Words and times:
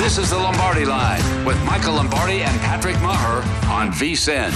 This 0.00 0.16
is 0.16 0.30
the 0.30 0.38
Lombardi 0.38 0.86
Line 0.86 1.44
with 1.44 1.62
Michael 1.62 1.92
Lombardi 1.92 2.40
and 2.40 2.58
Patrick 2.62 2.96
Meagher 2.96 3.44
on 3.68 3.92
VSIN. 3.92 4.50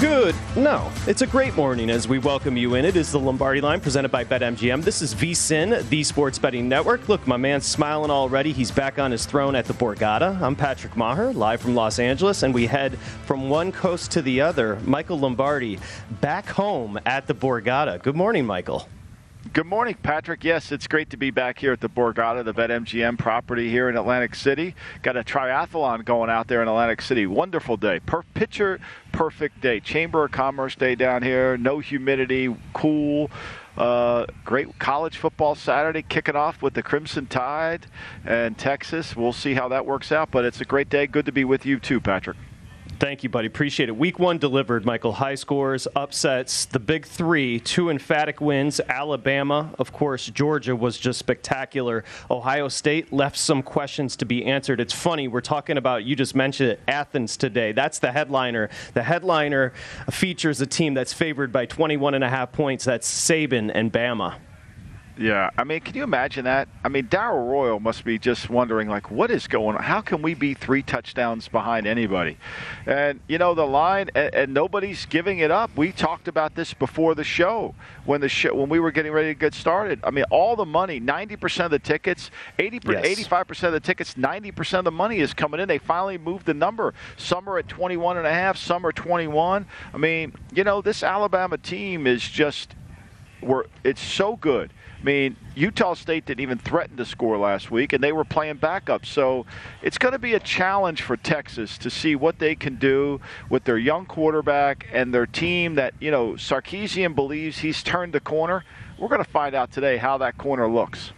Good. 0.00 0.34
No, 0.56 0.90
it's 1.06 1.20
a 1.20 1.26
great 1.26 1.54
morning 1.56 1.90
as 1.90 2.08
we 2.08 2.18
welcome 2.18 2.56
you 2.56 2.74
in. 2.76 2.86
It 2.86 2.96
is 2.96 3.12
the 3.12 3.20
Lombardi 3.20 3.60
Line 3.60 3.80
presented 3.80 4.10
by 4.10 4.24
BetMGM. 4.24 4.82
This 4.82 5.02
is 5.02 5.14
VSIN, 5.14 5.86
the 5.90 6.02
Sports 6.02 6.38
Betting 6.38 6.70
Network. 6.70 7.06
Look, 7.10 7.26
my 7.26 7.36
man's 7.36 7.66
smiling 7.66 8.10
already. 8.10 8.52
He's 8.54 8.70
back 8.70 8.98
on 8.98 9.10
his 9.10 9.26
throne 9.26 9.54
at 9.54 9.66
the 9.66 9.74
Borgata. 9.74 10.40
I'm 10.40 10.56
Patrick 10.56 10.94
Meagher, 10.94 11.34
live 11.34 11.60
from 11.60 11.74
Los 11.74 11.98
Angeles, 11.98 12.42
and 12.42 12.54
we 12.54 12.66
head 12.66 12.98
from 13.26 13.50
one 13.50 13.72
coast 13.72 14.10
to 14.12 14.22
the 14.22 14.40
other. 14.40 14.80
Michael 14.86 15.18
Lombardi 15.18 15.78
back 16.22 16.48
home 16.48 16.98
at 17.04 17.26
the 17.26 17.34
Borgata. 17.34 18.02
Good 18.02 18.16
morning, 18.16 18.46
Michael. 18.46 18.88
Good 19.52 19.66
morning, 19.66 19.96
Patrick. 20.02 20.42
Yes, 20.42 20.72
it's 20.72 20.88
great 20.88 21.10
to 21.10 21.16
be 21.16 21.30
back 21.30 21.60
here 21.60 21.72
at 21.72 21.80
the 21.80 21.88
Borgata, 21.88 22.44
the 22.44 22.52
BetMGM 22.52 23.18
property 23.18 23.70
here 23.70 23.88
in 23.88 23.96
Atlantic 23.96 24.34
City. 24.34 24.74
Got 25.02 25.16
a 25.16 25.22
triathlon 25.22 26.04
going 26.04 26.28
out 26.28 26.48
there 26.48 26.60
in 26.60 26.66
Atlantic 26.66 27.00
City. 27.00 27.24
Wonderful 27.24 27.76
day. 27.76 28.00
Per- 28.00 28.24
picture 28.34 28.80
perfect 29.12 29.60
day. 29.60 29.78
Chamber 29.78 30.24
of 30.24 30.32
Commerce 30.32 30.74
day 30.74 30.96
down 30.96 31.22
here. 31.22 31.56
No 31.56 31.78
humidity, 31.78 32.54
cool. 32.72 33.30
Uh, 33.76 34.26
great 34.44 34.76
college 34.80 35.16
football 35.16 35.54
Saturday 35.54 36.02
kicking 36.02 36.36
off 36.36 36.60
with 36.60 36.74
the 36.74 36.82
Crimson 36.82 37.26
Tide 37.26 37.86
and 38.24 38.58
Texas. 38.58 39.14
We'll 39.14 39.32
see 39.32 39.54
how 39.54 39.68
that 39.68 39.86
works 39.86 40.10
out, 40.10 40.32
but 40.32 40.44
it's 40.44 40.60
a 40.60 40.64
great 40.64 40.88
day. 40.88 41.06
Good 41.06 41.26
to 41.26 41.32
be 41.32 41.44
with 41.44 41.64
you 41.64 41.78
too, 41.78 42.00
Patrick. 42.00 42.36
Thank 42.98 43.22
you, 43.22 43.28
buddy. 43.28 43.46
Appreciate 43.46 43.88
it. 43.88 43.96
Week 43.96 44.18
one 44.18 44.38
delivered, 44.38 44.84
Michael. 44.84 45.12
High 45.12 45.36
scores, 45.36 45.86
upsets, 45.94 46.64
the 46.64 46.80
big 46.80 47.06
three, 47.06 47.60
two 47.60 47.90
emphatic 47.90 48.40
wins. 48.40 48.80
Alabama, 48.88 49.72
of 49.78 49.92
course, 49.92 50.26
Georgia 50.26 50.74
was 50.74 50.98
just 50.98 51.20
spectacular. 51.20 52.02
Ohio 52.28 52.66
State 52.66 53.12
left 53.12 53.38
some 53.38 53.62
questions 53.62 54.16
to 54.16 54.24
be 54.24 54.44
answered. 54.44 54.80
It's 54.80 54.92
funny, 54.92 55.28
we're 55.28 55.40
talking 55.40 55.78
about, 55.78 56.04
you 56.04 56.16
just 56.16 56.34
mentioned 56.34 56.70
it, 56.70 56.80
Athens 56.88 57.36
today. 57.36 57.70
That's 57.70 58.00
the 58.00 58.10
headliner. 58.10 58.68
The 58.94 59.04
headliner 59.04 59.72
features 60.10 60.60
a 60.60 60.66
team 60.66 60.94
that's 60.94 61.12
favored 61.12 61.52
by 61.52 61.66
21 61.66 62.14
and 62.14 62.24
a 62.24 62.28
half 62.28 62.50
points. 62.50 62.84
That's 62.84 63.08
Saban 63.08 63.70
and 63.72 63.92
Bama. 63.92 64.38
Yeah, 65.18 65.50
I 65.58 65.64
mean, 65.64 65.80
can 65.80 65.96
you 65.96 66.04
imagine 66.04 66.44
that? 66.44 66.68
I 66.84 66.88
mean, 66.88 67.06
Darrell 67.06 67.44
Royal 67.44 67.80
must 67.80 68.04
be 68.04 68.20
just 68.20 68.48
wondering, 68.48 68.88
like, 68.88 69.10
what 69.10 69.32
is 69.32 69.48
going 69.48 69.76
on? 69.76 69.82
How 69.82 70.00
can 70.00 70.22
we 70.22 70.34
be 70.34 70.54
three 70.54 70.80
touchdowns 70.80 71.48
behind 71.48 71.88
anybody? 71.88 72.36
And 72.86 73.18
you 73.26 73.36
know, 73.36 73.52
the 73.54 73.66
line, 73.66 74.10
and, 74.14 74.32
and 74.32 74.54
nobody's 74.54 75.06
giving 75.06 75.40
it 75.40 75.50
up. 75.50 75.76
We 75.76 75.90
talked 75.90 76.28
about 76.28 76.54
this 76.54 76.72
before 76.72 77.16
the 77.16 77.24
show 77.24 77.74
when 78.04 78.20
the 78.20 78.28
show 78.28 78.54
when 78.54 78.68
we 78.68 78.78
were 78.78 78.92
getting 78.92 79.10
ready 79.10 79.28
to 79.28 79.34
get 79.34 79.54
started. 79.54 79.98
I 80.04 80.12
mean, 80.12 80.24
all 80.30 80.54
the 80.54 80.64
money, 80.64 81.00
ninety 81.00 81.34
percent 81.34 81.64
of 81.66 81.70
the 81.72 81.80
tickets, 81.80 82.30
80 82.58 82.78
Yes. 82.88 83.04
85 83.04 83.48
percent 83.48 83.74
of 83.74 83.82
the 83.82 83.86
tickets, 83.86 84.16
ninety 84.16 84.52
percent 84.52 84.78
of 84.78 84.84
the 84.84 84.92
money 84.92 85.18
is 85.18 85.34
coming 85.34 85.58
in. 85.58 85.66
They 85.66 85.78
finally 85.78 86.16
moved 86.16 86.46
the 86.46 86.54
number. 86.54 86.94
Some 87.16 87.48
are 87.48 87.58
at 87.58 87.66
21 87.66 88.18
and 88.18 88.26
a 88.26 88.32
half, 88.32 88.56
some 88.56 88.86
are 88.86 88.92
21. 88.92 89.66
I 89.92 89.96
mean, 89.96 90.32
you 90.54 90.62
know, 90.62 90.80
this 90.80 91.02
Alabama 91.02 91.58
team 91.58 92.06
is 92.06 92.22
just, 92.22 92.76
we're, 93.42 93.64
it's 93.82 94.00
so 94.00 94.36
good. 94.36 94.72
I 95.00 95.04
mean, 95.04 95.36
Utah 95.54 95.94
State 95.94 96.26
didn't 96.26 96.40
even 96.40 96.58
threaten 96.58 96.96
to 96.96 97.04
score 97.04 97.38
last 97.38 97.70
week, 97.70 97.92
and 97.92 98.02
they 98.02 98.10
were 98.10 98.24
playing 98.24 98.56
backup. 98.56 99.06
So 99.06 99.46
it's 99.80 99.96
going 99.96 100.12
to 100.12 100.18
be 100.18 100.34
a 100.34 100.40
challenge 100.40 101.02
for 101.02 101.16
Texas 101.16 101.78
to 101.78 101.90
see 101.90 102.16
what 102.16 102.40
they 102.40 102.56
can 102.56 102.76
do 102.76 103.20
with 103.48 103.64
their 103.64 103.78
young 103.78 104.06
quarterback 104.06 104.88
and 104.92 105.14
their 105.14 105.26
team 105.26 105.76
that, 105.76 105.94
you 106.00 106.10
know, 106.10 106.32
Sarkisian 106.32 107.14
believes 107.14 107.58
he's 107.58 107.82
turned 107.82 108.12
the 108.12 108.20
corner. 108.20 108.64
We're 108.98 109.08
going 109.08 109.24
to 109.24 109.30
find 109.30 109.54
out 109.54 109.70
today 109.70 109.98
how 109.98 110.18
that 110.18 110.36
corner 110.36 110.68
looks. 110.68 111.12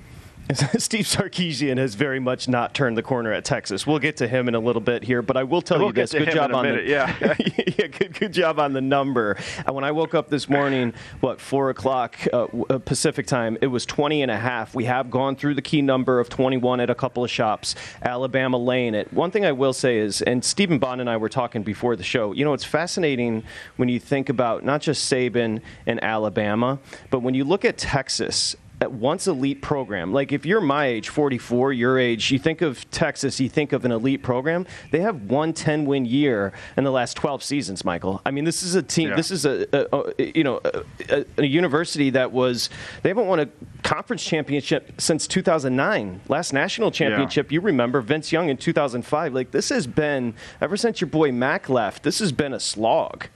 Steve 0.79 1.05
Sarkisian 1.05 1.79
has 1.79 1.95
very 1.95 2.19
much 2.19 2.49
not 2.49 2.75
turned 2.75 2.97
the 2.97 3.03
corner 3.03 3.33
at 3.33 3.45
Texas. 3.45 3.87
We'll 3.87 3.99
get 3.99 4.17
to 4.19 4.29
him 4.29 4.49
in 4.49 4.55
a 4.55 4.59
little 4.59 4.81
bit 4.81 5.05
here, 5.05 5.23
but 5.23 5.37
I 5.37 5.45
will 5.45 5.63
tell 5.63 5.79
We'll 5.79 5.89
you 5.89 5.93
this: 5.93 6.13
good 6.13 6.31
job 6.33 6.53
on 6.55 6.65
minute, 6.65 6.87
the 6.87 6.91
yeah. 6.91 7.35
yeah, 7.79 7.87
good, 7.87 8.19
good 8.19 8.33
job 8.33 8.59
on 8.59 8.73
the 8.73 8.81
number. 8.81 9.37
Uh, 9.67 9.73
when 9.73 9.85
I 9.85 9.93
woke 9.93 10.15
up 10.15 10.29
this 10.29 10.49
morning, 10.49 10.93
what 11.21 11.41
four 11.41 11.71
o'clock 11.71 12.19
uh, 12.33 12.47
uh, 12.69 12.79
Pacific 12.79 13.27
time, 13.27 13.59
it 13.61 13.69
was 13.69 13.87
20 13.87 14.23
and 14.23 14.31
a 14.31 14.37
half. 14.37 14.75
We 14.75 14.85
have 14.85 15.11
gone 15.11 15.37
through 15.37 15.55
the 15.55 15.63
key 15.63 15.83
number 15.83 16.19
of 16.19 16.29
21 16.29 16.81
at 16.81 16.91
a 16.91 16.95
couple 16.95 17.23
of 17.23 17.31
shops. 17.31 17.75
Alabama 18.03 18.57
laying 18.57 18.95
it. 18.95 19.13
One 19.13 19.31
thing 19.31 19.45
I 19.45 19.53
will 19.53 19.73
say 19.73 19.99
is, 19.99 20.23
and 20.23 20.45
Stephen 20.45 20.79
Bond 20.79 21.01
and 21.01 21.09
I 21.09 21.17
were 21.17 21.29
talking 21.29 21.63
before 21.63 21.97
the 21.97 22.03
show. 22.03 22.33
You 22.33 22.45
know, 22.45 22.55
it's 22.55 22.65
fascinating 22.65 23.45
when 23.77 23.89
you 23.89 24.01
think 24.01 24.29
about 24.29 24.65
not 24.65 24.81
just 24.81 25.11
Saban 25.11 25.61
and 25.87 26.03
Alabama, 26.03 26.79
but 27.11 27.21
when 27.21 27.35
you 27.35 27.45
look 27.45 27.65
at 27.65 27.79
Texas 27.79 28.55
at 28.55 28.70
once 28.89 29.27
elite 29.27 29.61
program. 29.61 30.13
Like 30.13 30.33
if 30.33 30.47
you're 30.47 30.61
my 30.61 30.87
age, 30.87 31.09
44, 31.09 31.73
your 31.73 31.99
age, 31.99 32.31
you 32.31 32.39
think 32.39 32.63
of 32.63 32.91
Texas, 32.91 33.39
you 33.41 33.49
think 33.49 33.73
of 33.73 33.85
an 33.85 33.93
elite 33.93 34.23
program. 34.23 34.67
They 34.91 35.01
have 35.01 35.23
one 35.25 35.53
10 35.53 35.85
win 35.85 36.07
year 36.07 36.53
in 36.77 36.85
the 36.85 36.91
last 36.91 37.17
12 37.17 37.43
seasons, 37.43 37.85
Michael. 37.85 38.23
I 38.25 38.31
mean, 38.31 38.45
this 38.45 38.63
is 38.63 38.75
a 38.75 38.83
team. 38.83 39.11
Yeah. 39.11 39.17
This 39.17 39.31
is 39.31 39.45
a, 39.45 39.67
a, 39.73 40.13
a 40.19 40.33
you 40.35 40.45
know 40.45 40.61
a, 40.65 40.85
a, 41.11 41.25
a 41.39 41.47
university 41.47 42.11
that 42.11 42.33
was 42.33 42.71
they 43.03 43.11
haven't 43.11 43.27
won 43.27 43.41
a 43.41 43.49
conference 43.83 44.25
championship 44.25 45.01
since 45.01 45.27
2009. 45.27 46.21
Last 46.29 46.53
national 46.53 46.91
championship, 46.91 47.53
you 47.53 47.61
remember 47.61 48.01
Vince 48.01 48.33
Young 48.33 48.49
in 48.49 48.57
2005. 48.57 49.35
Like 49.35 49.51
this 49.51 49.69
has 49.69 49.87
been 49.87 50.35
ever 50.61 50.77
since 50.77 51.01
your 51.01 51.09
boy 51.09 51.33
Mack 51.33 51.69
left. 51.69 52.03
This 52.03 52.19
has 52.21 52.33
been 52.33 52.55
a 52.55 52.61
slog. 52.61 53.27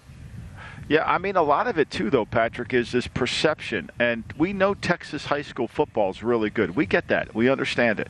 Yeah, 0.89 1.05
I 1.05 1.19
mean, 1.19 1.37
a 1.37 1.43
lot 1.43 1.67
of 1.67 1.79
it 1.79 1.91
too, 1.91 2.11
though, 2.11 2.27
Patrick, 2.27 2.75
is 2.75 2.93
this 2.93 3.07
perception. 3.07 3.91
And 3.99 4.25
we 4.37 4.53
know 4.53 4.75
Texas 4.75 5.27
high 5.27 5.43
school 5.43 5.69
football 5.69 6.11
is 6.11 6.23
really 6.23 6.51
good. 6.51 6.77
We 6.77 6.87
get 6.87 7.09
that. 7.09 7.35
We 7.35 7.49
understand 7.49 8.01
it 8.01 8.09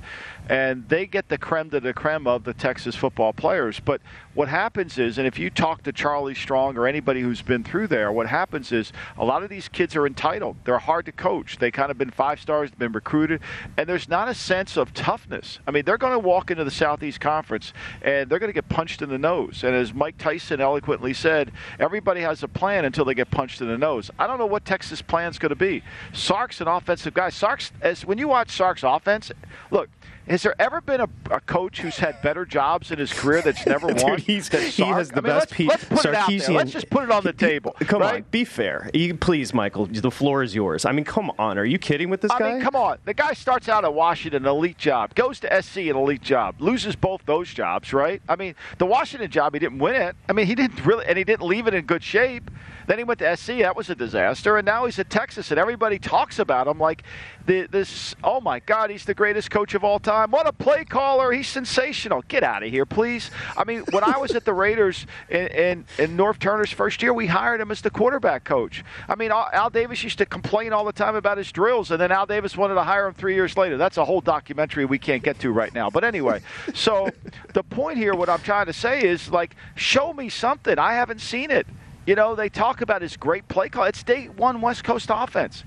and 0.48 0.88
they 0.88 1.06
get 1.06 1.28
the 1.28 1.38
creme 1.38 1.68
de 1.68 1.80
la 1.80 1.92
creme 1.92 2.26
of 2.26 2.44
the 2.44 2.52
Texas 2.52 2.94
football 2.94 3.32
players. 3.32 3.80
But 3.80 4.00
what 4.34 4.48
happens 4.48 4.98
is, 4.98 5.19
and 5.19 5.26
if 5.26 5.38
you 5.38 5.48
talk 5.48 5.82
to 5.84 5.92
Charlie 5.92 6.34
Strong 6.34 6.76
or 6.76 6.86
anybody 6.86 7.20
who's 7.20 7.42
been 7.42 7.62
through 7.62 7.86
there, 7.86 8.10
what 8.10 8.26
happens 8.26 8.72
is 8.72 8.92
a 9.16 9.25
lot 9.25 9.42
of 9.42 9.48
these 9.48 9.69
kids 9.69 9.94
are 9.94 10.06
entitled. 10.06 10.56
They're 10.64 10.78
hard 10.78 11.06
to 11.06 11.12
coach. 11.12 11.58
They 11.58 11.70
kind 11.70 11.90
of 11.90 11.98
been 11.98 12.10
five 12.10 12.40
stars, 12.40 12.70
been 12.72 12.92
recruited, 12.92 13.40
and 13.76 13.88
there's 13.88 14.08
not 14.08 14.28
a 14.28 14.34
sense 14.34 14.76
of 14.76 14.92
toughness. 14.92 15.60
I 15.66 15.70
mean, 15.70 15.84
they're 15.84 15.98
going 15.98 16.12
to 16.12 16.19
walk 16.19 16.50
into 16.50 16.64
the 16.64 16.70
Southeast 16.70 17.20
Conference 17.20 17.72
and 18.02 18.28
they're 18.28 18.38
going 18.40 18.48
to 18.48 18.54
get 18.54 18.69
punched 18.69 19.02
in 19.02 19.08
the 19.08 19.19
nose. 19.19 19.62
And 19.62 19.75
as 19.75 19.94
Mike 19.94 20.19
Tyson 20.19 20.60
eloquently 20.60 21.14
said, 21.14 21.52
everybody 21.78 22.20
has 22.22 22.42
a 22.42 22.48
plan 22.48 22.84
until 22.84 23.04
they 23.04 23.14
get 23.14 23.31
punched 23.31 23.60
in 23.60 23.69
the 23.69 23.78
nose. 23.78 24.10
I 24.19 24.26
don't 24.26 24.38
know 24.38 24.46
what 24.46 24.64
Texas 24.64 25.00
plan's 25.00 25.38
going 25.38 25.50
to 25.50 25.56
be. 25.56 25.82
Sark's 26.12 26.60
an 26.60 26.69
offensive 26.69 27.14
guy. 27.14 27.31
Sark's 27.31 27.72
as 27.81 28.04
when 28.04 28.19
you 28.19 28.28
watch 28.28 28.50
Sark's 28.50 28.82
offense, 28.82 29.31
look, 29.70 29.88
has 30.28 30.42
there 30.42 30.54
ever 30.58 30.80
been 30.80 31.00
a, 31.00 31.08
a, 31.30 31.40
coach 31.40 31.80
who's 31.80 31.98
had 31.98 32.20
better 32.22 32.44
jobs 32.44 32.90
in 32.90 32.98
his 32.98 33.12
carear 33.12 33.42
that's 33.42 33.66
never 33.66 33.88
won? 33.88 33.96
Dude, 33.96 34.20
he's, 34.20 34.48
he 34.48 34.82
has 34.84 35.10
the 35.10 35.18
I 35.18 35.20
mean, 35.20 35.22
best 35.24 35.58
let's, 35.58 35.68
let's 35.68 35.84
put. 35.84 36.04
It 36.06 36.14
out 36.14 36.28
there. 36.28 36.50
Let's 36.50 36.72
just 36.72 36.90
put 36.90 37.04
it 37.04 37.10
on 37.10 37.24
the 37.24 37.32
table. 37.32 37.76
Come 37.80 38.00
right? 38.00 38.16
on, 38.16 38.24
be 38.30 38.44
fair. 38.44 38.90
You, 38.94 39.14
please, 39.14 39.52
Michael. 39.52 39.86
The 39.86 40.10
floor 40.10 40.42
is 40.42 40.54
yours. 40.54 40.84
I 40.84 40.92
mean, 40.92 41.04
come 41.04 41.30
on. 41.38 41.58
Are 41.58 41.64
you 41.64 41.78
kidding 41.78 42.10
with 42.10 42.20
this 42.20 42.30
I 42.30 42.38
guy? 42.38 42.48
I 42.48 42.52
mean, 42.54 42.62
come 42.62 42.76
on. 42.76 42.98
The 43.04 43.14
guy 43.14 43.34
starts 43.34 43.68
out 43.68 43.84
at 43.84 43.92
Washington, 43.92 44.44
an 44.44 44.50
elite 44.50 44.78
job, 44.78 45.14
goes 45.14 45.40
to 45.40 45.62
SC, 45.62 45.78
an 45.78 45.96
elite 45.96 46.22
job, 46.22 46.56
loses 46.60 46.96
both 46.96 47.24
those 47.26 47.52
jobs, 47.52 47.92
right? 47.92 48.22
I 48.28 48.36
mean, 48.36 48.54
the 48.78 48.86
Washington 48.86 49.30
job, 49.30 49.54
he 49.54 49.60
didn't 49.60 49.78
win 49.78 49.94
it. 49.94 50.16
I 50.28 50.32
mean, 50.32 50.46
he 50.46 50.54
didn't 50.54 50.84
really, 50.84 51.04
and 51.06 51.18
he 51.18 51.24
didn't 51.24 51.46
leave 51.46 51.66
it 51.66 51.74
in 51.74 51.84
good 51.84 52.02
shape. 52.02 52.50
Then 52.86 52.98
he 52.98 53.04
went 53.04 53.20
to 53.20 53.36
SC. 53.36 53.58
That 53.58 53.76
was 53.76 53.90
a 53.90 53.94
disaster. 53.94 54.56
And 54.56 54.66
now 54.66 54.84
he's 54.84 54.98
at 54.98 55.10
Texas, 55.10 55.50
and 55.50 55.58
everybody 55.58 55.98
talks 55.98 56.38
about 56.38 56.66
him 56.66 56.78
like 56.78 57.02
the, 57.46 57.66
this. 57.66 58.14
Oh 58.22 58.40
my 58.40 58.60
God, 58.60 58.90
he's 58.90 59.04
the 59.04 59.14
greatest 59.14 59.50
coach 59.50 59.75
of 59.75 59.84
all 59.84 59.98
time. 59.98 60.31
What 60.31 60.46
a 60.46 60.52
play 60.52 60.84
caller! 60.84 61.32
He's 61.32 61.48
sensational. 61.48 62.22
Get 62.28 62.42
out 62.42 62.62
of 62.62 62.70
here, 62.70 62.86
please. 62.86 63.31
I 63.56 63.64
mean, 63.64 63.84
when 63.90 64.04
I 64.04 64.16
was 64.19 64.32
at 64.32 64.44
the 64.44 64.54
Raiders 64.54 65.06
in, 65.28 65.46
in, 65.48 65.84
in 65.98 66.16
Norv 66.16 66.38
Turner's 66.38 66.70
first 66.70 67.02
year, 67.02 67.12
we 67.12 67.26
hired 67.26 67.60
him 67.60 67.70
as 67.70 67.81
the 67.81 67.90
quarterback 67.90 68.44
coach. 68.44 68.84
I 69.08 69.14
mean, 69.14 69.31
Al 69.31 69.70
Davis 69.70 70.02
used 70.02 70.19
to 70.19 70.26
complain 70.26 70.72
all 70.72 70.84
the 70.84 70.92
time 70.92 71.16
about 71.16 71.38
his 71.38 71.52
drills, 71.52 71.90
and 71.90 72.00
then 72.00 72.12
Al 72.12 72.26
Davis 72.26 72.56
wanted 72.56 72.75
to 72.75 72.82
hire 72.82 73.06
him 73.06 73.14
three 73.14 73.34
years 73.34 73.56
later. 73.56 73.76
That's 73.76 73.96
a 73.96 74.04
whole 74.04 74.20
documentary 74.20 74.84
we 74.84 74.98
can't 74.98 75.22
get 75.22 75.38
to 75.40 75.50
right 75.50 75.75
now. 75.75 75.90
But 75.90 76.04
anyway, 76.04 76.40
so 76.75 77.08
the 77.52 77.62
point 77.62 77.98
here, 77.98 78.14
what 78.14 78.28
I'm 78.28 78.40
trying 78.40 78.66
to 78.66 78.72
say 78.72 79.02
is 79.02 79.31
like, 79.31 79.54
show 79.75 80.12
me 80.12 80.28
something. 80.28 80.78
I 80.78 80.94
haven't 80.94 81.20
seen 81.20 81.50
it. 81.50 81.66
You 82.06 82.14
know, 82.14 82.34
they 82.34 82.48
talk 82.48 82.80
about 82.80 83.02
his 83.02 83.16
great 83.16 83.48
play 83.48 83.68
call. 83.68 83.84
It's 83.84 84.02
day 84.02 84.26
one 84.26 84.60
West 84.60 84.84
Coast 84.84 85.08
offense. 85.10 85.64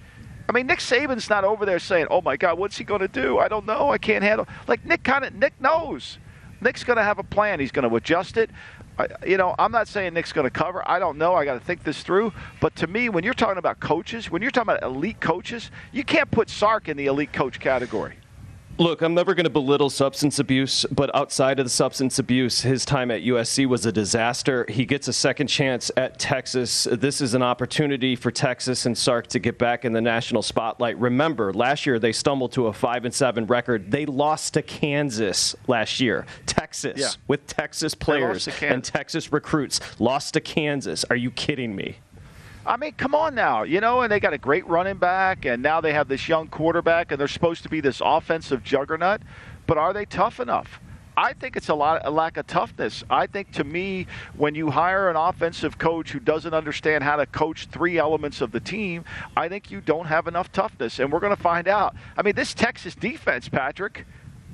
I 0.47 0.53
mean, 0.53 0.67
Nick 0.67 0.79
Saban's 0.79 1.29
not 1.29 1.43
over 1.43 1.65
there 1.65 1.79
saying, 1.79 2.07
"Oh 2.09 2.21
my 2.21 2.37
God, 2.37 2.57
what's 2.57 2.77
he 2.77 2.83
going 2.83 3.01
to 3.01 3.07
do? 3.07 3.37
I 3.39 3.47
don't 3.47 3.65
know. 3.65 3.91
I 3.91 3.97
can't 3.97 4.23
handle." 4.23 4.47
Like 4.67 4.85
Nick 4.85 5.03
kind 5.03 5.25
of 5.25 5.33
Nick 5.33 5.59
knows. 5.59 6.19
Nick's 6.61 6.83
going 6.83 6.97
to 6.97 7.03
have 7.03 7.19
a 7.19 7.23
plan. 7.23 7.59
He's 7.59 7.71
going 7.71 7.87
to 7.87 7.95
adjust 7.95 8.37
it. 8.37 8.49
I, 8.97 9.07
you 9.25 9.37
know, 9.37 9.53
I'm 9.59 9.71
not 9.71 9.87
saying 9.87 10.13
Nick's 10.13 10.33
going 10.33 10.45
to 10.45 10.51
cover. 10.51 10.87
I 10.89 10.97
don't 10.99 11.17
know. 11.17 11.35
I 11.35 11.45
got 11.45 11.53
to 11.53 11.59
think 11.59 11.83
this 11.83 12.01
through. 12.01 12.33
But 12.59 12.75
to 12.77 12.87
me, 12.87 13.09
when 13.09 13.23
you're 13.23 13.35
talking 13.35 13.59
about 13.59 13.79
coaches, 13.79 14.31
when 14.31 14.41
you're 14.41 14.49
talking 14.51 14.73
about 14.73 14.83
elite 14.83 15.19
coaches, 15.19 15.69
you 15.91 16.03
can't 16.03 16.31
put 16.31 16.49
Sark 16.49 16.89
in 16.89 16.97
the 16.97 17.05
elite 17.05 17.31
coach 17.31 17.59
category. 17.59 18.15
Look, 18.79 19.01
I'm 19.01 19.15
never 19.15 19.33
going 19.33 19.45
to 19.45 19.49
belittle 19.49 19.89
substance 19.89 20.37
abuse, 20.37 20.85
but 20.91 21.13
outside 21.15 21.57
of 21.59 21.65
the 21.65 21.69
substance 21.69 22.19
abuse, 22.19 22.61
his 22.61 22.85
time 22.85 23.09
at 23.09 23.23
USC 23.23 23.65
was 23.65 23.87
a 23.87 23.91
disaster. 23.91 24.67
He 24.69 24.85
gets 24.85 25.07
a 25.07 25.13
second 25.13 25.47
chance 25.47 25.89
at 25.97 26.19
Texas. 26.19 26.87
This 26.91 27.19
is 27.19 27.33
an 27.33 27.41
opportunity 27.41 28.15
for 28.15 28.29
Texas 28.29 28.85
and 28.85 28.95
Sark 28.95 29.25
to 29.27 29.39
get 29.39 29.57
back 29.57 29.83
in 29.83 29.93
the 29.93 30.01
national 30.01 30.43
spotlight. 30.43 30.95
Remember, 30.99 31.51
last 31.53 31.87
year 31.87 31.97
they 31.97 32.11
stumbled 32.11 32.51
to 32.51 32.67
a 32.67 32.73
5 32.73 33.05
and 33.05 33.13
7 33.13 33.47
record. 33.47 33.89
They 33.89 34.05
lost 34.05 34.53
to 34.53 34.61
Kansas 34.61 35.55
last 35.67 35.99
year. 35.99 36.27
Texas 36.45 36.99
yeah. 36.99 37.09
with 37.27 37.47
Texas 37.47 37.95
players 37.95 38.47
and 38.61 38.83
Texas 38.83 39.33
recruits 39.33 39.79
lost 39.99 40.35
to 40.35 40.39
Kansas. 40.39 41.03
Are 41.09 41.15
you 41.15 41.31
kidding 41.31 41.75
me? 41.75 41.97
I 42.67 42.75
mean, 42.75 42.91
come 42.93 43.15
on 43.15 43.33
now, 43.33 43.63
you 43.63 43.79
know, 43.79 44.01
and 44.01 44.11
they 44.11 44.19
got 44.19 44.33
a 44.33 44.37
great 44.37 44.67
running 44.67 44.97
back, 44.97 45.45
and 45.45 45.63
now 45.63 45.79
they 45.79 45.93
have 45.93 46.09
this 46.09 46.27
young 46.27 46.49
quarterback, 46.49 47.11
and 47.11 47.19
they're 47.19 47.29
supposed 47.29 47.63
to 47.63 47.69
be 47.69 47.79
this 47.79 48.01
offensive 48.03 48.61
juggernaut. 48.61 49.21
But 49.65 49.77
are 49.77 49.93
they 49.93 50.03
tough 50.03 50.41
enough? 50.41 50.81
I 51.15 51.31
think 51.31 51.55
it's 51.55 51.69
a 51.69 51.73
lot 51.73 52.01
a 52.03 52.11
lack 52.11 52.35
of 52.35 52.45
toughness. 52.45 53.05
I 53.09 53.25
think 53.25 53.53
to 53.53 53.63
me, 53.63 54.05
when 54.35 54.53
you 54.53 54.69
hire 54.69 55.09
an 55.09 55.15
offensive 55.15 55.77
coach 55.77 56.11
who 56.11 56.19
doesn't 56.19 56.53
understand 56.53 57.05
how 57.05 57.15
to 57.15 57.25
coach 57.25 57.67
three 57.67 57.97
elements 57.97 58.41
of 58.41 58.51
the 58.51 58.59
team, 58.59 59.05
I 59.35 59.47
think 59.47 59.71
you 59.71 59.79
don't 59.79 60.05
have 60.05 60.27
enough 60.27 60.51
toughness, 60.51 60.99
and 60.99 61.09
we're 61.09 61.21
going 61.21 61.35
to 61.35 61.41
find 61.41 61.69
out. 61.69 61.95
I 62.17 62.21
mean, 62.21 62.35
this 62.35 62.53
Texas 62.53 62.95
defense, 62.95 63.47
Patrick. 63.47 64.05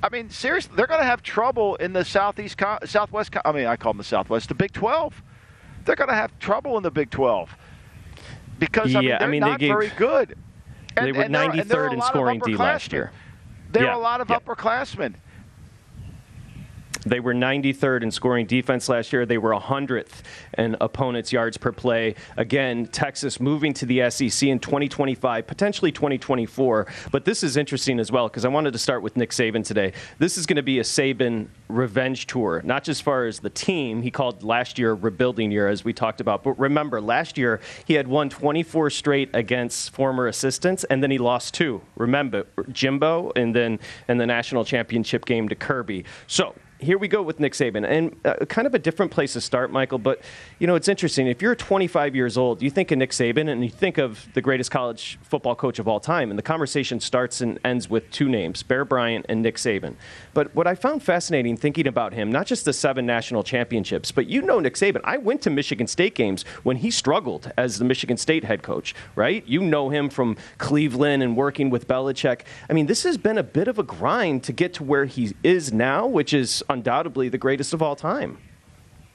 I 0.04 0.08
mean, 0.08 0.30
seriously, 0.30 0.74
they're 0.76 0.86
going 0.86 1.00
to 1.00 1.06
have 1.06 1.22
trouble 1.22 1.74
in 1.76 1.92
the 1.92 2.04
southeast, 2.04 2.60
southwest. 2.84 3.34
I 3.44 3.50
mean, 3.50 3.66
I 3.66 3.76
call 3.76 3.92
them 3.92 3.98
the 3.98 4.04
Southwest, 4.04 4.48
the 4.48 4.54
Big 4.54 4.72
12. 4.72 5.20
They're 5.84 5.96
going 5.96 6.08
to 6.08 6.14
have 6.14 6.38
trouble 6.38 6.76
in 6.76 6.82
the 6.82 6.90
Big 6.90 7.10
12 7.10 7.56
because 8.58 8.94
I 8.94 9.00
mean, 9.00 9.08
they're 9.08 9.22
I 9.22 9.26
mean, 9.26 9.40
not 9.40 9.58
they 9.58 9.66
gave, 9.66 9.74
very 9.74 9.92
good. 9.96 10.36
And, 10.96 11.06
they 11.06 11.12
were 11.12 11.24
93rd 11.24 11.94
in 11.94 12.02
scoring 12.02 12.40
D 12.40 12.56
last 12.56 12.92
year. 12.92 13.10
There 13.72 13.84
yeah. 13.84 13.90
are 13.90 13.94
a 13.94 13.98
lot 13.98 14.20
of 14.20 14.30
yeah. 14.30 14.38
upperclassmen. 14.38 15.14
They 17.04 17.20
were 17.20 17.34
93rd 17.34 18.02
in 18.02 18.10
scoring 18.10 18.46
defense 18.46 18.88
last 18.88 19.12
year. 19.12 19.26
They 19.26 19.38
were 19.38 19.54
100th 19.54 20.22
in 20.56 20.76
opponents' 20.80 21.32
yards 21.32 21.56
per 21.56 21.72
play. 21.72 22.14
Again, 22.36 22.86
Texas 22.86 23.40
moving 23.40 23.72
to 23.74 23.86
the 23.86 24.10
SEC 24.10 24.48
in 24.48 24.58
2025, 24.58 25.46
potentially 25.46 25.92
2024. 25.92 26.86
But 27.10 27.24
this 27.24 27.42
is 27.42 27.56
interesting 27.56 27.98
as 28.00 28.10
well 28.10 28.28
because 28.28 28.44
I 28.44 28.48
wanted 28.48 28.72
to 28.72 28.78
start 28.78 29.02
with 29.02 29.16
Nick 29.16 29.30
Saban 29.30 29.64
today. 29.64 29.92
This 30.18 30.38
is 30.38 30.46
going 30.46 30.56
to 30.56 30.62
be 30.62 30.78
a 30.78 30.82
Saban 30.82 31.48
revenge 31.68 32.26
tour, 32.26 32.62
not 32.64 32.84
just 32.84 33.02
far 33.02 33.26
as 33.26 33.40
the 33.40 33.50
team. 33.50 34.02
He 34.02 34.10
called 34.10 34.42
last 34.42 34.78
year 34.78 34.94
rebuilding 34.94 35.50
year, 35.50 35.68
as 35.68 35.84
we 35.84 35.92
talked 35.92 36.20
about. 36.20 36.42
But 36.42 36.58
remember, 36.58 37.00
last 37.00 37.36
year 37.36 37.60
he 37.84 37.94
had 37.94 38.08
won 38.08 38.28
24 38.28 38.90
straight 38.90 39.30
against 39.34 39.90
former 39.90 40.26
assistants, 40.26 40.84
and 40.84 41.02
then 41.02 41.10
he 41.10 41.18
lost 41.18 41.54
two. 41.54 41.82
Remember, 41.96 42.46
Jimbo, 42.72 43.32
and 43.36 43.54
then 43.54 43.78
in 44.08 44.18
the 44.18 44.26
national 44.26 44.64
championship 44.64 45.24
game 45.24 45.48
to 45.48 45.54
Kirby. 45.54 46.04
So 46.26 46.54
here 46.84 46.98
we 46.98 47.08
go 47.08 47.22
with 47.22 47.40
Nick 47.40 47.54
Saban, 47.54 47.86
and 47.88 48.14
uh, 48.24 48.44
kind 48.46 48.66
of 48.66 48.74
a 48.74 48.78
different 48.78 49.10
place 49.10 49.32
to 49.32 49.40
start, 49.40 49.72
Michael. 49.72 49.98
But 49.98 50.20
you 50.58 50.66
know, 50.66 50.74
it's 50.74 50.88
interesting. 50.88 51.26
If 51.26 51.42
you're 51.42 51.54
25 51.54 52.14
years 52.14 52.36
old, 52.36 52.62
you 52.62 52.70
think 52.70 52.90
of 52.90 52.98
Nick 52.98 53.10
Saban, 53.10 53.50
and 53.50 53.64
you 53.64 53.70
think 53.70 53.98
of 53.98 54.26
the 54.34 54.40
greatest 54.40 54.70
college 54.70 55.18
football 55.22 55.54
coach 55.54 55.78
of 55.78 55.88
all 55.88 56.00
time, 56.00 56.30
and 56.30 56.38
the 56.38 56.42
conversation 56.42 57.00
starts 57.00 57.40
and 57.40 57.58
ends 57.64 57.88
with 57.88 58.10
two 58.10 58.28
names: 58.28 58.62
Bear 58.62 58.84
Bryant 58.84 59.26
and 59.28 59.42
Nick 59.42 59.56
Saban. 59.56 59.94
But 60.34 60.54
what 60.54 60.66
I 60.66 60.74
found 60.74 61.02
fascinating 61.02 61.56
thinking 61.56 61.86
about 61.86 62.12
him, 62.12 62.30
not 62.30 62.46
just 62.46 62.64
the 62.64 62.72
seven 62.72 63.06
national 63.06 63.42
championships, 63.42 64.12
but 64.12 64.26
you 64.26 64.42
know 64.42 64.60
Nick 64.60 64.74
Saban. 64.74 65.00
I 65.04 65.16
went 65.16 65.42
to 65.42 65.50
Michigan 65.50 65.86
State 65.86 66.14
games 66.14 66.44
when 66.62 66.76
he 66.76 66.90
struggled 66.90 67.50
as 67.56 67.78
the 67.78 67.84
Michigan 67.84 68.16
State 68.16 68.44
head 68.44 68.62
coach. 68.62 68.94
Right? 69.16 69.46
You 69.46 69.62
know 69.62 69.88
him 69.88 70.10
from 70.10 70.36
Cleveland 70.58 71.22
and 71.22 71.36
working 71.36 71.70
with 71.70 71.88
Belichick. 71.88 72.42
I 72.68 72.72
mean, 72.72 72.86
this 72.86 73.02
has 73.04 73.16
been 73.16 73.38
a 73.38 73.42
bit 73.42 73.68
of 73.68 73.78
a 73.78 73.82
grind 73.82 74.42
to 74.44 74.52
get 74.52 74.74
to 74.74 74.84
where 74.84 75.04
he 75.04 75.34
is 75.42 75.72
now, 75.72 76.06
which 76.06 76.34
is 76.34 76.62
undoubtedly 76.74 77.28
the 77.28 77.38
greatest 77.38 77.72
of 77.72 77.80
all 77.80 77.96
time. 77.96 78.36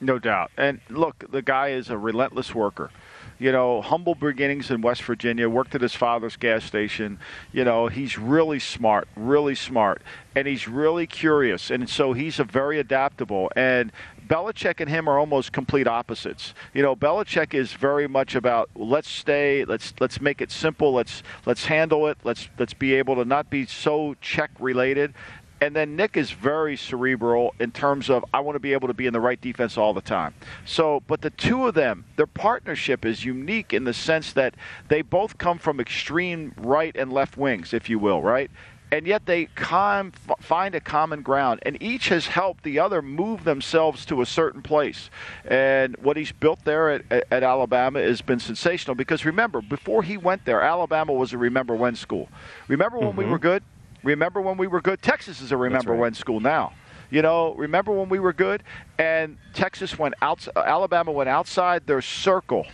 No 0.02 0.18
doubt. 0.18 0.50
And 0.58 0.80
look, 0.90 1.26
the 1.30 1.42
guy 1.42 1.70
is 1.70 1.90
a 1.90 1.98
relentless 1.98 2.56
worker. 2.56 2.90
You 3.38 3.52
know, 3.52 3.82
humble 3.82 4.16
beginnings 4.16 4.70
in 4.72 4.82
West 4.82 5.04
Virginia, 5.04 5.48
worked 5.48 5.76
at 5.76 5.82
his 5.82 5.94
father's 5.94 6.36
gas 6.36 6.64
station. 6.64 7.20
You 7.54 7.64
know, 7.64 7.88
he's 7.88 8.18
really 8.18 8.60
smart, 8.60 9.08
really 9.16 9.56
smart, 9.56 10.02
and 10.36 10.46
he's 10.48 10.68
really 10.68 11.08
curious. 11.08 11.70
And 11.70 11.90
so 11.90 12.12
he's 12.14 12.40
a 12.40 12.44
very 12.44 12.80
adaptable. 12.80 13.50
And 13.56 13.92
Belichick 14.28 14.80
and 14.80 14.90
him 14.90 15.08
are 15.10 15.18
almost 15.18 15.52
complete 15.52 15.88
opposites. 15.88 16.54
You 16.74 16.84
know, 16.84 16.96
Belichick 16.96 17.54
is 17.54 17.74
very 17.74 18.08
much 18.08 18.36
about 18.36 18.70
let's 18.76 19.10
stay, 19.10 19.66
let's 19.66 19.94
let's 20.00 20.22
make 20.22 20.40
it 20.42 20.52
simple, 20.52 20.94
let's 20.94 21.24
let's 21.46 21.66
handle 21.66 22.08
it, 22.08 22.18
let's 22.24 22.48
let's 22.60 22.74
be 22.74 22.94
able 22.94 23.16
to 23.16 23.26
not 23.26 23.50
be 23.50 23.66
so 23.66 24.16
check 24.22 24.52
related. 24.60 25.14
And 25.62 25.76
then 25.76 25.96
Nick 25.96 26.16
is 26.16 26.32
very 26.32 26.78
cerebral 26.78 27.54
in 27.60 27.72
terms 27.72 28.10
of 28.10 28.24
I 28.34 28.40
want 28.40 28.56
to 28.56 28.60
be 28.60 28.74
able 28.74 28.88
to 28.88 28.94
be 28.94 29.08
in 29.08 29.14
the 29.14 29.20
right 29.20 29.40
defense 29.40 29.78
all 29.78 29.94
the 29.94 30.02
time. 30.02 30.34
So, 30.66 31.02
but 31.08 31.22
the 31.22 31.32
two 31.32 31.68
of 31.68 31.74
them, 31.74 32.06
their 32.16 32.28
partnership 32.28 33.06
is 33.06 33.26
unique 33.26 33.74
in 33.74 33.84
the 33.84 33.94
sense 33.94 34.32
that 34.34 34.56
they 34.88 35.02
both 35.02 35.38
come 35.38 35.58
from 35.58 35.80
extreme 35.80 36.54
right 36.58 36.96
and 36.96 37.12
left 37.12 37.38
wings, 37.38 37.74
if 37.74 37.90
you 37.90 38.00
will, 38.00 38.22
right? 38.22 38.50
And 38.92 39.06
yet 39.06 39.26
they 39.28 39.46
com- 39.46 40.14
find 40.40 40.74
a 40.74 40.80
common 40.80 41.22
ground, 41.22 41.60
and 41.64 41.82
each 41.82 42.10
has 42.10 42.26
helped 42.26 42.64
the 42.64 42.80
other 42.80 43.04
move 43.04 43.44
themselves 43.44 44.04
to 44.08 44.22
a 44.22 44.26
certain 44.26 44.64
place. 44.64 45.12
And 45.46 45.96
what 45.98 46.18
he's 46.18 46.32
built 46.32 46.64
there 46.66 46.90
at, 46.90 47.04
at, 47.12 47.44
Alabama 47.44 48.02
has 48.02 48.22
been 48.22 48.40
sensational 48.40 48.96
because 48.96 49.26
remember, 49.26 49.62
before 49.62 50.02
he 50.02 50.18
went 50.18 50.46
there, 50.46 50.62
Alabama 50.62 51.14
was 51.14 51.34
a 51.34 51.38
remember 51.38 51.76
when 51.76 51.96
school. 51.96 52.30
Remember 52.68 52.98
when 52.98 53.10
mm-hmm. 53.10 53.18
we 53.20 53.26
were 53.26 53.38
good? 53.38 53.62
Remember 54.04 54.42
when 54.42 54.58
we 54.58 54.68
were 54.68 54.82
good? 54.82 55.02
Texas 55.02 55.42
is 55.42 55.52
a 55.52 55.58
remember 55.58 55.92
right. 55.92 56.00
when 56.00 56.14
school 56.14 56.40
now. 56.40 56.74
You 57.10 57.22
know, 57.22 57.56
remember 57.56 57.92
when 57.92 58.10
we 58.10 58.20
were 58.20 58.34
good 58.34 58.64
and 58.98 59.38
Texas 59.54 59.98
went 59.98 60.14
out, 60.22 60.48
Alabama 60.56 61.12
went 61.12 61.30
outside 61.30 61.88
their 61.88 62.02
circle 62.02 62.66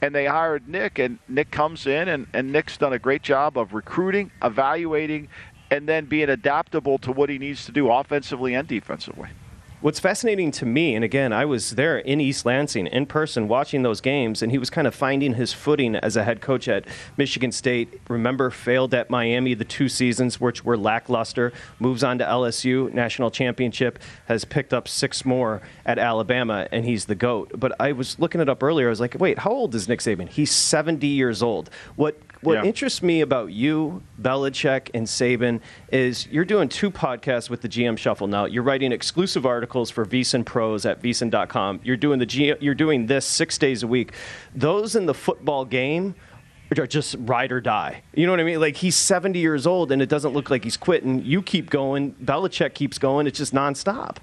and 0.00 0.14
they 0.14 0.26
hired 0.26 0.68
Nick, 0.68 0.98
and 0.98 1.18
Nick 1.28 1.50
comes 1.50 1.86
in, 1.86 2.08
and, 2.08 2.28
and 2.32 2.52
Nick's 2.52 2.76
done 2.76 2.92
a 2.92 2.98
great 2.98 3.22
job 3.22 3.58
of 3.58 3.74
recruiting, 3.74 4.30
evaluating, 4.42 5.28
and 5.70 5.88
then 5.88 6.06
being 6.06 6.28
adaptable 6.28 6.98
to 6.98 7.12
what 7.12 7.28
he 7.28 7.38
needs 7.38 7.66
to 7.66 7.72
do 7.72 7.90
offensively 7.90 8.54
and 8.54 8.68
defensively. 8.68 9.28
What's 9.80 10.00
fascinating 10.00 10.50
to 10.52 10.66
me, 10.66 10.96
and 10.96 11.04
again, 11.04 11.32
I 11.32 11.44
was 11.44 11.76
there 11.76 11.98
in 11.98 12.20
East 12.20 12.44
Lansing 12.44 12.88
in 12.88 13.06
person 13.06 13.46
watching 13.46 13.82
those 13.82 14.00
games, 14.00 14.42
and 14.42 14.50
he 14.50 14.58
was 14.58 14.70
kind 14.70 14.88
of 14.88 14.94
finding 14.94 15.34
his 15.34 15.52
footing 15.52 15.94
as 15.94 16.16
a 16.16 16.24
head 16.24 16.40
coach 16.40 16.66
at 16.66 16.84
Michigan 17.16 17.52
State. 17.52 18.00
Remember, 18.08 18.50
failed 18.50 18.92
at 18.92 19.08
Miami 19.08 19.54
the 19.54 19.64
two 19.64 19.88
seasons, 19.88 20.40
which 20.40 20.64
were 20.64 20.76
lackluster. 20.76 21.52
Moves 21.78 22.02
on 22.02 22.18
to 22.18 22.24
LSU, 22.24 22.92
national 22.92 23.30
championship, 23.30 24.00
has 24.26 24.44
picked 24.44 24.74
up 24.74 24.88
six 24.88 25.24
more 25.24 25.62
at 25.86 25.96
Alabama, 25.96 26.66
and 26.72 26.84
he's 26.84 27.04
the 27.04 27.14
GOAT. 27.14 27.52
But 27.54 27.80
I 27.80 27.92
was 27.92 28.18
looking 28.18 28.40
it 28.40 28.48
up 28.48 28.64
earlier. 28.64 28.88
I 28.88 28.90
was 28.90 29.00
like, 29.00 29.14
wait, 29.20 29.38
how 29.38 29.52
old 29.52 29.76
is 29.76 29.88
Nick 29.88 30.00
Saban? 30.00 30.28
He's 30.28 30.50
70 30.50 31.06
years 31.06 31.40
old. 31.40 31.70
What 31.94 32.16
what 32.42 32.54
yeah. 32.54 32.64
interests 32.64 33.02
me 33.02 33.20
about 33.20 33.52
you, 33.52 34.02
Belichick, 34.20 34.90
and 34.94 35.06
Saban 35.06 35.60
is 35.90 36.26
you're 36.28 36.44
doing 36.44 36.68
two 36.68 36.90
podcasts 36.90 37.50
with 37.50 37.62
the 37.62 37.68
GM 37.68 37.98
Shuffle 37.98 38.26
now. 38.26 38.44
You're 38.44 38.62
writing 38.62 38.92
exclusive 38.92 39.44
articles 39.44 39.90
for 39.90 40.04
VSiN 40.04 40.44
Pros 40.44 40.86
at 40.86 41.02
VSiN.com. 41.02 41.80
You're 41.82 41.96
doing 41.96 42.18
the 42.18 42.26
G, 42.26 42.54
you're 42.60 42.74
doing 42.74 43.06
this 43.06 43.26
six 43.26 43.58
days 43.58 43.82
a 43.82 43.86
week. 43.86 44.12
Those 44.54 44.94
in 44.94 45.06
the 45.06 45.14
football 45.14 45.64
game 45.64 46.14
are 46.76 46.86
just 46.86 47.16
ride 47.20 47.50
or 47.50 47.60
die. 47.60 48.02
You 48.14 48.26
know 48.26 48.32
what 48.32 48.40
I 48.40 48.44
mean? 48.44 48.60
Like 48.60 48.76
he's 48.76 48.96
70 48.96 49.38
years 49.38 49.66
old 49.66 49.90
and 49.90 50.02
it 50.02 50.08
doesn't 50.08 50.32
look 50.32 50.50
like 50.50 50.64
he's 50.64 50.76
quitting. 50.76 51.24
You 51.24 51.42
keep 51.42 51.70
going. 51.70 52.12
Belichick 52.14 52.74
keeps 52.74 52.98
going. 52.98 53.26
It's 53.26 53.38
just 53.38 53.54
nonstop. 53.54 54.18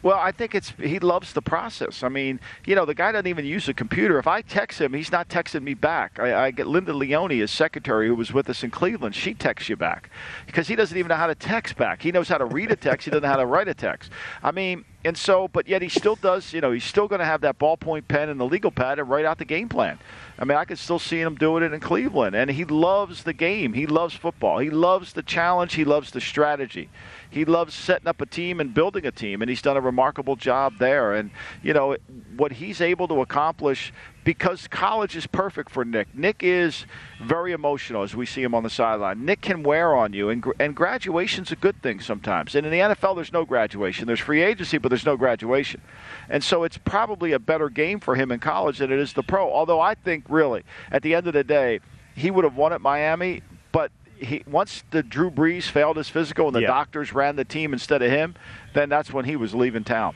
Well, 0.00 0.18
I 0.18 0.30
think 0.30 0.54
it's 0.54 0.70
he 0.78 1.00
loves 1.00 1.32
the 1.32 1.42
process. 1.42 2.04
I 2.04 2.08
mean, 2.08 2.38
you 2.64 2.76
know, 2.76 2.84
the 2.84 2.94
guy 2.94 3.10
doesn't 3.10 3.26
even 3.26 3.44
use 3.44 3.68
a 3.68 3.74
computer. 3.74 4.18
If 4.18 4.28
I 4.28 4.42
text 4.42 4.80
him, 4.80 4.94
he's 4.94 5.10
not 5.10 5.28
texting 5.28 5.62
me 5.62 5.74
back. 5.74 6.20
I, 6.20 6.46
I 6.46 6.50
get 6.52 6.68
Linda 6.68 6.92
Leone, 6.92 7.30
his 7.30 7.50
secretary, 7.50 8.06
who 8.06 8.14
was 8.14 8.32
with 8.32 8.48
us 8.48 8.62
in 8.62 8.70
Cleveland. 8.70 9.16
She 9.16 9.34
texts 9.34 9.68
you 9.68 9.76
back 9.76 10.10
because 10.46 10.68
he 10.68 10.76
doesn't 10.76 10.96
even 10.96 11.08
know 11.08 11.16
how 11.16 11.26
to 11.26 11.34
text 11.34 11.76
back. 11.76 12.00
He 12.00 12.12
knows 12.12 12.28
how 12.28 12.38
to 12.38 12.44
read 12.44 12.70
a 12.70 12.76
text. 12.76 13.06
he 13.06 13.10
doesn't 13.10 13.22
know 13.22 13.28
how 13.28 13.36
to 13.36 13.46
write 13.46 13.66
a 13.66 13.74
text. 13.74 14.12
I 14.42 14.52
mean, 14.52 14.84
and 15.04 15.16
so, 15.16 15.48
but 15.48 15.68
yet 15.68 15.80
he 15.80 15.88
still 15.88 16.16
does. 16.16 16.52
You 16.52 16.60
know, 16.60 16.72
he's 16.72 16.84
still 16.84 17.08
going 17.08 17.20
to 17.20 17.24
have 17.24 17.40
that 17.42 17.58
ballpoint 17.58 18.08
pen 18.08 18.28
and 18.28 18.40
the 18.40 18.46
legal 18.46 18.70
pad 18.70 18.98
and 18.98 19.08
write 19.08 19.24
out 19.24 19.38
the 19.38 19.44
game 19.44 19.68
plan. 19.68 19.98
I 20.38 20.44
mean, 20.44 20.58
I 20.58 20.64
could 20.64 20.78
still 20.78 20.98
see 20.98 21.20
him 21.20 21.36
doing 21.36 21.62
it 21.62 21.72
in 21.72 21.80
Cleveland, 21.80 22.34
and 22.34 22.50
he 22.50 22.64
loves 22.64 23.22
the 23.22 23.32
game. 23.32 23.72
He 23.72 23.86
loves 23.86 24.14
football. 24.14 24.58
He 24.58 24.70
loves 24.70 25.12
the 25.12 25.22
challenge. 25.22 25.74
He 25.74 25.84
loves 25.84 26.10
the 26.10 26.20
strategy 26.20 26.88
he 27.30 27.44
loves 27.44 27.74
setting 27.74 28.08
up 28.08 28.20
a 28.20 28.26
team 28.26 28.60
and 28.60 28.72
building 28.72 29.06
a 29.06 29.12
team, 29.12 29.42
and 29.42 29.48
he's 29.48 29.62
done 29.62 29.76
a 29.76 29.80
remarkable 29.80 30.36
job 30.36 30.78
there. 30.78 31.14
And 31.14 31.30
you 31.62 31.72
know 31.72 31.96
what 32.36 32.52
he's 32.52 32.80
able 32.80 33.08
to 33.08 33.20
accomplish 33.20 33.92
because 34.28 34.68
college 34.68 35.16
is 35.16 35.26
perfect 35.26 35.70
for 35.70 35.86
Nick. 35.86 36.14
Nick 36.14 36.42
is 36.42 36.84
very 37.18 37.52
emotional 37.52 38.02
as 38.02 38.14
we 38.14 38.26
see 38.26 38.42
him 38.42 38.54
on 38.54 38.62
the 38.62 38.68
sideline. 38.68 39.24
Nick 39.24 39.40
can 39.40 39.62
wear 39.62 39.96
on 39.96 40.12
you, 40.12 40.28
and 40.28 40.44
and 40.60 40.76
graduation's 40.76 41.50
a 41.50 41.56
good 41.56 41.80
thing 41.80 41.98
sometimes. 41.98 42.54
And 42.54 42.66
in 42.66 42.70
the 42.70 42.94
NFL, 42.94 43.16
there's 43.16 43.32
no 43.32 43.46
graduation. 43.46 44.06
There's 44.06 44.20
free 44.20 44.42
agency, 44.42 44.76
but 44.76 44.90
there's 44.90 45.06
no 45.06 45.16
graduation. 45.16 45.80
And 46.28 46.44
so 46.44 46.64
it's 46.64 46.76
probably 46.76 47.32
a 47.32 47.38
better 47.38 47.70
game 47.70 48.00
for 48.00 48.16
him 48.16 48.30
in 48.30 48.38
college 48.38 48.76
than 48.76 48.92
it 48.92 48.98
is 48.98 49.14
the 49.14 49.22
pro. 49.22 49.50
Although 49.50 49.80
I 49.80 49.94
think 49.94 50.26
really, 50.28 50.62
at 50.92 51.00
the 51.02 51.14
end 51.14 51.26
of 51.26 51.32
the 51.32 51.42
day, 51.42 51.80
he 52.14 52.30
would 52.30 52.44
have 52.44 52.54
won 52.54 52.74
at 52.74 52.82
Miami, 52.82 53.40
but 53.72 53.90
he 54.18 54.42
once 54.46 54.84
the 54.90 55.02
Drew 55.02 55.30
Brees 55.30 55.70
failed 55.70 55.96
his 55.96 56.10
physical 56.10 56.48
and 56.48 56.54
the 56.54 56.60
yeah. 56.60 56.66
doctors 56.66 57.14
ran 57.14 57.36
the 57.36 57.46
team 57.46 57.72
instead 57.72 58.02
of 58.02 58.10
him, 58.10 58.34
then 58.74 58.90
that's 58.90 59.10
when 59.10 59.24
he 59.24 59.36
was 59.36 59.54
leaving 59.54 59.84
town 59.84 60.14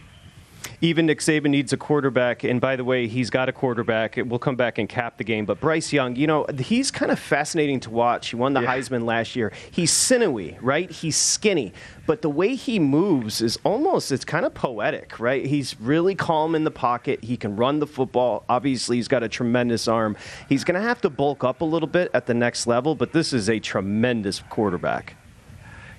even 0.81 1.07
Nick 1.07 1.21
Saban 1.21 1.51
needs 1.51 1.73
a 1.73 1.77
quarterback. 1.77 2.45
And 2.45 2.61
by 2.61 2.77
the 2.77 2.85
way, 2.85 3.07
he's 3.07 3.31
got 3.31 3.49
a 3.49 3.53
quarterback. 3.53 4.17
We'll 4.17 4.39
come 4.39 4.57
back 4.57 4.79
and 4.79 4.89
cap 4.89 5.19
the 5.19 5.25
game. 5.25 5.45
But 5.45 5.61
Bryce 5.61 5.93
Young, 5.93 6.17
you 6.17 6.27
know, 6.27 6.47
he's 6.59 6.91
kind 6.91 7.13
of 7.13 7.19
fascinating 7.19 7.81
to 7.81 7.91
watch. 7.91 8.31
He 8.31 8.37
won 8.37 8.53
the 8.53 8.63
yeah. 8.63 8.77
Heisman 8.77 9.05
last 9.05 9.37
year. 9.37 9.53
He's 9.71 9.93
sinewy, 9.93 10.59
right? 10.61 10.91
He's 10.91 11.17
skinny. 11.17 11.73
But 12.07 12.23
the 12.23 12.31
way 12.31 12.55
he 12.55 12.79
moves 12.79 13.41
is 13.41 13.59
almost, 13.65 14.11
it's 14.11 14.25
kind 14.25 14.45
of 14.45 14.55
poetic, 14.55 15.21
right? 15.21 15.47
He's 15.47 15.81
really 15.81 16.15
calm 16.15 16.55
in 16.55 16.65
the 16.65 16.71
pocket. 16.71 17.23
He 17.23 17.37
can 17.37 17.57
run 17.57 17.79
the 17.79 17.87
football. 17.87 18.45
Obviously, 18.49 18.97
he's 18.97 19.09
got 19.09 19.23
a 19.23 19.29
tremendous 19.29 19.87
arm. 19.87 20.17
He's 20.49 20.65
going 20.65 20.81
to 20.81 20.87
have 20.87 21.01
to 21.03 21.11
bulk 21.11 21.45
up 21.45 21.61
a 21.61 21.65
little 21.65 21.89
bit 21.89 22.11
at 22.13 22.27
the 22.27 22.35
next 22.35 22.67
level, 22.67 22.95
but 22.95 23.13
this 23.13 23.33
is 23.33 23.49
a 23.49 23.61
tremendous 23.61 24.43
quarterback 24.51 25.17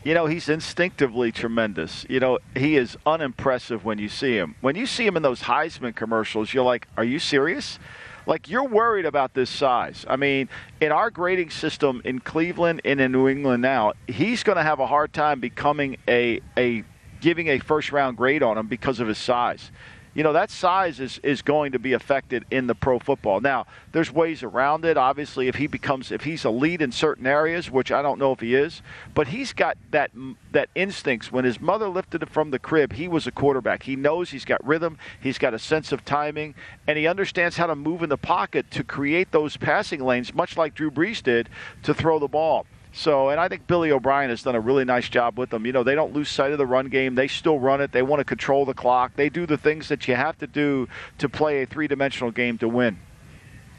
you 0.04 0.14
know, 0.14 0.26
he's 0.26 0.50
instinctively 0.50 1.32
tremendous. 1.32 2.06
You 2.10 2.20
know, 2.20 2.40
he 2.56 2.76
is 2.76 2.98
unimpressive 3.06 3.86
when 3.86 4.00
you 4.00 4.10
see 4.10 4.36
him. 4.36 4.56
When 4.62 4.76
you 4.76 4.86
see 4.86 5.06
him 5.06 5.16
in 5.16 5.24
those 5.24 5.42
Heisman 5.42 5.96
commercials, 5.96 6.54
you're 6.54 6.66
like, 6.66 6.88
are 6.98 7.04
you 7.04 7.20
serious? 7.20 7.80
Like, 8.26 8.50
you're 8.50 8.68
worried 8.68 9.06
about 9.06 9.34
this 9.34 9.50
size. 9.50 10.06
I 10.08 10.16
mean, 10.16 10.50
in 10.82 10.92
our 10.92 11.10
grading 11.10 11.50
system 11.50 12.02
in 12.06 12.20
Cleveland 12.20 12.82
and 12.86 13.00
in 13.00 13.12
New 13.12 13.28
England 13.28 13.62
now, 13.62 13.94
he's 14.08 14.44
going 14.44 14.58
to 14.58 14.64
have 14.64 14.80
a 14.80 14.88
hard 14.88 15.14
time 15.14 15.40
becoming 15.40 15.98
a, 16.08 16.42
a 16.58 16.84
giving 17.22 17.48
a 17.48 17.60
first 17.60 17.92
round 17.92 18.18
grade 18.18 18.44
on 18.44 18.58
him 18.58 18.68
because 18.68 19.00
of 19.00 19.08
his 19.08 19.18
size 19.18 19.72
you 20.14 20.24
know 20.24 20.34
that 20.34 20.52
size 20.52 21.00
is, 21.00 21.20
is 21.24 21.42
going 21.42 21.72
to 21.72 21.80
be 21.80 21.94
affected 21.94 22.46
in 22.52 22.68
the 22.68 22.76
pro 22.76 23.00
football. 23.00 23.42
Now, 23.42 23.66
there's 23.92 24.12
ways 24.12 24.44
around 24.44 24.86
it. 24.86 24.98
Obviously, 24.98 25.48
if 25.48 25.56
he 25.56 25.68
becomes 25.68 26.12
if 26.12 26.24
he's 26.24 26.46
a 26.46 26.50
lead 26.50 26.82
in 26.82 26.92
certain 26.92 27.26
areas, 27.26 27.72
which 27.72 27.92
I 27.92 28.02
don't 28.02 28.20
know 28.20 28.32
if 28.32 28.40
he 28.40 28.56
is, 28.56 28.82
but 29.14 29.28
he's 29.30 29.54
got 29.54 29.78
that 29.92 30.12
that 30.52 30.70
instincts. 30.76 31.32
When 31.32 31.46
his 31.46 31.60
mother 31.60 31.90
lifted 31.90 32.22
him 32.22 32.30
from 32.30 32.52
the 32.52 32.60
crib, 32.60 32.94
he 32.94 33.08
was 33.08 33.26
a 33.26 33.32
quarterback. 33.32 33.84
He 33.84 33.96
knows 33.96 34.30
he's 34.30 34.46
got 34.46 34.66
rhythm, 34.66 34.98
he's 35.20 35.38
got 35.38 35.54
a 35.54 35.60
sense 35.60 35.92
of 35.92 36.06
timing, 36.06 36.56
and 36.88 36.98
he 36.98 37.08
understands 37.08 37.58
how 37.58 37.68
to 37.68 37.76
move 37.76 38.04
in 38.04 38.10
the 38.10 38.18
pocket 38.18 38.70
to 38.72 38.84
create 38.84 39.32
those 39.32 39.58
passing 39.58 40.04
lanes, 40.04 40.34
much 40.34 40.58
like 40.58 40.76
Drew 40.76 40.92
Brees 40.92 41.24
did 41.24 41.50
to 41.84 41.94
throw 41.94 42.20
the 42.20 42.28
ball. 42.28 42.66
So, 42.96 43.30
and 43.30 43.40
I 43.40 43.48
think 43.48 43.66
Billy 43.66 43.92
O'Brien 43.92 44.30
has 44.30 44.44
done 44.44 44.54
a 44.54 44.60
really 44.60 44.86
nice 44.86 45.10
job 45.10 45.38
with 45.38 45.50
them. 45.50 45.66
You 45.66 45.72
know, 45.72 45.84
they 45.84 45.96
don't 45.96 46.14
lose 46.14 46.30
sight 46.30 46.52
of 46.52 46.60
the 46.60 46.66
run 46.68 46.90
game. 46.90 47.16
They 47.16 47.28
still 47.28 47.60
run 47.60 47.82
it. 47.82 47.92
They 47.92 48.04
want 48.04 48.20
to 48.20 48.24
control 48.24 48.66
the 48.66 48.76
clock. 48.76 49.16
They 49.16 49.30
do 49.30 49.48
the 49.48 49.58
things 49.58 49.88
that 49.90 50.08
you 50.08 50.16
have 50.16 50.38
to 50.38 50.48
do 50.48 50.88
to 51.18 51.28
play 51.28 51.64
a 51.64 51.66
three 51.66 51.88
dimensional 51.88 52.30
game 52.30 52.60
to 52.60 52.70
win. 52.70 53.00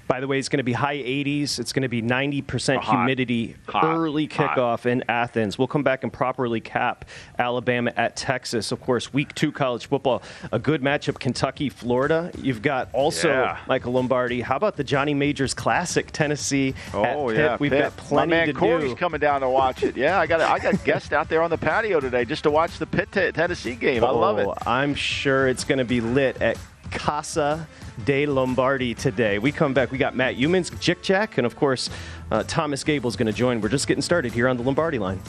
By 0.06 0.20
the 0.20 0.26
way, 0.26 0.38
it's 0.38 0.48
going 0.48 0.58
to 0.58 0.64
be 0.64 0.72
high 0.72 0.96
80s. 0.96 1.58
It's 1.58 1.72
going 1.72 1.82
to 1.82 1.88
be 1.88 2.02
90% 2.02 2.76
Hot. 2.76 2.84
humidity 2.84 3.56
Hot. 3.68 3.84
early 3.84 4.28
kickoff 4.28 4.82
Hot. 4.82 4.86
in 4.86 5.04
Athens. 5.08 5.58
We'll 5.58 5.68
come 5.68 5.82
back 5.82 6.02
and 6.02 6.12
properly 6.12 6.60
cap 6.60 7.06
Alabama 7.38 7.92
at 7.96 8.16
Texas. 8.16 8.72
Of 8.72 8.80
course, 8.80 9.12
week 9.12 9.34
two 9.34 9.52
college 9.52 9.86
football, 9.86 10.22
a 10.52 10.58
good 10.58 10.82
matchup, 10.82 11.18
Kentucky, 11.18 11.68
Florida. 11.68 12.30
You've 12.38 12.62
got 12.62 12.88
also 12.92 13.28
yeah. 13.28 13.58
Michael 13.66 13.92
Lombardi. 13.92 14.40
How 14.40 14.56
about 14.56 14.76
the 14.76 14.84
Johnny 14.84 15.14
Majors 15.14 15.54
Classic, 15.54 16.10
Tennessee 16.12 16.74
oh, 16.92 17.04
at 17.04 17.28
Pitt? 17.28 17.36
Yeah, 17.38 17.56
We've 17.58 17.70
Pitt. 17.70 17.82
got 17.82 17.96
plenty 17.96 18.30
My 18.30 18.36
man 18.36 18.46
to 18.48 18.52
Corey's 18.52 18.90
do. 18.90 18.96
coming 18.96 19.20
down 19.20 19.40
to 19.40 19.48
watch 19.48 19.82
it. 19.82 19.96
Yeah, 19.96 20.20
I 20.20 20.26
got 20.26 20.40
I 20.40 20.58
got 20.58 20.84
guests 20.84 21.12
out 21.12 21.28
there 21.28 21.42
on 21.42 21.50
the 21.50 21.58
patio 21.58 22.00
today 22.00 22.24
just 22.24 22.42
to 22.44 22.50
watch 22.50 22.78
the 22.78 22.86
Pitt 22.86 23.12
Tennessee 23.12 23.74
game. 23.74 24.04
I 24.04 24.10
love 24.10 24.38
it. 24.38 24.46
Oh, 24.46 24.54
I'm 24.66 24.94
sure 24.94 25.48
it's 25.48 25.64
going 25.64 25.78
to 25.78 25.84
be 25.84 26.00
lit 26.00 26.40
at 26.42 26.58
Casa 26.90 27.66
de 28.04 28.26
Lombardi 28.26 28.94
today. 28.94 29.38
We 29.38 29.52
come 29.52 29.74
back. 29.74 29.90
We 29.90 29.98
got 29.98 30.16
Matt 30.16 30.36
Youmans, 30.36 30.78
Jick 30.80 31.02
Jack, 31.02 31.38
and 31.38 31.46
of 31.46 31.56
course, 31.56 31.90
uh, 32.30 32.42
Thomas 32.46 32.84
Gable's 32.84 33.16
going 33.16 33.26
to 33.26 33.32
join. 33.32 33.60
We're 33.60 33.68
just 33.68 33.86
getting 33.86 34.02
started 34.02 34.32
here 34.32 34.48
on 34.48 34.56
the 34.56 34.62
Lombardi 34.62 34.98
line. 34.98 35.20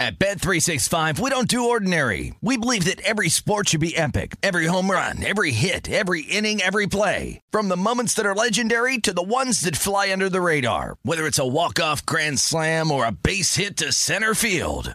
At 0.00 0.18
Bet365, 0.18 1.18
we 1.18 1.28
don't 1.28 1.46
do 1.46 1.68
ordinary. 1.68 2.34
We 2.40 2.56
believe 2.56 2.86
that 2.86 3.02
every 3.02 3.28
sport 3.28 3.68
should 3.68 3.82
be 3.82 3.94
epic. 3.94 4.36
Every 4.42 4.64
home 4.64 4.90
run, 4.90 5.22
every 5.22 5.52
hit, 5.52 5.90
every 5.90 6.22
inning, 6.22 6.62
every 6.62 6.86
play. 6.86 7.42
From 7.50 7.68
the 7.68 7.76
moments 7.76 8.14
that 8.14 8.24
are 8.24 8.34
legendary 8.34 8.96
to 8.96 9.12
the 9.12 9.22
ones 9.22 9.60
that 9.60 9.76
fly 9.76 10.10
under 10.10 10.30
the 10.30 10.40
radar. 10.40 10.96
Whether 11.02 11.26
it's 11.26 11.38
a 11.38 11.46
walk-off 11.46 12.06
grand 12.06 12.38
slam 12.38 12.90
or 12.90 13.04
a 13.04 13.12
base 13.12 13.56
hit 13.56 13.76
to 13.76 13.92
center 13.92 14.34
field. 14.34 14.94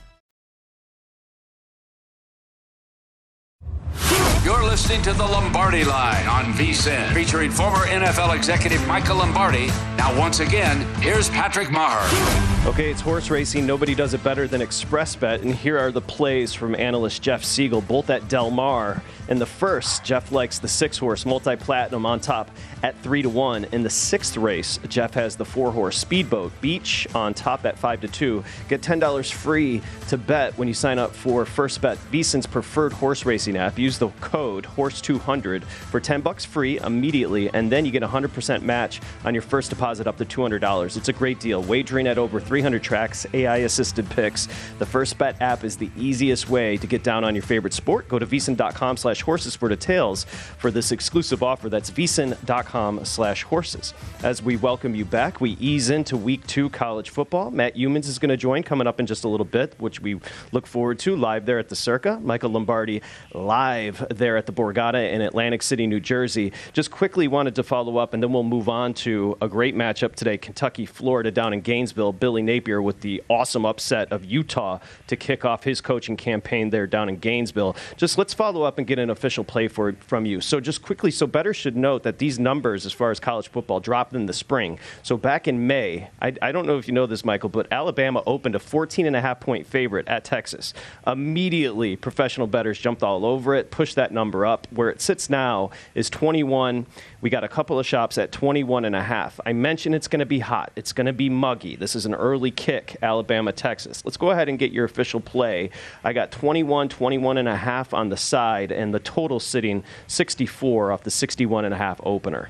You're 4.43 4.63
listening 4.63 5.03
to 5.03 5.13
the 5.13 5.23
Lombardi 5.23 5.83
Line 5.83 6.27
on 6.27 6.45
VSIN, 6.53 7.13
featuring 7.13 7.51
former 7.51 7.85
NFL 7.85 8.35
executive 8.35 8.85
Michael 8.87 9.17
Lombardi. 9.17 9.67
Now, 9.97 10.17
once 10.17 10.39
again, 10.39 10.81
here's 10.95 11.29
Patrick 11.29 11.67
Meagher. 11.67 12.65
Okay, 12.65 12.89
it's 12.89 13.01
horse 13.01 13.29
racing. 13.29 13.67
Nobody 13.67 13.93
does 13.93 14.15
it 14.15 14.23
better 14.23 14.47
than 14.47 14.61
ExpressBet, 14.61 15.43
and 15.43 15.53
here 15.53 15.77
are 15.77 15.91
the 15.91 16.01
plays 16.01 16.55
from 16.55 16.73
analyst 16.73 17.21
Jeff 17.21 17.43
Siegel, 17.43 17.81
both 17.81 18.09
at 18.09 18.27
Del 18.29 18.49
Mar. 18.49 19.03
In 19.29 19.39
the 19.39 19.45
first, 19.45 20.03
Jeff 20.03 20.31
likes 20.31 20.59
the 20.59 20.67
six 20.67 20.97
horse 20.97 21.25
multi 21.25 21.55
platinum 21.55 22.05
on 22.05 22.19
top 22.19 22.51
at 22.83 22.97
three 23.01 23.21
to 23.21 23.29
one. 23.29 23.65
In 23.71 23.81
the 23.81 23.89
sixth 23.89 24.35
race, 24.37 24.79
Jeff 24.89 25.13
has 25.13 25.35
the 25.35 25.45
four 25.45 25.71
horse 25.71 25.97
speedboat 25.97 26.51
beach 26.61 27.07
on 27.15 27.33
top 27.33 27.65
at 27.65 27.79
five 27.79 28.01
to 28.01 28.07
two. 28.07 28.43
Get 28.67 28.81
ten 28.81 28.99
dollars 28.99 29.31
free 29.31 29.81
to 30.09 30.17
bet 30.17 30.57
when 30.57 30.67
you 30.67 30.73
sign 30.73 30.99
up 30.99 31.15
for 31.15 31.45
First 31.45 31.81
Bet, 31.81 31.97
VSIN's 32.11 32.45
preferred 32.45 32.91
horse 32.91 33.25
racing 33.25 33.55
app. 33.55 33.79
Use 33.79 33.97
the 33.97 34.09
code 34.31 34.63
Horse200 34.63 35.63
for 35.63 35.99
10 35.99 36.21
bucks 36.21 36.45
free 36.45 36.79
immediately, 36.79 37.49
and 37.53 37.69
then 37.69 37.85
you 37.85 37.91
get 37.91 38.01
a 38.01 38.07
100% 38.07 38.61
match 38.61 39.01
on 39.25 39.33
your 39.33 39.41
first 39.41 39.69
deposit 39.69 40.07
up 40.07 40.17
to 40.17 40.25
$200. 40.25 40.95
It's 40.95 41.09
a 41.09 41.13
great 41.13 41.39
deal. 41.41 41.61
Wagering 41.61 42.07
at 42.07 42.17
over 42.17 42.39
300 42.39 42.81
tracks, 42.81 43.25
AI 43.33 43.57
assisted 43.57 44.09
picks. 44.09 44.47
The 44.79 44.85
First 44.85 45.17
Bet 45.17 45.41
app 45.41 45.65
is 45.65 45.75
the 45.75 45.89
easiest 45.97 46.49
way 46.49 46.77
to 46.77 46.87
get 46.87 47.03
down 47.03 47.25
on 47.25 47.35
your 47.35 47.43
favorite 47.43 47.73
sport. 47.73 48.07
Go 48.07 48.19
to 48.19 48.25
vsin.com 48.25 48.95
slash 48.95 49.21
horses 49.21 49.55
for 49.55 49.67
details 49.67 50.23
for 50.23 50.71
this 50.71 50.93
exclusive 50.93 51.43
offer. 51.43 51.67
That's 51.67 51.91
vsin.com 51.91 53.03
slash 53.03 53.43
horses. 53.43 53.93
As 54.23 54.41
we 54.41 54.55
welcome 54.55 54.95
you 54.95 55.03
back, 55.03 55.41
we 55.41 55.51
ease 55.59 55.89
into 55.89 56.15
week 56.15 56.47
two 56.47 56.69
college 56.69 57.09
football. 57.09 57.51
Matt 57.51 57.75
Youmans 57.75 58.07
is 58.07 58.17
going 58.17 58.29
to 58.29 58.37
join 58.37 58.63
coming 58.63 58.87
up 58.87 58.99
in 59.01 59.05
just 59.05 59.25
a 59.25 59.27
little 59.27 59.45
bit, 59.45 59.75
which 59.77 59.99
we 59.99 60.21
look 60.53 60.65
forward 60.65 60.99
to 60.99 61.17
live 61.17 61.45
there 61.45 61.59
at 61.59 61.67
the 61.67 61.75
Circa. 61.75 62.19
Michael 62.21 62.51
Lombardi 62.51 63.01
live 63.33 64.05
there 64.21 64.37
at 64.37 64.45
the 64.45 64.53
Borgata 64.53 65.11
in 65.11 65.19
Atlantic 65.19 65.63
City, 65.63 65.87
New 65.87 65.99
Jersey. 65.99 66.53
Just 66.73 66.91
quickly 66.91 67.27
wanted 67.27 67.55
to 67.55 67.63
follow 67.63 67.97
up, 67.97 68.13
and 68.13 68.21
then 68.21 68.31
we'll 68.31 68.43
move 68.43 68.69
on 68.69 68.93
to 68.93 69.35
a 69.41 69.47
great 69.49 69.75
matchup 69.75 70.15
today 70.15 70.37
Kentucky, 70.37 70.85
Florida 70.85 71.31
down 71.31 71.53
in 71.53 71.61
Gainesville. 71.61 72.13
Billy 72.13 72.43
Napier 72.43 72.81
with 72.81 73.01
the 73.01 73.23
awesome 73.29 73.65
upset 73.65 74.11
of 74.11 74.23
Utah 74.23 74.79
to 75.07 75.15
kick 75.15 75.43
off 75.43 75.63
his 75.63 75.81
coaching 75.81 76.15
campaign 76.15 76.69
there 76.69 76.85
down 76.85 77.09
in 77.09 77.17
Gainesville. 77.17 77.75
Just 77.97 78.17
let's 78.17 78.33
follow 78.33 78.61
up 78.61 78.77
and 78.77 78.85
get 78.85 78.99
an 78.99 79.09
official 79.09 79.43
play 79.43 79.67
for 79.67 79.93
from 80.01 80.25
you. 80.25 80.39
So, 80.39 80.59
just 80.59 80.83
quickly, 80.83 81.09
so 81.09 81.25
better 81.25 81.53
should 81.53 81.75
note 81.75 82.03
that 82.03 82.19
these 82.19 82.37
numbers, 82.37 82.85
as 82.85 82.93
far 82.93 83.09
as 83.09 83.19
college 83.19 83.49
football, 83.49 83.79
dropped 83.79 84.13
in 84.13 84.27
the 84.27 84.33
spring. 84.33 84.79
So, 85.01 85.17
back 85.17 85.47
in 85.47 85.65
May, 85.65 86.09
I, 86.21 86.33
I 86.41 86.51
don't 86.51 86.67
know 86.67 86.77
if 86.77 86.87
you 86.87 86.93
know 86.93 87.07
this, 87.07 87.25
Michael, 87.25 87.49
but 87.49 87.67
Alabama 87.71 88.21
opened 88.27 88.53
a 88.53 88.59
14 88.59 89.07
and 89.07 89.15
a 89.15 89.21
half 89.21 89.39
point 89.39 89.65
favorite 89.65 90.07
at 90.07 90.23
Texas. 90.23 90.75
Immediately, 91.07 91.95
professional 91.95 92.45
bettors 92.45 92.77
jumped 92.77 93.01
all 93.01 93.25
over 93.25 93.55
it, 93.55 93.71
pushed 93.71 93.95
that 93.95 94.10
number 94.13 94.45
up. 94.45 94.67
Where 94.71 94.89
it 94.89 95.01
sits 95.01 95.29
now 95.29 95.71
is 95.95 96.09
21. 96.09 96.85
We 97.21 97.29
got 97.29 97.43
a 97.43 97.47
couple 97.47 97.79
of 97.79 97.85
shops 97.85 98.17
at 98.17 98.31
21 98.31 98.85
and 98.85 98.95
a 98.95 99.01
half. 99.01 99.39
I 99.45 99.53
mentioned 99.53 99.95
it's 99.95 100.07
going 100.07 100.19
to 100.19 100.25
be 100.25 100.39
hot. 100.39 100.71
It's 100.75 100.93
going 100.93 101.07
to 101.07 101.13
be 101.13 101.29
muggy. 101.29 101.75
This 101.75 101.95
is 101.95 102.05
an 102.05 102.13
early 102.13 102.51
kick, 102.51 102.97
Alabama, 103.01 103.51
Texas. 103.51 104.03
Let's 104.05 104.17
go 104.17 104.31
ahead 104.31 104.49
and 104.49 104.59
get 104.59 104.71
your 104.71 104.85
official 104.85 105.19
play. 105.19 105.69
I 106.03 106.13
got 106.13 106.31
21, 106.31 106.89
21 106.89 107.37
and 107.37 107.47
a 107.47 107.55
half 107.55 107.93
on 107.93 108.09
the 108.09 108.17
side, 108.17 108.71
and 108.71 108.93
the 108.93 108.99
total 108.99 109.39
sitting 109.39 109.83
64 110.07 110.91
off 110.91 111.03
the 111.03 111.11
61 111.11 111.65
and 111.65 111.73
a 111.73 111.77
half 111.77 111.99
opener. 112.03 112.49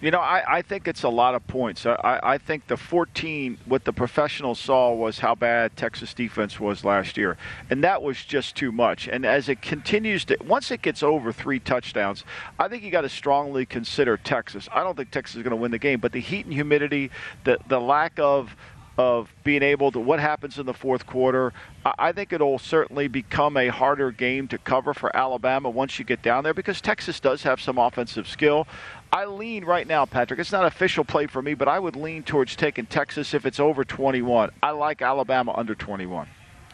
You 0.00 0.10
know, 0.10 0.20
I, 0.20 0.58
I 0.58 0.62
think 0.62 0.86
it's 0.86 1.02
a 1.02 1.08
lot 1.08 1.34
of 1.34 1.46
points. 1.46 1.86
I, 1.86 2.20
I 2.22 2.38
think 2.38 2.66
the 2.66 2.76
14, 2.76 3.58
what 3.64 3.84
the 3.84 3.92
professionals 3.92 4.58
saw 4.58 4.92
was 4.92 5.20
how 5.20 5.34
bad 5.34 5.76
Texas 5.76 6.12
defense 6.12 6.60
was 6.60 6.84
last 6.84 7.16
year. 7.16 7.38
And 7.70 7.82
that 7.84 8.02
was 8.02 8.22
just 8.22 8.54
too 8.54 8.70
much. 8.70 9.08
And 9.08 9.24
as 9.24 9.48
it 9.48 9.62
continues 9.62 10.24
to, 10.26 10.36
once 10.44 10.70
it 10.70 10.82
gets 10.82 11.02
over 11.02 11.32
three 11.32 11.58
touchdowns, 11.58 12.24
I 12.58 12.68
think 12.68 12.82
you 12.82 12.90
got 12.90 13.02
to 13.02 13.08
strongly 13.08 13.64
consider 13.64 14.16
Texas. 14.18 14.68
I 14.72 14.82
don't 14.82 14.96
think 14.96 15.10
Texas 15.10 15.36
is 15.36 15.42
going 15.42 15.52
to 15.52 15.56
win 15.56 15.70
the 15.70 15.78
game, 15.78 16.00
but 16.00 16.12
the 16.12 16.20
heat 16.20 16.44
and 16.44 16.52
humidity, 16.52 17.10
the, 17.44 17.58
the 17.68 17.80
lack 17.80 18.18
of 18.18 18.54
of 18.96 19.28
being 19.42 19.62
able 19.62 19.90
to 19.90 19.98
what 19.98 20.20
happens 20.20 20.58
in 20.58 20.66
the 20.66 20.74
fourth 20.74 21.06
quarter. 21.06 21.52
I 21.98 22.12
think 22.12 22.32
it'll 22.32 22.58
certainly 22.58 23.08
become 23.08 23.56
a 23.56 23.68
harder 23.68 24.10
game 24.10 24.48
to 24.48 24.58
cover 24.58 24.94
for 24.94 25.14
Alabama 25.14 25.68
once 25.68 25.98
you 25.98 26.04
get 26.04 26.22
down 26.22 26.44
there 26.44 26.54
because 26.54 26.80
Texas 26.80 27.18
does 27.20 27.42
have 27.42 27.60
some 27.60 27.76
offensive 27.76 28.28
skill. 28.28 28.66
I 29.14 29.26
lean 29.26 29.64
right 29.64 29.86
now, 29.86 30.06
Patrick. 30.06 30.40
It's 30.40 30.50
not 30.50 30.64
official 30.64 31.04
play 31.04 31.28
for 31.28 31.40
me, 31.40 31.54
but 31.54 31.68
I 31.68 31.78
would 31.78 31.94
lean 31.94 32.24
towards 32.24 32.56
taking 32.56 32.86
Texas 32.86 33.32
if 33.32 33.46
it's 33.46 33.60
over 33.60 33.84
21. 33.84 34.50
I 34.60 34.72
like 34.72 35.02
Alabama 35.02 35.54
under 35.56 35.76
21. 35.76 36.26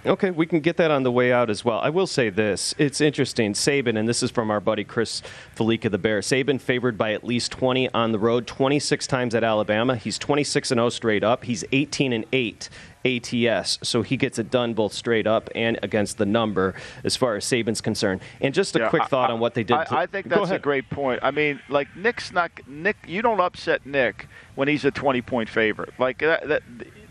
Okay, 0.06 0.30
we 0.30 0.46
can 0.46 0.60
get 0.60 0.78
that 0.78 0.90
on 0.90 1.02
the 1.02 1.12
way 1.12 1.30
out 1.30 1.50
as 1.50 1.62
well. 1.62 1.78
I 1.80 1.90
will 1.90 2.06
say 2.06 2.30
this. 2.30 2.74
It's 2.78 3.02
interesting. 3.02 3.52
Saban, 3.52 3.98
and 3.98 4.08
this 4.08 4.22
is 4.22 4.30
from 4.30 4.50
our 4.50 4.60
buddy 4.60 4.82
Chris 4.82 5.22
Fallica, 5.54 5.90
the 5.90 5.98
Bear. 5.98 6.20
Saban 6.20 6.58
favored 6.58 6.96
by 6.96 7.12
at 7.12 7.22
least 7.22 7.52
20 7.52 7.90
on 7.92 8.12
the 8.12 8.18
road, 8.18 8.46
26 8.46 9.06
times 9.06 9.34
at 9.34 9.44
Alabama. 9.44 9.96
He's 9.96 10.18
26 10.18 10.70
and 10.70 10.78
0 10.78 10.88
straight 10.88 11.22
up. 11.22 11.44
He's 11.44 11.64
18 11.70 12.14
and 12.14 12.24
8 12.32 12.70
ATS. 13.04 13.78
So 13.82 14.00
he 14.00 14.16
gets 14.16 14.38
it 14.38 14.50
done 14.50 14.72
both 14.72 14.94
straight 14.94 15.26
up 15.26 15.50
and 15.54 15.78
against 15.82 16.16
the 16.16 16.26
number 16.26 16.74
as 17.04 17.16
far 17.16 17.36
as 17.36 17.44
Saban's 17.44 17.82
concerned. 17.82 18.22
And 18.40 18.54
just 18.54 18.74
a 18.76 18.80
yeah, 18.80 18.88
quick 18.88 19.04
thought 19.08 19.30
I, 19.30 19.34
on 19.34 19.40
what 19.40 19.52
they 19.52 19.64
did. 19.64 19.76
I, 19.76 19.84
to, 19.84 19.96
I 19.96 20.06
think 20.06 20.28
that's 20.28 20.50
a 20.50 20.58
great 20.58 20.88
point. 20.88 21.20
I 21.22 21.30
mean, 21.30 21.60
like 21.68 21.94
Nick's 21.94 22.32
not 22.32 22.50
Nick. 22.66 22.96
You 23.06 23.20
don't 23.20 23.40
upset 23.40 23.84
Nick 23.84 24.28
when 24.54 24.68
he's 24.68 24.84
a 24.86 24.90
20 24.90 25.20
point 25.22 25.50
favorite. 25.50 25.92
Like 25.98 26.18
that, 26.20 26.48
that 26.48 26.62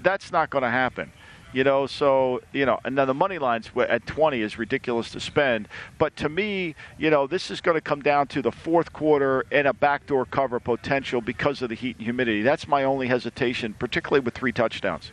that's 0.02 0.32
not 0.32 0.50
going 0.50 0.64
to 0.64 0.70
happen. 0.70 1.12
You 1.52 1.64
know, 1.64 1.88
so 1.88 2.42
you 2.54 2.66
know, 2.66 2.80
and 2.86 2.98
then 2.98 3.08
the 3.08 3.14
money 3.14 3.40
lines 3.40 3.72
at 3.76 4.06
20 4.06 4.42
is 4.42 4.58
ridiculous 4.58 5.10
to 5.12 5.20
spend. 5.20 5.68
But 5.98 6.16
to 6.18 6.30
me, 6.30 6.76
you 6.98 7.10
know, 7.10 7.26
this 7.26 7.50
is 7.50 7.60
going 7.60 7.76
to 7.76 7.82
come 7.82 8.02
down 8.02 8.28
to 8.28 8.42
the 8.42 8.52
fourth 8.52 8.94
quarter 8.94 9.46
and 9.52 9.68
a 9.68 9.74
backdoor 9.74 10.26
cover 10.26 10.60
potential 10.60 11.22
because 11.22 11.62
of 11.62 11.70
the 11.70 11.76
heat 11.76 11.98
and 11.98 12.06
humidity. 12.06 12.44
That's 12.44 12.68
my 12.68 12.84
only 12.84 13.08
hesitation, 13.08 13.74
particularly 13.74 14.24
with 14.24 14.36
three 14.36 14.52
touchdowns. 14.52 15.12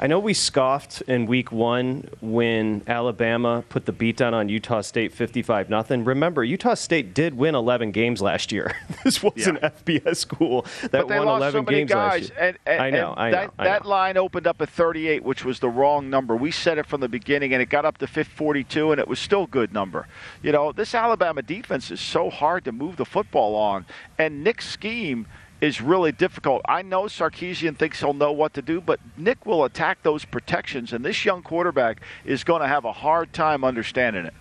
I 0.00 0.06
know 0.06 0.20
we 0.20 0.32
scoffed 0.32 1.00
in 1.02 1.26
week 1.26 1.50
one 1.50 2.08
when 2.20 2.82
Alabama 2.86 3.64
put 3.68 3.84
the 3.84 3.90
beat 3.90 4.16
down 4.16 4.32
on 4.32 4.48
Utah 4.48 4.80
State 4.80 5.12
55 5.12 5.68
nothing. 5.68 6.04
Remember, 6.04 6.44
Utah 6.44 6.74
State 6.74 7.14
did 7.14 7.34
win 7.34 7.56
11 7.56 7.90
games 7.90 8.22
last 8.22 8.52
year. 8.52 8.76
this 9.04 9.24
was 9.24 9.32
yeah. 9.36 9.48
an 9.48 9.56
FBS 9.56 10.16
school 10.18 10.64
that 10.92 11.08
won 11.08 11.26
11 11.26 11.52
so 11.52 11.62
games 11.62 11.90
guys, 11.90 12.22
last 12.22 12.30
year. 12.30 12.38
And, 12.40 12.58
and, 12.64 12.80
I 12.80 12.90
know, 12.90 13.14
I 13.16 13.30
know. 13.30 13.36
That, 13.36 13.52
I 13.58 13.64
know. 13.64 13.70
that 13.70 13.86
line 13.86 14.16
opened 14.16 14.46
up 14.46 14.62
at 14.62 14.68
38, 14.68 15.24
which 15.24 15.44
was 15.44 15.58
the 15.58 15.68
wrong 15.68 16.08
number. 16.08 16.36
We 16.36 16.52
said 16.52 16.78
it 16.78 16.86
from 16.86 17.00
the 17.00 17.08
beginning, 17.08 17.52
and 17.52 17.60
it 17.60 17.68
got 17.68 17.84
up 17.84 17.98
to 17.98 18.06
42, 18.06 18.92
and 18.92 19.00
it 19.00 19.08
was 19.08 19.18
still 19.18 19.44
a 19.44 19.48
good 19.48 19.72
number. 19.72 20.06
You 20.44 20.52
know, 20.52 20.70
this 20.70 20.94
Alabama 20.94 21.42
defense 21.42 21.90
is 21.90 22.00
so 22.00 22.30
hard 22.30 22.64
to 22.66 22.72
move 22.72 22.98
the 22.98 23.04
football 23.04 23.56
on, 23.56 23.84
and 24.16 24.44
Nick's 24.44 24.68
scheme– 24.68 25.26
is 25.60 25.80
really 25.80 26.12
difficult. 26.12 26.62
I 26.68 26.82
know 26.82 27.04
Sarkisian 27.04 27.76
thinks 27.76 28.00
he'll 28.00 28.14
know 28.14 28.32
what 28.32 28.54
to 28.54 28.62
do, 28.62 28.80
but 28.80 29.00
Nick 29.16 29.44
will 29.44 29.64
attack 29.64 30.02
those 30.02 30.24
protections, 30.24 30.92
and 30.92 31.04
this 31.04 31.24
young 31.24 31.42
quarterback 31.42 32.00
is 32.24 32.44
going 32.44 32.62
to 32.62 32.68
have 32.68 32.84
a 32.84 32.92
hard 32.92 33.32
time 33.32 33.64
understanding 33.64 34.26
it. 34.26 34.34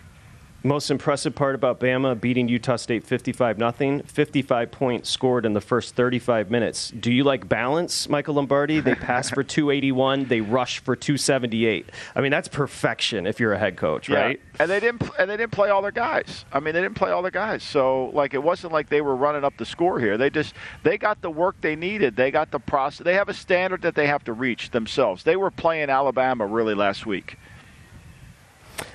Most 0.64 0.90
impressive 0.90 1.36
part 1.36 1.54
about 1.54 1.80
Bama 1.80 2.20
beating 2.20 2.48
Utah 2.48 2.78
State 2.78 3.04
55 3.04 3.60
nothing. 3.60 4.02
55 4.02 4.72
points 4.72 5.08
scored 5.08 5.46
in 5.46 5.54
the 5.54 5.62
first 5.62 5.94
35 5.96 6.50
minutes. 6.50 6.90
Do 6.90 7.12
you 7.12 7.24
like 7.24 7.48
balance, 7.48 8.10
Michael 8.10 8.34
Lombardi? 8.36 8.80
They 8.80 8.96
pass 8.96 9.30
for 9.30 9.44
281, 9.44 10.26
they 10.26 10.42
rush 10.42 10.80
for 10.80 10.96
278. 10.96 11.92
I 12.16 12.22
mean, 12.22 12.32
that's 12.32 12.48
perfection 12.48 13.28
if 13.28 13.40
you're 13.40 13.54
a 13.54 13.60
head 13.60 13.78
coach, 13.78 14.10
yeah. 14.10 14.20
right? 14.20 14.42
And 14.60 14.70
they 14.70 14.80
didn't 14.80 15.04
and 15.20 15.30
they 15.30 15.38
didn't 15.38 15.52
play 15.52 15.70
all 15.70 15.84
their 15.84 15.92
guys. 15.92 16.44
I 16.52 16.60
mean, 16.60 16.74
they 16.74 16.82
didn't 16.82 16.96
play 16.96 17.12
all 17.12 17.22
their 17.22 17.30
guys. 17.30 17.62
So, 17.62 18.08
like 18.08 18.34
it 18.34 18.42
wasn't 18.42 18.74
like 18.74 18.90
they 18.90 19.02
were 19.02 19.16
running 19.16 19.44
up 19.44 19.56
the 19.58 19.66
score 19.66 20.00
here. 20.00 20.18
They 20.18 20.32
just 20.32 20.56
they 20.82 20.98
got 20.98 21.22
the 21.22 21.30
work 21.30 21.62
they 21.62 21.76
needed. 21.76 22.16
They 22.16 22.32
got 22.32 22.50
the 22.50 22.60
process. 22.60 23.06
They 23.06 23.14
have 23.14 23.30
a 23.30 23.34
standard 23.36 23.84
that 23.84 23.94
they 23.94 24.08
have 24.08 24.24
to 24.24 24.34
reach 24.34 24.72
themselves. 24.72 25.24
They 25.24 25.36
were 25.36 25.52
playing 25.52 25.92
Alabama 25.92 26.48
really 26.48 26.74
last 26.74 27.06
week. 27.06 27.38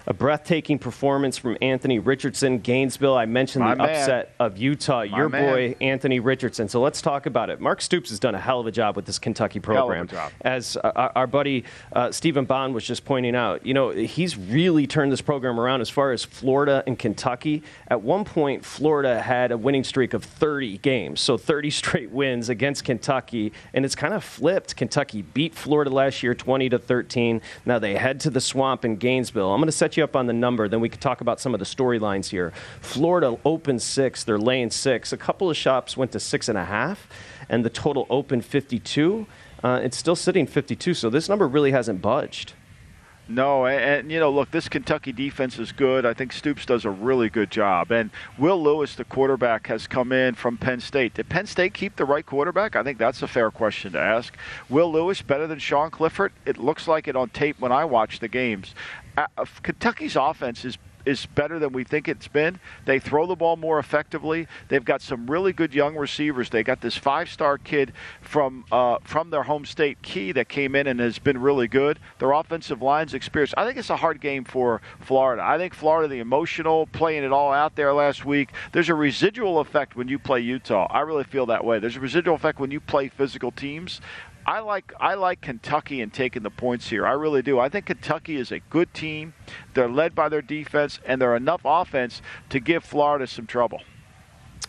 A 0.07 0.13
breathtaking 0.13 0.79
performance 0.79 1.39
from 1.39 1.57
Anthony 1.63 1.99
Richardson. 1.99 2.59
Gainesville, 2.59 3.17
I 3.17 3.27
mentioned 3.27 3.65
My 3.65 3.75
the 3.75 3.83
man. 3.85 3.91
upset 3.91 4.35
of 4.41 4.59
Utah. 4.59 5.05
My 5.05 5.17
Your 5.17 5.29
man. 5.29 5.45
boy, 5.53 5.77
Anthony 5.81 6.19
Richardson. 6.19 6.69
So 6.69 6.81
let's 6.81 7.01
talk 7.01 7.27
about 7.27 7.51
it. 7.51 7.61
Mark 7.61 7.81
Stoops 7.81 8.11
has 8.11 8.19
done 8.19 8.35
a 8.35 8.41
hell 8.41 8.59
of 8.61 8.67
a 8.67 8.73
job 8.73 8.97
with 8.97 9.05
this 9.07 9.19
Kentucky 9.19 9.61
program. 9.61 10.09
As 10.41 10.77
uh, 10.77 10.93
our, 10.97 11.13
our 11.15 11.27
buddy 11.27 11.65
uh, 11.93 12.11
Stephen 12.11 12.45
Bond 12.45 12.75
was 12.75 12.85
just 12.85 13.05
pointing 13.05 13.37
out, 13.37 13.65
you 13.65 13.75
know, 13.75 13.91
he's 13.91 14.37
really 14.37 14.87
turned 14.87 15.13
this 15.13 15.21
program 15.21 15.61
around 15.61 15.81
as 15.81 15.89
far 15.91 16.13
as 16.13 16.25
Florida 16.25 16.83
and 16.87 16.99
Kentucky. 16.99 17.63
At 17.89 18.03
one 18.03 18.25
point, 18.25 18.65
Florida 18.65 19.23
had 19.23 19.53
a 19.53 19.57
winning 19.59 19.85
streak 19.85 20.15
of 20.15 20.25
30 20.25 20.79
games, 20.79 21.21
so 21.21 21.37
30 21.37 21.71
straight 21.83 22.11
wins 22.11 22.49
against 22.49 22.85
Kentucky, 22.85 23.53
and 23.73 23.85
it's 23.85 23.95
kind 23.95 24.15
of 24.15 24.25
flipped. 24.25 24.75
Kentucky 24.77 25.23
beat 25.23 25.55
Florida 25.55 25.91
last 25.91 26.23
year 26.23 26.35
20 26.35 26.69
to 26.71 26.79
13. 26.79 27.41
Now 27.65 27.79
they 27.79 27.95
head 27.95 28.19
to 28.21 28.31
the 28.31 28.41
swamp 28.41 28.85
in 28.85 28.97
Gainesville. 28.97 29.53
I'm 29.53 29.61
going 29.61 29.67
to 29.67 29.73
set 29.73 29.92
you 29.97 30.05
up 30.05 30.17
on 30.17 30.27
the 30.27 30.33
number, 30.33 30.69
then 30.69 30.81
we 30.81 30.89
can 30.89 31.01
talk 31.01 31.21
about 31.21 31.41
some 31.41 31.55
of 31.55 31.61
the 31.61 31.67
storylines 31.67 32.31
here. 32.31 32.53
Florida 32.81 33.39
opened 33.45 33.83
six, 33.83 34.25
they're 34.25 34.39
laying 34.39 34.71
six. 34.71 35.13
A 35.13 35.17
couple 35.17 35.51
of 35.51 35.57
shops 35.57 35.97
went 35.97 36.13
to 36.13 36.21
six 36.21 36.49
and 36.49 36.59
a 36.59 36.65
half, 36.65 37.09
and 37.49 37.65
the 37.65 37.71
total 37.71 38.07
opened 38.11 38.45
52. 38.45 39.27
Uh, 39.63 39.81
it's 39.83 39.97
still 39.97 40.17
sitting 40.17 40.47
52, 40.47 40.95
so 40.95 41.11
this 41.11 41.29
number 41.29 41.47
really 41.47 41.71
hasn't 41.71 42.03
budged. 42.03 42.55
No, 43.29 43.67
and, 43.67 43.81
and, 43.81 44.13
you 44.13 44.19
know, 44.19 44.31
look, 44.31 44.51
this 44.51 44.69
Kentucky 44.69 45.13
defense 45.13 45.59
is 45.59 45.71
good. 45.71 46.05
I 46.05 46.13
think 46.13 46.33
Stoops 46.33 46.67
does 46.67 46.85
a 46.85 46.91
really 46.91 47.31
good 47.31 47.51
job. 47.51 47.93
And 47.93 48.11
Will 48.37 48.61
Levis, 48.61 48.97
the 48.97 49.05
quarterback, 49.05 49.69
has 49.69 49.87
come 49.87 50.11
in 50.11 50.35
from 50.35 50.59
Penn 50.59 50.81
State. 50.81 51.15
Did 51.15 51.29
Penn 51.29 51.47
State 51.47 51.73
keep 51.73 51.97
the 51.97 52.05
right 52.05 52.27
quarterback? 52.27 52.75
I 52.75 52.83
think 52.83 52.99
that's 52.99 53.23
a 53.23 53.29
fair 53.29 53.51
question 53.53 53.93
to 53.93 54.01
ask. 54.01 54.37
Will 54.69 54.91
Levis 54.91 55.23
better 55.23 55.47
than 55.47 55.61
Sean 55.61 55.91
Clifford? 55.91 56.33
It 56.45 56.59
looks 56.59 56.89
like 56.89 57.07
it 57.07 57.15
on 57.15 57.31
tape 57.31 57.61
when 57.61 57.71
I 57.71 57.85
watch 57.85 58.19
the 58.19 58.29
games. 58.29 58.75
Uh, 59.17 59.27
Kentucky's 59.63 60.17
offense 60.17 60.65
is 60.65 60.79
is 61.05 61.27
better 61.27 61.59
than 61.59 61.73
we 61.73 61.85
think 61.85 62.09
it's 62.09 62.29
been. 62.29 62.61
They 62.85 62.99
throw 62.99 63.27
the 63.27 63.37
ball 63.37 63.57
more 63.57 63.79
effectively. 63.79 64.47
They've 64.69 64.85
got 64.85 65.03
some 65.03 65.29
really 65.29 65.53
good 65.53 65.75
young 65.75 65.97
receivers. 65.97 66.51
They 66.51 66.63
got 66.63 66.81
this 66.81 66.97
five-star 66.97 67.59
kid 67.59 67.93
from 68.21 68.65
uh, 68.71 68.99
from 69.03 69.31
their 69.31 69.43
home 69.43 69.65
state, 69.65 70.01
Key, 70.03 70.33
that 70.33 70.49
came 70.49 70.75
in 70.75 70.87
and 70.87 71.01
has 71.01 71.19
been 71.19 71.39
really 71.39 71.69
good. 71.69 71.99
Their 72.19 72.33
offensive 72.33 72.83
line's 72.83 73.15
experience. 73.15 73.53
I 73.57 73.67
think 73.67 73.79
it's 73.79 73.91
a 73.91 73.97
hard 73.97 74.21
game 74.21 74.45
for 74.45 74.81
Florida. 75.01 75.43
I 75.45 75.59
think 75.59 75.75
Florida, 75.75 76.09
the 76.09 76.21
emotional, 76.21 76.87
playing 76.87 77.25
it 77.25 77.33
all 77.33 77.53
out 77.53 77.75
there 77.75 77.93
last 77.93 78.25
week. 78.25 78.51
There's 78.73 78.89
a 78.89 78.95
residual 78.95 79.59
effect 79.59 79.97
when 79.97 80.09
you 80.09 80.19
play 80.19 80.41
Utah. 80.41 80.87
I 80.91 81.01
really 81.01 81.25
feel 81.25 81.47
that 81.47 81.65
way. 81.65 81.79
There's 81.79 81.97
a 81.97 82.01
residual 82.01 82.37
effect 82.37 82.61
when 82.61 82.71
you 82.71 82.81
play 82.81 83.09
physical 83.09 83.51
teams. 83.51 84.01
I 84.47 84.61
like 84.61 84.93
I 84.99 85.15
like 85.15 85.41
Kentucky 85.41 86.01
and 86.01 86.13
taking 86.13 86.43
the 86.43 86.51
points 86.51 86.89
here. 86.89 87.07
I 87.07 87.13
really 87.13 87.43
do. 87.43 87.61
I 87.61 87.69
think 87.69 87.87
Kentucky 87.87 88.37
is 88.37 88.51
a 88.51 88.59
good 88.59 88.93
team. 88.93 89.35
They're 89.75 89.89
led 89.89 90.15
by 90.15 90.29
their 90.29 90.43
defense 90.43 90.99
and 91.07 91.21
they're 91.21 91.37
enough 91.37 91.63
offense 91.65 92.23
to 92.51 92.59
give 92.59 92.85
Florida 92.85 93.27
some 93.27 93.47
trouble. 93.47 93.81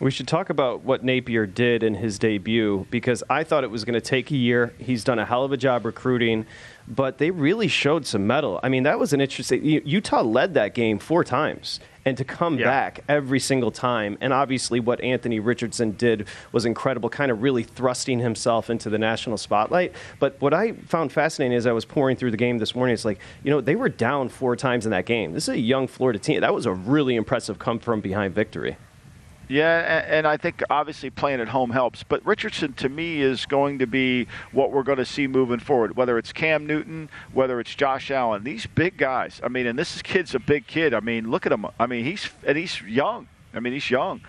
We 0.04 0.10
should 0.10 0.28
talk 0.28 0.50
about 0.50 0.84
what 0.84 1.02
Napier 1.02 1.46
did 1.46 1.82
in 1.82 1.94
his 1.94 2.18
debut 2.18 2.86
because 2.90 3.22
I 3.30 3.42
thought 3.42 3.64
it 3.64 3.70
was 3.70 3.86
going 3.86 3.94
to 3.94 4.02
take 4.02 4.30
a 4.30 4.36
year. 4.36 4.74
He's 4.76 5.02
done 5.02 5.18
a 5.18 5.24
hell 5.24 5.44
of 5.44 5.52
a 5.52 5.56
job 5.56 5.86
recruiting, 5.86 6.44
but 6.86 7.16
they 7.16 7.30
really 7.30 7.68
showed 7.68 8.04
some 8.04 8.26
mettle. 8.26 8.60
I 8.62 8.68
mean, 8.68 8.82
that 8.82 8.98
was 8.98 9.14
an 9.14 9.22
interesting. 9.22 9.64
Utah 9.64 10.20
led 10.20 10.52
that 10.52 10.74
game 10.74 10.98
four 10.98 11.24
times, 11.24 11.80
and 12.04 12.18
to 12.18 12.24
come 12.24 12.58
Yeah. 12.58 12.66
back 12.66 13.00
every 13.08 13.40
single 13.40 13.70
time, 13.70 14.18
and 14.20 14.34
obviously 14.34 14.78
what 14.78 15.00
Anthony 15.00 15.40
Richardson 15.40 15.92
did 15.92 16.26
was 16.52 16.66
incredible, 16.66 17.08
kind 17.08 17.30
of 17.30 17.40
really 17.40 17.62
thrusting 17.62 18.18
himself 18.18 18.68
into 18.68 18.90
the 18.90 18.98
national 18.98 19.38
spotlight. 19.38 19.94
But 20.18 20.36
what 20.38 20.52
I 20.52 20.72
found 20.72 21.12
fascinating 21.12 21.56
as 21.56 21.66
I 21.66 21.72
was 21.72 21.86
pouring 21.86 22.18
through 22.18 22.32
the 22.32 22.36
game 22.36 22.58
this 22.58 22.74
morning, 22.74 22.92
it's 22.92 23.06
like, 23.06 23.20
you 23.42 23.50
know, 23.50 23.62
they 23.62 23.74
were 23.74 23.88
down 23.88 24.28
four 24.28 24.54
times 24.54 24.84
in 24.84 24.90
that 24.90 25.06
game. 25.06 25.32
This 25.32 25.44
is 25.44 25.54
a 25.54 25.58
young 25.58 25.86
Florida 25.86 26.18
team. 26.18 26.42
That 26.42 26.52
was 26.52 26.66
a 26.66 26.74
really 26.74 27.16
impressive 27.16 27.58
come 27.58 27.78
from 27.78 28.02
behind 28.02 28.34
victory. 28.34 28.76
Yeah, 29.48 30.04
and, 30.08 30.26
I 30.26 30.36
think 30.36 30.62
obviously 30.70 31.10
playing 31.10 31.40
at 31.40 31.48
home 31.48 31.70
helps. 31.70 32.02
But 32.02 32.24
Richardson, 32.24 32.72
to 32.74 32.88
me, 32.88 33.20
is 33.20 33.44
going 33.44 33.78
to 33.80 33.86
be 33.86 34.26
what 34.52 34.72
we're 34.72 34.82
going 34.82 34.98
to 34.98 35.04
see 35.04 35.26
moving 35.26 35.58
forward. 35.58 35.96
Whether 35.96 36.16
it's 36.16 36.32
Cam 36.32 36.66
Newton, 36.66 37.10
whether 37.32 37.60
it's 37.60 37.74
Josh 37.74 38.10
Allen, 38.10 38.44
these 38.44 38.66
big 38.66 38.96
guys. 38.96 39.40
I 39.44 39.48
mean, 39.48 39.66
and 39.66 39.78
this 39.78 40.00
kid's 40.00 40.34
a 40.34 40.38
big 40.38 40.66
kid. 40.66 40.94
I 40.94 41.00
mean, 41.00 41.30
look 41.30 41.44
at 41.44 41.52
him. 41.52 41.66
I 41.78 41.86
mean, 41.86 42.04
he's 42.04 42.30
and 42.46 42.56
he's 42.56 42.80
young. 42.82 43.28
I 43.52 43.60
mean, 43.60 43.74
he's 43.74 43.90
young, 43.90 44.22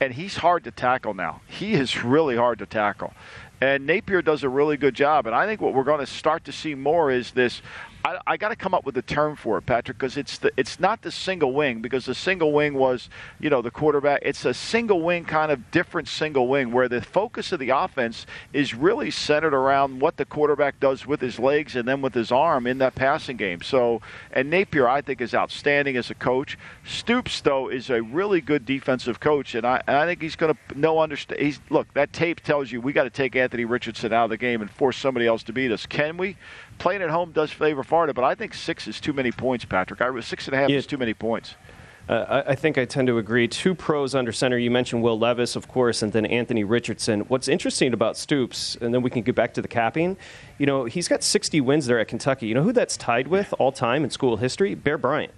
and 0.00 0.14
he's 0.14 0.36
hard 0.38 0.64
to 0.64 0.70
tackle 0.70 1.14
now. 1.14 1.42
He 1.46 1.74
is 1.74 2.02
really 2.02 2.36
hard 2.36 2.58
to 2.60 2.66
tackle. 2.66 3.12
And 3.60 3.86
Napier 3.86 4.22
does 4.22 4.42
a 4.42 4.48
really 4.48 4.76
good 4.76 4.94
job. 4.94 5.26
And 5.26 5.34
I 5.34 5.46
think 5.46 5.60
what 5.60 5.74
we're 5.74 5.84
going 5.84 6.00
to 6.00 6.06
start 6.06 6.44
to 6.46 6.52
see 6.52 6.74
more 6.74 7.10
is 7.10 7.32
this. 7.32 7.60
I, 8.04 8.18
I 8.26 8.36
got 8.36 8.50
to 8.50 8.56
come 8.56 8.74
up 8.74 8.84
with 8.84 8.98
a 8.98 9.02
term 9.02 9.34
for 9.34 9.56
it, 9.56 9.62
Patrick, 9.62 9.96
because 9.96 10.18
it's 10.18 10.36
the 10.36 10.52
it's 10.58 10.78
not 10.78 11.00
the 11.00 11.10
single 11.10 11.54
wing 11.54 11.80
because 11.80 12.04
the 12.04 12.14
single 12.14 12.52
wing 12.52 12.74
was 12.74 13.08
you 13.40 13.48
know 13.48 13.62
the 13.62 13.70
quarterback. 13.70 14.20
It's 14.22 14.44
a 14.44 14.52
single 14.52 15.00
wing 15.00 15.24
kind 15.24 15.50
of 15.50 15.70
different 15.70 16.08
single 16.08 16.46
wing 16.46 16.70
where 16.70 16.86
the 16.86 17.00
focus 17.00 17.50
of 17.52 17.60
the 17.60 17.70
offense 17.70 18.26
is 18.52 18.74
really 18.74 19.10
centered 19.10 19.54
around 19.54 20.00
what 20.00 20.18
the 20.18 20.26
quarterback 20.26 20.78
does 20.80 21.06
with 21.06 21.22
his 21.22 21.38
legs 21.38 21.74
and 21.76 21.88
then 21.88 22.02
with 22.02 22.12
his 22.12 22.30
arm 22.30 22.66
in 22.66 22.76
that 22.78 22.94
passing 22.94 23.38
game. 23.38 23.62
So 23.62 24.02
and 24.32 24.50
Napier 24.50 24.86
I 24.86 25.00
think 25.00 25.22
is 25.22 25.34
outstanding 25.34 25.96
as 25.96 26.10
a 26.10 26.14
coach. 26.14 26.58
Stoops 26.84 27.40
though 27.40 27.68
is 27.68 27.88
a 27.88 28.02
really 28.02 28.42
good 28.42 28.66
defensive 28.66 29.18
coach, 29.18 29.54
and 29.54 29.66
I 29.66 29.82
and 29.86 29.96
I 29.96 30.04
think 30.04 30.20
he's 30.20 30.36
going 30.36 30.54
to 30.54 30.78
know 30.78 30.98
understand. 30.98 31.40
He's 31.40 31.58
look 31.70 31.92
that 31.94 32.12
tape 32.12 32.40
tells 32.40 32.70
you 32.70 32.82
we 32.82 32.92
got 32.92 33.04
to 33.04 33.10
take 33.10 33.34
Anthony 33.34 33.64
Richardson 33.64 34.12
out 34.12 34.24
of 34.24 34.30
the 34.30 34.36
game 34.36 34.60
and 34.60 34.70
force 34.70 34.98
somebody 34.98 35.26
else 35.26 35.42
to 35.44 35.54
beat 35.54 35.72
us. 35.72 35.86
Can 35.86 36.18
we? 36.18 36.36
Playing 36.78 37.02
at 37.02 37.10
home 37.10 37.32
does 37.32 37.50
favor 37.50 37.84
Florida, 37.94 38.12
but 38.12 38.24
I 38.24 38.34
think 38.34 38.54
six 38.54 38.88
is 38.88 39.00
too 39.00 39.12
many 39.12 39.30
points, 39.30 39.64
Patrick. 39.64 40.00
I 40.00 40.10
was 40.10 40.26
six 40.26 40.48
and 40.48 40.54
a 40.54 40.58
half 40.58 40.68
Yeah. 40.68 40.78
is 40.78 40.84
too 40.86 40.98
many 40.98 41.14
points. 41.14 41.54
Uh, 42.08 42.42
I 42.44 42.50
I 42.50 42.54
think 42.56 42.76
I 42.76 42.84
tend 42.86 43.06
to 43.06 43.18
agree. 43.18 43.46
Two 43.46 43.72
pros 43.72 44.16
under 44.16 44.32
center. 44.32 44.58
You 44.58 44.68
mentioned 44.68 45.00
Will 45.00 45.16
Levis, 45.16 45.54
of 45.54 45.68
course, 45.68 46.02
and 46.02 46.12
then 46.12 46.26
Anthony 46.26 46.64
Richardson. 46.64 47.20
What's 47.28 47.46
interesting 47.46 47.92
about 47.94 48.16
Stoops, 48.16 48.76
and 48.80 48.92
then 48.92 49.00
we 49.02 49.10
can 49.10 49.22
get 49.22 49.36
back 49.36 49.54
to 49.54 49.62
the 49.62 49.68
capping, 49.68 50.16
you 50.58 50.66
know, 50.66 50.86
he's 50.86 51.06
got 51.06 51.22
60 51.22 51.60
wins 51.60 51.86
there 51.86 52.00
at 52.00 52.08
Kentucky. 52.08 52.48
You 52.48 52.54
know 52.56 52.64
who 52.64 52.72
that's 52.72 52.96
tied 52.96 53.28
with 53.28 53.54
all 53.60 53.70
time 53.70 54.02
in 54.02 54.10
school 54.10 54.38
history? 54.38 54.74
Bear 54.74 54.98
Bryant. 54.98 55.32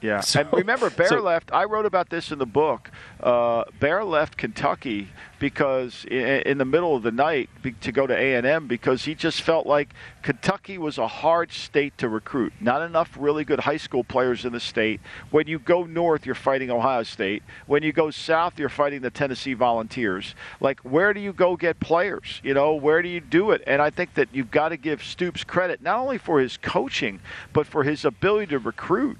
Yeah, 0.00 0.20
So- 0.20 0.40
and 0.40 0.52
remember, 0.52 0.90
Bear 0.90 1.08
so- 1.08 1.20
left. 1.20 1.52
I 1.52 1.64
wrote 1.64 1.86
about 1.86 2.10
this 2.10 2.30
in 2.30 2.38
the 2.38 2.46
book. 2.46 2.90
Uh, 3.22 3.64
Bear 3.80 4.04
left 4.04 4.36
Kentucky 4.36 5.08
because 5.38 6.04
in, 6.10 6.18
in 6.42 6.58
the 6.58 6.64
middle 6.64 6.96
of 6.96 7.02
the 7.02 7.10
night 7.12 7.48
to 7.80 7.92
go 7.92 8.06
to 8.06 8.16
A 8.16 8.34
and 8.34 8.46
M 8.46 8.66
because 8.66 9.04
he 9.04 9.14
just 9.14 9.42
felt 9.42 9.66
like 9.66 9.94
Kentucky 10.22 10.78
was 10.78 10.98
a 10.98 11.06
hard 11.06 11.52
state 11.52 11.96
to 11.98 12.08
recruit. 12.08 12.52
Not 12.60 12.82
enough 12.82 13.16
really 13.18 13.44
good 13.44 13.60
high 13.60 13.76
school 13.76 14.04
players 14.04 14.44
in 14.44 14.52
the 14.52 14.60
state. 14.60 15.00
When 15.30 15.46
you 15.46 15.58
go 15.58 15.84
north, 15.84 16.26
you're 16.26 16.34
fighting 16.34 16.70
Ohio 16.70 17.02
State. 17.02 17.42
When 17.66 17.82
you 17.82 17.92
go 17.92 18.10
south, 18.10 18.58
you're 18.58 18.68
fighting 18.68 19.00
the 19.02 19.10
Tennessee 19.10 19.54
Volunteers. 19.54 20.34
Like, 20.60 20.80
where 20.80 21.12
do 21.12 21.20
you 21.20 21.32
go 21.32 21.56
get 21.56 21.80
players? 21.80 22.40
You 22.44 22.54
know, 22.54 22.74
where 22.74 23.02
do 23.02 23.08
you 23.08 23.20
do 23.20 23.50
it? 23.52 23.62
And 23.66 23.80
I 23.80 23.90
think 23.90 24.14
that 24.14 24.28
you've 24.32 24.50
got 24.50 24.70
to 24.70 24.76
give 24.76 25.02
Stoops 25.02 25.44
credit 25.44 25.82
not 25.82 25.98
only 25.98 26.18
for 26.18 26.40
his 26.40 26.56
coaching 26.56 27.20
but 27.52 27.66
for 27.66 27.84
his 27.84 28.04
ability 28.04 28.46
to 28.48 28.58
recruit 28.58 29.18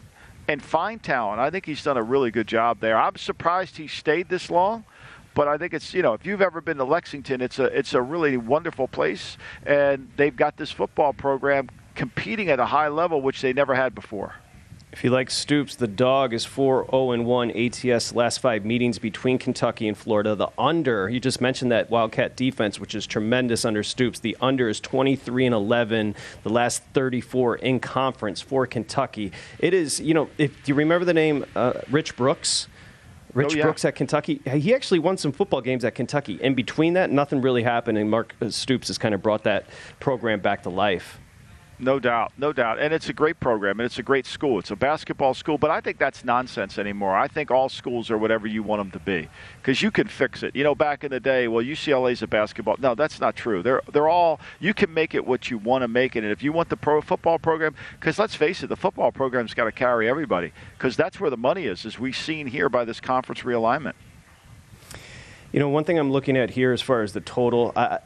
and 0.49 0.63
find 0.63 1.03
talent. 1.03 1.39
I 1.41 1.51
think 1.51 1.67
he's 1.67 1.85
done 1.85 1.99
a 1.99 2.03
really 2.03 2.31
good 2.31 2.49
job 2.49 2.81
there. 2.81 2.97
I'm 2.97 3.17
surprised 3.17 3.77
he 3.77 3.87
stayed 3.87 4.31
this 4.31 4.51
long, 4.51 4.85
but 5.35 5.47
I 5.47 5.59
think 5.59 5.75
it's 5.75 5.93
you 5.95 6.03
know 6.03 6.15
if 6.15 6.27
you've 6.27 6.43
ever 6.43 6.61
been 6.61 6.79
to 6.79 6.85
Lexington, 6.85 7.41
it's 7.43 7.59
a 7.59 7.65
it's 7.65 7.95
a 7.95 8.03
really 8.03 8.37
wonderful 8.37 8.89
place, 8.89 9.37
and 9.65 10.11
they've 10.17 10.35
got 10.35 10.57
this 10.57 10.71
football 10.71 11.13
program 11.13 11.69
competing 11.95 12.49
at 12.49 12.59
a 12.59 12.65
high 12.65 12.89
level 12.89 13.21
which 13.21 13.43
they 13.43 13.53
never 13.53 13.75
had 13.75 13.95
before. 13.95 14.35
If 14.91 15.05
you 15.05 15.11
like 15.11 15.31
Stoops, 15.31 15.77
the 15.77 15.87
dog 15.87 16.33
is 16.33 16.47
4 16.47 16.87
0 16.91 17.23
1 17.23 17.51
ATS 17.51 18.15
last 18.15 18.41
five 18.41 18.65
meetings 18.65 18.99
between 18.99 19.39
Kentucky 19.39 19.87
and 19.87 19.97
Florida. 19.97 20.35
The 20.35 20.49
under, 20.57 21.11
you 21.11 21.21
just 21.21 21.43
mentioned 21.43 21.71
that 21.73 21.91
Wildcat 21.91 22.37
defense, 22.37 22.81
which 22.81 22.95
is 22.95 23.07
tremendous 23.07 23.67
under 23.67 23.83
Stoops. 23.83 24.19
The 24.19 24.37
under 24.41 24.67
is 24.69 24.81
23 24.81 25.47
and 25.47 25.55
11, 25.55 26.15
the 26.43 26.49
last 26.49 26.83
34 26.95 27.57
in 27.57 27.81
conference 27.81 28.41
for 28.41 28.67
Kentucky. 28.67 29.31
It 29.59 29.75
is, 29.75 30.01
you 30.01 30.15
know, 30.15 30.31
if 30.39 30.51
do 30.65 30.73
you 30.73 30.75
remember 30.75 31.05
the 31.05 31.15
name 31.15 31.45
uh, 31.55 31.75
Rich 31.91 32.17
Brooks? 32.17 32.67
Rich 33.35 33.53
Oh, 33.53 33.57
yeah. 33.57 33.63
Brooks 33.65 33.85
at 33.85 33.95
Kentucky. 33.95 34.41
He 34.51 34.75
actually 34.75 35.01
won 35.01 35.19
some 35.19 35.33
football 35.33 35.61
games 35.61 35.85
at 35.85 35.95
Kentucky. 35.95 36.39
In 36.41 36.55
between 36.55 36.95
that, 36.95 37.11
nothing 37.11 37.43
really 37.43 37.63
happened, 37.63 37.99
and 37.99 38.11
Mark 38.11 38.35
uh, 38.41 38.49
Stoops 38.49 38.89
has 38.89 38.97
kind 38.97 39.15
of 39.15 39.23
brought 39.23 39.45
that 39.45 39.67
program 40.01 40.41
back 40.41 40.63
to 40.63 40.71
life. 40.71 41.21
No 41.81 42.01
doubt, 42.01 42.33
no 42.37 42.53
doubt. 42.53 42.81
And 42.81 42.93
it's 42.93 43.09
a 43.09 43.13
great 43.13 43.39
program 43.39 43.79
and 43.79 43.87
it's 43.87 44.01
a 44.01 44.03
great 44.03 44.27
school. 44.27 44.59
It's 44.59 44.73
a 44.73 44.77
basketball 44.77 45.33
school, 45.33 45.59
but 45.59 45.71
I 45.71 45.81
think 45.81 45.99
that's 45.99 46.25
nonsense 46.25 46.77
anymore. 46.77 47.17
I 47.17 47.29
think 47.29 47.53
all 47.53 47.69
schools 47.69 48.11
are 48.11 48.19
whatever 48.19 48.49
you 48.49 48.65
want 48.65 48.81
them 48.81 48.91
to 48.91 48.99
be 48.99 49.29
because 49.63 49.81
you 49.81 49.93
can 49.93 50.09
fix 50.09 50.43
it. 50.43 50.57
You 50.57 50.65
know, 50.65 50.75
back 50.75 51.05
in 51.05 51.13
the 51.13 51.21
day, 51.21 51.47
well, 51.47 51.65
UCLA's 51.65 52.21
a 52.21 52.27
basketball. 52.27 52.77
No, 52.81 52.97
that's 52.97 53.21
not 53.21 53.37
true. 53.37 53.63
They're 53.63 53.83
they're 53.93 54.09
all 54.09 54.41
you 54.59 54.75
can 54.75 54.93
make 54.93 55.15
it 55.15 55.25
what 55.25 55.51
you 55.51 55.59
want 55.59 55.83
to 55.83 55.89
make 55.89 56.17
it. 56.17 56.25
And 56.25 56.33
if 56.33 56.43
you 56.43 56.53
want 56.53 56.69
the 56.69 56.77
pro 56.77 57.01
football 57.01 57.39
program, 57.39 57.77
because 57.93 58.19
let's 58.19 58.35
face 58.35 58.65
it, 58.65 58.67
the 58.67 58.77
football 58.77 59.13
program's 59.13 59.55
got 59.55 59.65
to 59.65 59.73
carry 59.73 60.09
everybody 60.09 60.53
because 60.77 60.97
that's 60.97 61.21
where 61.21 61.31
the 61.31 61.37
money 61.37 61.67
is, 61.67 61.87
as 61.87 61.97
we've 61.97 62.17
seen 62.17 62.49
here 62.49 62.69
by 62.69 62.85
this 62.85 63.01
conference 63.01 63.43
realignment. 63.43 63.95
You 65.53 65.61
know, 65.61 65.69
one 65.71 65.85
thing 65.85 65.99
I'm 65.99 66.13
looking 66.13 66.37
at 66.37 66.51
here 66.51 66.73
as 66.73 66.83
far 66.83 67.03
as 67.03 67.15
the 67.15 67.21
total, 67.23 67.73
uh, 67.75 67.99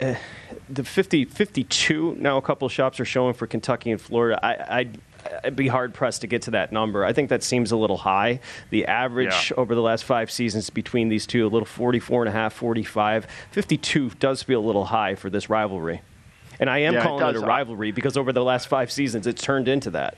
the 0.68 0.84
50, 0.84 1.24
52 1.24 2.16
now 2.20 2.36
a 2.36 2.42
couple 2.42 2.68
shops 2.68 3.00
are 3.00 3.04
showing 3.04 3.34
for 3.34 3.46
Kentucky 3.48 3.90
and 3.90 4.00
Florida. 4.00 4.38
I, 4.44 4.78
I'd, 4.78 5.00
I'd 5.42 5.56
be 5.56 5.66
hard 5.66 5.92
pressed 5.92 6.20
to 6.20 6.28
get 6.28 6.42
to 6.42 6.52
that 6.52 6.70
number. 6.70 7.04
I 7.04 7.12
think 7.12 7.30
that 7.30 7.42
seems 7.42 7.72
a 7.72 7.76
little 7.76 7.96
high. 7.96 8.38
The 8.70 8.86
average 8.86 9.50
Yeah. 9.50 9.56
over 9.60 9.74
the 9.74 9.82
last 9.82 10.04
five 10.04 10.30
seasons 10.30 10.70
between 10.70 11.08
these 11.08 11.26
two, 11.26 11.44
a 11.44 11.48
little 11.50 11.66
44 11.66 12.22
and 12.22 12.28
a 12.28 12.32
half, 12.32 12.52
45. 12.52 13.26
52 13.50 14.10
does 14.20 14.44
feel 14.44 14.60
a 14.60 14.66
little 14.66 14.84
high 14.84 15.16
for 15.16 15.28
this 15.28 15.50
rivalry. 15.50 16.00
And 16.60 16.70
I 16.70 16.78
am 16.78 16.94
Yeah, 16.94 17.02
calling 17.02 17.28
it, 17.28 17.32
does. 17.32 17.42
a 17.42 17.46
rivalry 17.46 17.90
because 17.90 18.16
over 18.16 18.32
the 18.32 18.44
last 18.44 18.68
five 18.68 18.92
seasons, 18.92 19.26
it's 19.26 19.42
turned 19.42 19.66
into 19.66 19.90
that. 19.90 20.16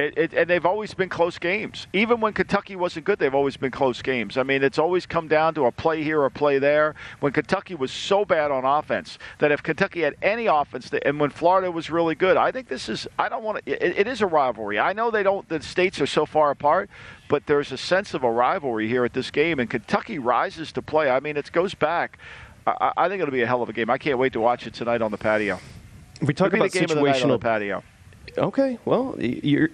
It, 0.00 0.16
it, 0.16 0.32
and 0.32 0.48
they've 0.48 0.64
always 0.64 0.94
been 0.94 1.10
close 1.10 1.38
games. 1.38 1.86
Even 1.92 2.22
when 2.22 2.32
Kentucky 2.32 2.74
wasn't 2.74 3.04
good, 3.04 3.18
they've 3.18 3.34
always 3.34 3.58
been 3.58 3.70
close 3.70 4.00
games. 4.00 4.38
I 4.38 4.42
mean, 4.42 4.62
it's 4.62 4.78
always 4.78 5.04
come 5.04 5.28
down 5.28 5.52
to 5.54 5.66
a 5.66 5.72
play 5.72 6.02
here 6.02 6.20
or 6.20 6.26
a 6.26 6.30
play 6.30 6.58
there. 6.58 6.94
When 7.20 7.32
Kentucky 7.32 7.74
was 7.74 7.92
so 7.92 8.24
bad 8.24 8.50
on 8.50 8.64
offense 8.64 9.18
that 9.40 9.52
if 9.52 9.62
Kentucky 9.62 10.00
had 10.00 10.16
any 10.22 10.46
offense, 10.46 10.90
and 11.04 11.20
when 11.20 11.28
Florida 11.28 11.70
was 11.70 11.90
really 11.90 12.14
good, 12.14 12.38
I 12.38 12.50
think 12.50 12.68
this 12.68 12.88
is. 12.88 13.06
I 13.18 13.28
don't 13.28 13.42
want 13.42 13.64
to. 13.66 13.72
It, 13.72 13.98
it 13.98 14.08
is 14.08 14.22
a 14.22 14.26
rivalry. 14.26 14.78
I 14.78 14.94
know 14.94 15.10
they 15.10 15.22
don't. 15.22 15.46
The 15.50 15.60
states 15.60 16.00
are 16.00 16.06
so 16.06 16.24
far 16.24 16.50
apart, 16.50 16.88
but 17.28 17.44
there's 17.44 17.70
a 17.70 17.76
sense 17.76 18.14
of 18.14 18.24
a 18.24 18.30
rivalry 18.30 18.88
here 18.88 19.04
at 19.04 19.12
this 19.12 19.30
game, 19.30 19.58
and 19.58 19.68
Kentucky 19.68 20.18
rises 20.18 20.72
to 20.72 20.82
play. 20.82 21.10
I 21.10 21.20
mean, 21.20 21.36
it 21.36 21.52
goes 21.52 21.74
back. 21.74 22.18
I, 22.66 22.92
I 22.96 23.08
think 23.10 23.20
it'll 23.20 23.32
be 23.32 23.42
a 23.42 23.46
hell 23.46 23.62
of 23.62 23.68
a 23.68 23.74
game. 23.74 23.90
I 23.90 23.98
can't 23.98 24.18
wait 24.18 24.32
to 24.32 24.40
watch 24.40 24.66
it 24.66 24.72
tonight 24.72 25.02
on 25.02 25.10
the 25.10 25.18
patio. 25.18 25.60
We 26.22 26.32
talk 26.32 26.54
about 26.54 26.72
the 26.72 26.78
game 26.78 26.84
of 26.84 26.88
the 26.90 26.94
night 27.02 27.22
on 27.22 27.28
the 27.28 27.36
situational 27.36 27.40
patio. 27.40 27.82
Okay, 28.38 28.78
well, 28.84 29.14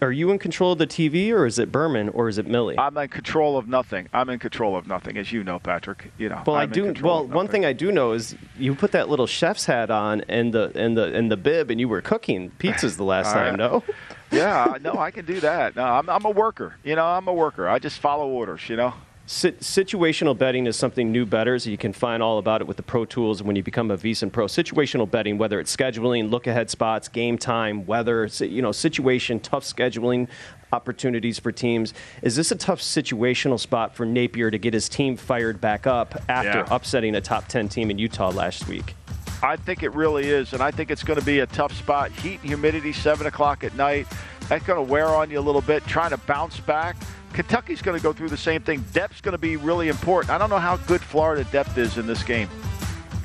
are 0.01 0.12
you 0.12 0.31
in 0.31 0.38
control 0.38 0.73
of 0.73 0.79
the 0.79 0.87
TV, 0.87 1.31
or 1.33 1.47
is 1.47 1.59
it 1.59 1.71
Berman, 1.73 2.09
or 2.11 2.29
is 2.29 2.38
it 2.38 2.47
Millie? 2.47 2.79
I'm 2.79 2.97
in 2.97 3.09
control 3.09 3.57
of 3.59 3.69
nothing. 3.69 4.09
I'm 4.12 4.29
in 4.31 4.38
control 4.38 4.77
of 4.77 4.87
nothing, 4.87 5.16
as 5.19 5.33
you 5.33 5.45
know, 5.45 5.59
Patrick. 5.59 6.11
You 6.19 6.29
know. 6.29 6.42
Well, 6.47 6.57
I'm 6.57 6.62
I 6.71 6.73
do. 6.73 6.95
Well, 7.03 7.27
one 7.27 7.49
thing 7.49 7.64
I 7.64 7.73
do 7.73 7.92
know 7.92 8.12
is 8.12 8.35
you 8.59 8.75
put 8.75 8.92
that 8.92 9.09
little 9.09 9.27
chef's 9.27 9.66
hat 9.66 9.90
on 9.90 10.23
and 10.29 10.53
the 10.53 10.73
and 10.75 10.97
the 10.97 11.14
and 11.14 11.31
the 11.31 11.37
bib, 11.37 11.71
and 11.71 11.81
you 11.81 11.88
were 11.88 12.01
cooking 12.01 12.51
pizzas 12.59 12.97
the 12.97 13.05
last 13.05 13.33
time. 13.33 13.57
right. 13.57 13.59
No. 13.59 13.85
yeah, 14.31 14.77
no, 14.81 14.95
I 14.95 15.11
can 15.11 15.25
do 15.25 15.40
that. 15.40 15.77
No, 15.77 15.85
I'm, 15.85 16.09
I'm 16.09 16.25
a 16.25 16.31
worker. 16.31 16.77
You 16.85 16.97
know, 16.97 17.05
I'm 17.07 17.29
a 17.29 17.35
worker. 17.35 17.69
I 17.69 17.79
just 17.79 17.99
follow 18.01 18.29
orders. 18.29 18.69
You 18.69 18.77
know. 18.77 18.95
Sit- 19.29 19.59
situational 19.59 20.39
betting 20.39 20.67
is 20.69 20.77
something 20.77 21.11
new 21.11 21.27
bettors. 21.27 21.67
You 21.67 21.77
can 21.77 21.93
find 21.93 22.23
all 22.23 22.39
about 22.39 22.61
it 22.61 22.67
with 22.69 22.77
the 22.77 22.85
Pro 22.85 23.05
Tools 23.05 23.43
when 23.43 23.57
you 23.57 23.62
become 23.62 23.91
a 23.91 23.99
VSiN 23.99 24.31
Pro. 24.31 24.47
Situational 24.47 25.11
betting, 25.11 25.37
whether 25.37 25.59
it's 25.59 25.75
scheduling, 25.75 26.31
look 26.31 26.47
ahead 26.47 26.71
spots, 26.71 27.09
game 27.09 27.37
time, 27.37 27.87
weather, 27.87 28.27
you 28.39 28.62
know, 28.62 28.71
situation, 28.71 29.41
tough 29.41 29.65
scheduling 29.65 30.29
opportunities 30.73 31.41
for 31.41 31.51
teams. 31.51 31.93
Is 32.23 32.37
this 32.37 32.53
a 32.53 32.57
tough 32.57 32.81
situational 32.81 33.59
spot 33.59 33.97
for 33.97 34.07
Napier 34.07 34.51
to 34.53 34.59
get 34.59 34.73
his 34.73 34.89
team 34.89 35.17
fired 35.17 35.61
back 35.61 35.89
up 35.89 36.23
after 36.29 36.59
Yeah. 36.59 36.67
upsetting 36.71 37.17
a 37.17 37.21
top 37.21 37.49
10 37.49 37.69
team 37.69 37.91
in 37.91 37.99
Utah 37.99 38.29
last 38.31 38.69
week? 38.69 38.95
I 39.43 39.57
think 39.57 39.83
it 39.83 39.93
really 39.93 40.29
is, 40.29 40.53
and 40.53 40.62
I 40.62 40.71
think 40.71 40.91
it's 40.93 41.03
going 41.03 41.19
to 41.19 41.27
be 41.27 41.41
a 41.41 41.47
tough 41.47 41.73
spot. 41.73 42.12
Heat 42.12 42.39
and 42.43 42.49
humidity, 42.51 42.93
seven 42.93 43.27
o'clock 43.27 43.65
at 43.65 43.75
night. 43.75 44.07
That's 44.49 44.65
going 44.65 44.85
to 44.85 44.91
wear 44.93 45.09
on 45.09 45.31
you 45.31 45.39
a 45.39 45.43
little 45.43 45.61
bit. 45.61 45.85
Trying 45.87 46.11
to 46.11 46.17
bounce 46.19 46.61
back. 46.61 46.97
Kentucky's 47.33 47.83
going 47.83 47.97
to 47.97 48.03
go 48.03 48.12
through 48.12 48.29
the 48.29 48.37
same 48.37 48.62
thing. 48.62 48.85
Depth's 48.93 49.21
going 49.21 49.33
to 49.33 49.39
be 49.39 49.57
really 49.57 49.89
important. 49.89 50.31
I 50.31 50.39
don't 50.39 50.51
know 50.51 50.59
how 50.59 50.77
good 50.77 51.01
Florida 51.01 51.45
depth 51.51 51.77
is 51.79 51.99
in 51.99 52.07
this 52.07 52.23
game. 52.23 52.49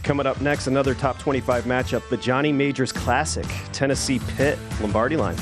Coming 0.03 0.25
up 0.25 0.41
next, 0.41 0.67
another 0.67 0.93
top 0.93 1.19
25 1.19 1.65
matchup, 1.65 2.07
the 2.09 2.17
Johnny 2.17 2.51
Majors 2.51 2.91
Classic, 2.91 3.45
Tennessee 3.71 4.19
Pitt, 4.35 4.57
Lombardi 4.81 5.15
line. 5.15 5.37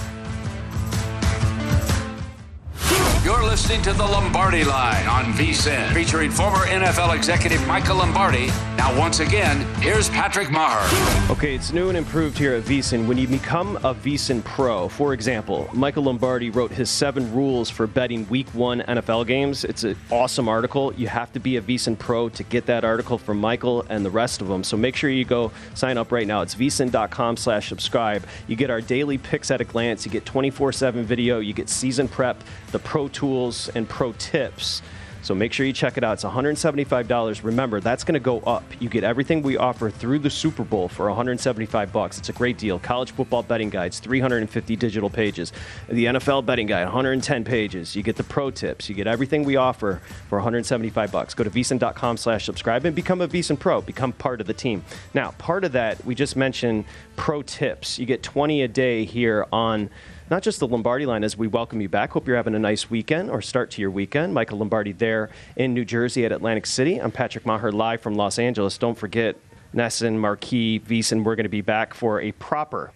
You're 3.21 3.43
listening 3.43 3.81
to 3.81 3.91
the 3.91 4.05
Lombardi 4.05 4.63
Line 4.63 5.05
on 5.05 5.25
VSIN, 5.33 5.93
featuring 5.93 6.31
former 6.31 6.65
NFL 6.67 7.13
executive 7.13 7.65
Michael 7.67 7.97
Lombardi. 7.97 8.47
Now, 8.77 8.97
once 8.97 9.19
again, 9.19 9.67
here's 9.81 10.07
Patrick 10.07 10.47
Meagher. 10.47 11.29
Okay, 11.29 11.53
it's 11.53 11.73
new 11.73 11.89
and 11.89 11.97
improved 11.97 12.37
here 12.37 12.53
at 12.53 12.63
VSiN. 12.63 13.07
When 13.07 13.17
you 13.17 13.27
become 13.27 13.75
a 13.77 13.93
VSiN 13.93 14.41
Pro, 14.45 14.87
for 14.87 15.13
example, 15.13 15.69
Michael 15.73 16.03
Lombardi 16.03 16.49
wrote 16.49 16.71
his 16.71 16.89
seven 16.89 17.35
rules 17.35 17.69
for 17.69 17.87
betting 17.87 18.25
Week 18.29 18.47
One 18.53 18.79
NFL 18.83 19.27
games. 19.27 19.65
It's 19.65 19.83
an 19.83 19.97
awesome 20.09 20.47
article. 20.47 20.93
You 20.93 21.09
have 21.09 21.33
to 21.33 21.41
be 21.41 21.57
a 21.57 21.61
VSiN 21.61 21.99
Pro 21.99 22.29
to 22.29 22.43
get 22.43 22.67
that 22.67 22.85
article 22.85 23.17
from 23.17 23.41
Michael 23.41 23.85
and 23.89 24.05
the 24.05 24.09
rest 24.09 24.39
of 24.39 24.47
them. 24.47 24.63
So 24.63 24.77
make 24.77 24.95
sure 24.95 25.09
you 25.09 25.25
go 25.25 25.51
sign 25.73 25.97
up 25.97 26.13
right 26.13 26.25
now. 26.25 26.39
It's 26.41 26.55
VSiN.com/subscribe. 26.55 28.23
You 28.47 28.55
get 28.55 28.69
our 28.69 28.79
daily 28.79 29.17
picks 29.17 29.51
at 29.51 29.59
a 29.59 29.65
glance. 29.65 30.05
You 30.05 30.11
get 30.11 30.23
24/7 30.23 31.03
video. 31.03 31.39
You 31.39 31.51
get 31.51 31.67
season 31.67 32.07
prep, 32.07 32.41
the 32.71 32.79
Pro 32.79 33.08
Tools, 33.09 33.69
and 33.69 33.87
Pro 33.87 34.13
Tips. 34.13 34.81
So 35.21 35.35
make 35.35 35.51
sure 35.51 35.65
you 35.65 35.73
check 35.73 35.97
it 35.97 36.03
out. 36.03 36.13
It's 36.13 36.23
$175. 36.23 37.43
Remember, 37.43 37.81
that's 37.81 38.03
going 38.03 38.13
to 38.13 38.19
go 38.19 38.39
up. 38.41 38.63
You 38.79 38.87
get 38.89 39.03
everything 39.03 39.41
we 39.41 39.57
offer 39.57 39.89
through 39.89 40.19
the 40.19 40.29
Super 40.29 40.63
Bowl 40.63 40.87
for 40.87 41.07
175 41.07 41.91
bucks. 41.91 42.17
It's 42.17 42.29
a 42.29 42.33
great 42.33 42.57
deal. 42.57 42.79
College 42.79 43.11
football 43.11 43.43
betting 43.43 43.69
guides, 43.69 43.99
350 43.99 44.75
digital 44.77 45.09
pages. 45.09 45.51
The 45.89 46.05
NFL 46.05 46.45
betting 46.45 46.67
guide, 46.67 46.85
110 46.85 47.43
pages. 47.43 47.95
You 47.95 48.03
get 48.03 48.15
the 48.15 48.23
pro 48.23 48.49
tips. 48.49 48.87
You 48.87 48.95
get 48.95 49.07
everything 49.07 49.43
we 49.43 49.57
offer 49.57 50.01
for 50.29 50.37
175 50.37 51.11
bucks. 51.11 51.33
Go 51.33 51.43
to 51.43 51.49
vsin.com 51.49 52.17
slash 52.17 52.45
subscribe 52.45 52.85
and 52.85 52.95
become 52.95 53.19
a 53.21 53.27
VSiN 53.27 53.59
Pro. 53.59 53.81
Become 53.81 54.13
part 54.13 54.39
of 54.39 54.47
the 54.47 54.53
team. 54.53 54.85
Now, 55.13 55.31
part 55.31 55.65
of 55.65 55.73
that, 55.73 56.03
we 56.05 56.15
just 56.15 56.37
mentioned 56.37 56.85
pro 57.17 57.41
tips. 57.41 57.99
You 57.99 58.05
get 58.05 58.23
20 58.23 58.61
a 58.63 58.67
day 58.69 59.03
here 59.03 59.45
on 59.51 59.89
not 60.29 60.43
just 60.43 60.59
the 60.59 60.67
Lombardi 60.67 61.05
line 61.05 61.23
as 61.23 61.37
we 61.37 61.47
welcome 61.47 61.81
you 61.81 61.89
back. 61.89 62.11
Hope 62.11 62.27
you're 62.27 62.35
having 62.35 62.55
a 62.55 62.59
nice 62.59 62.89
weekend 62.89 63.31
or 63.31 63.41
start 63.41 63.71
to 63.71 63.81
your 63.81 63.89
weekend. 63.89 64.33
Michael 64.33 64.59
Lombardi 64.59 64.91
there 64.91 65.29
in 65.55 65.73
New 65.73 65.85
Jersey 65.85 66.25
at 66.25 66.31
Atlantic 66.31 66.65
City. 66.65 67.01
I'm 67.01 67.11
Patrick 67.11 67.45
Meagher 67.45 67.73
live 67.73 68.01
from 68.01 68.15
Los 68.15 68.37
Angeles. 68.37 68.77
Don't 68.77 68.97
forget, 68.97 69.35
Nesson, 69.73 70.17
Marquis, 70.17 70.79
VSiN, 70.79 71.23
we're 71.23 71.35
going 71.35 71.45
to 71.45 71.49
be 71.49 71.61
back 71.61 71.93
for 71.93 72.21
a 72.21 72.31
proper 72.33 72.91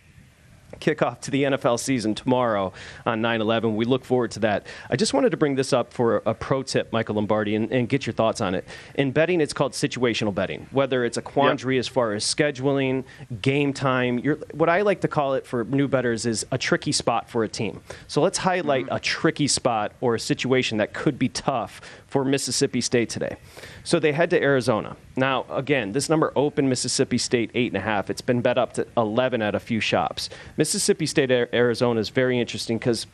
kickoff 0.80 1.20
to 1.22 1.32
the 1.32 1.44
NFL 1.44 1.80
season 1.80 2.16
tomorrow 2.16 2.74
on 3.06 3.22
9 3.22 3.42
11. 3.42 3.76
We 3.76 3.86
look 3.86 4.06
forward 4.06 4.32
to 4.32 4.40
that. 4.42 4.68
I 4.90 4.96
just 4.96 5.14
wanted 5.14 5.32
to 5.32 5.38
bring 5.38 5.56
this 5.56 5.74
up 5.74 5.94
for 5.94 6.22
a 6.26 6.34
pro 6.34 6.64
tip, 6.64 6.92
Michael 6.92 7.16
Lombardi, 7.16 7.56
and, 7.56 7.72
and 7.72 7.90
get 7.90 8.06
your 8.06 8.14
thoughts 8.14 8.42
on 8.42 8.56
it. 8.56 8.66
In 8.96 9.12
betting, 9.12 9.42
it's 9.42 9.54
called 9.54 9.74
situational 9.74 10.34
betting, 10.34 10.68
whether 10.72 11.06
it's 11.06 11.18
a 11.18 11.22
quandary 11.22 11.76
yep. 11.76 11.82
as 11.82 11.88
far 11.88 12.14
as 12.14 12.24
scheduling, 12.24 13.04
game 13.42 13.74
time. 13.74 14.20
what 14.54 14.70
I 14.70 14.82
like 14.82 15.02
to 15.02 15.08
call 15.08 15.34
it 15.34 15.46
for 15.46 15.64
new 15.66 15.88
bettors 15.88 16.26
is 16.26 16.46
a 16.52 16.58
tricky 16.58 16.92
spot 16.92 17.30
for 17.30 17.44
a 17.44 17.50
team. 17.50 17.82
So 18.08 18.22
let's 18.22 18.38
highlight 18.38 18.86
mm-hmm. 18.86 18.96
a 18.96 19.00
tricky 19.00 19.48
spot 19.48 19.94
or 20.02 20.16
a 20.16 20.20
situation 20.20 20.78
that 20.78 20.94
could 20.94 21.18
be 21.20 21.30
tough 21.30 21.82
for 22.14 22.24
Mississippi 22.24 22.80
State 22.80 23.10
today. 23.10 23.38
So 23.84 23.98
they 23.98 24.12
head 24.12 24.30
to 24.30 24.40
Arizona. 24.40 24.96
Now, 25.16 25.48
again, 25.50 25.94
this 25.94 26.10
number 26.10 26.32
opened 26.36 26.70
Mississippi 26.70 27.18
State 27.18 27.50
eight 27.56 27.72
and 27.72 27.78
a 27.78 27.80
half. 27.80 28.12
It's 28.12 28.22
been 28.22 28.40
bet 28.40 28.60
up 28.60 28.74
to 28.74 28.86
11 28.96 29.42
at 29.42 29.56
a 29.56 29.60
few 29.60 29.80
shops. 29.80 30.30
Mississippi 30.56 31.08
State, 31.08 31.32
Arizona 31.32 32.00
is 32.00 32.10
very 32.10 32.40
interesting 32.40 32.78
because 32.78 33.08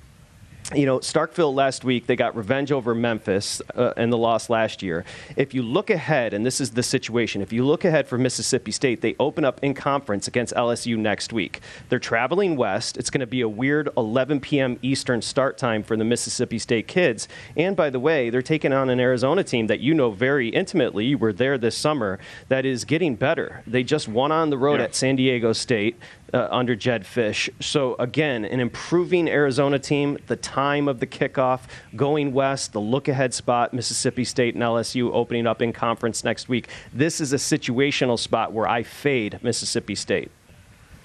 you 0.76 0.86
know, 0.86 1.00
Starkville 1.00 1.54
last 1.54 1.84
week, 1.84 2.06
they 2.06 2.16
got 2.16 2.36
revenge 2.36 2.72
over 2.72 2.94
Memphis 2.94 3.60
uh, 3.76 3.94
and 3.98 4.14
the 4.14 4.18
loss 4.18 4.52
last 4.52 4.84
year. 4.84 5.04
If 5.36 5.54
you 5.56 5.64
look 5.64 5.90
ahead, 5.90 6.32
and 6.32 6.46
this 6.46 6.62
is 6.62 6.72
the 6.72 6.84
situation, 6.84 7.42
if 7.42 7.52
you 7.52 7.66
look 7.66 7.86
ahead 7.86 8.08
for 8.08 8.20
Mississippi 8.20 8.72
State, 8.72 9.02
they 9.02 9.16
open 9.20 9.44
up 9.44 9.64
in 9.64 9.74
conference 9.74 10.28
against 10.28 10.54
LSU 10.54 10.96
next 10.96 11.34
week. 11.34 11.62
They're 11.90 11.98
traveling 11.98 12.56
west. 12.56 12.98
It's 12.98 13.10
going 13.10 13.22
to 13.22 13.28
be 13.28 13.42
a 13.42 13.50
weird 13.50 13.90
11 13.98 14.42
p.m. 14.42 14.78
Eastern 14.84 15.24
start 15.24 15.58
time 15.58 15.82
for 15.82 15.98
the 15.98 16.04
Mississippi 16.04 16.60
State 16.60 16.88
kids. 16.88 17.28
And 17.58 17.76
by 17.76 17.90
the 17.90 18.00
way, 18.00 18.30
they're 18.30 18.44
taking 18.44 18.72
on 18.72 18.92
an 18.92 19.00
Arizona 19.00 19.44
team 19.44 19.68
that 19.68 19.80
you 19.80 19.96
know 19.96 20.12
very 20.12 20.50
intimately. 20.50 21.06
You 21.06 21.18
were 21.18 21.34
there 21.34 21.58
this 21.58 21.76
summer, 21.76 22.20
that 22.48 22.66
is 22.66 22.86
getting 22.86 23.16
better. 23.16 23.64
They 23.66 23.84
just 23.84 24.08
won 24.08 24.32
on 24.32 24.52
the 24.52 24.58
road 24.58 24.80
yeah. 24.80 24.86
at 24.86 24.96
San 24.96 25.16
Diego 25.16 25.52
State 25.52 25.98
uh, 26.34 26.48
under 26.52 26.76
Jedd 26.76 27.04
Fisch. 27.04 27.50
So 27.60 27.96
again, 27.96 28.46
an 28.46 28.60
improving 28.60 29.28
Arizona 29.28 29.80
team. 29.80 30.18
The 30.28 30.36
time 30.36 30.88
of 30.88 31.00
the 31.00 31.08
kickoff 31.08 31.62
going 31.96 32.34
west, 32.34 32.74
the 32.74 32.82
look 32.82 33.08
ahead 33.08 33.34
spot, 33.34 33.74
Mississippi 33.74 34.24
State 34.24 34.56
and 34.56 34.64
LSU 34.64 35.12
opening 35.14 35.48
up 35.48 35.62
in 35.62 35.74
conference 35.74 36.24
next 36.24 36.50
week. 36.50 36.68
This 36.94 37.22
is 37.22 37.34
a 37.34 37.38
situational 37.38 38.18
spot 38.18 38.54
where 38.54 38.68
I 38.68 38.84
fade 38.84 39.40
Mississippi 39.44 39.96
State. 39.96 40.32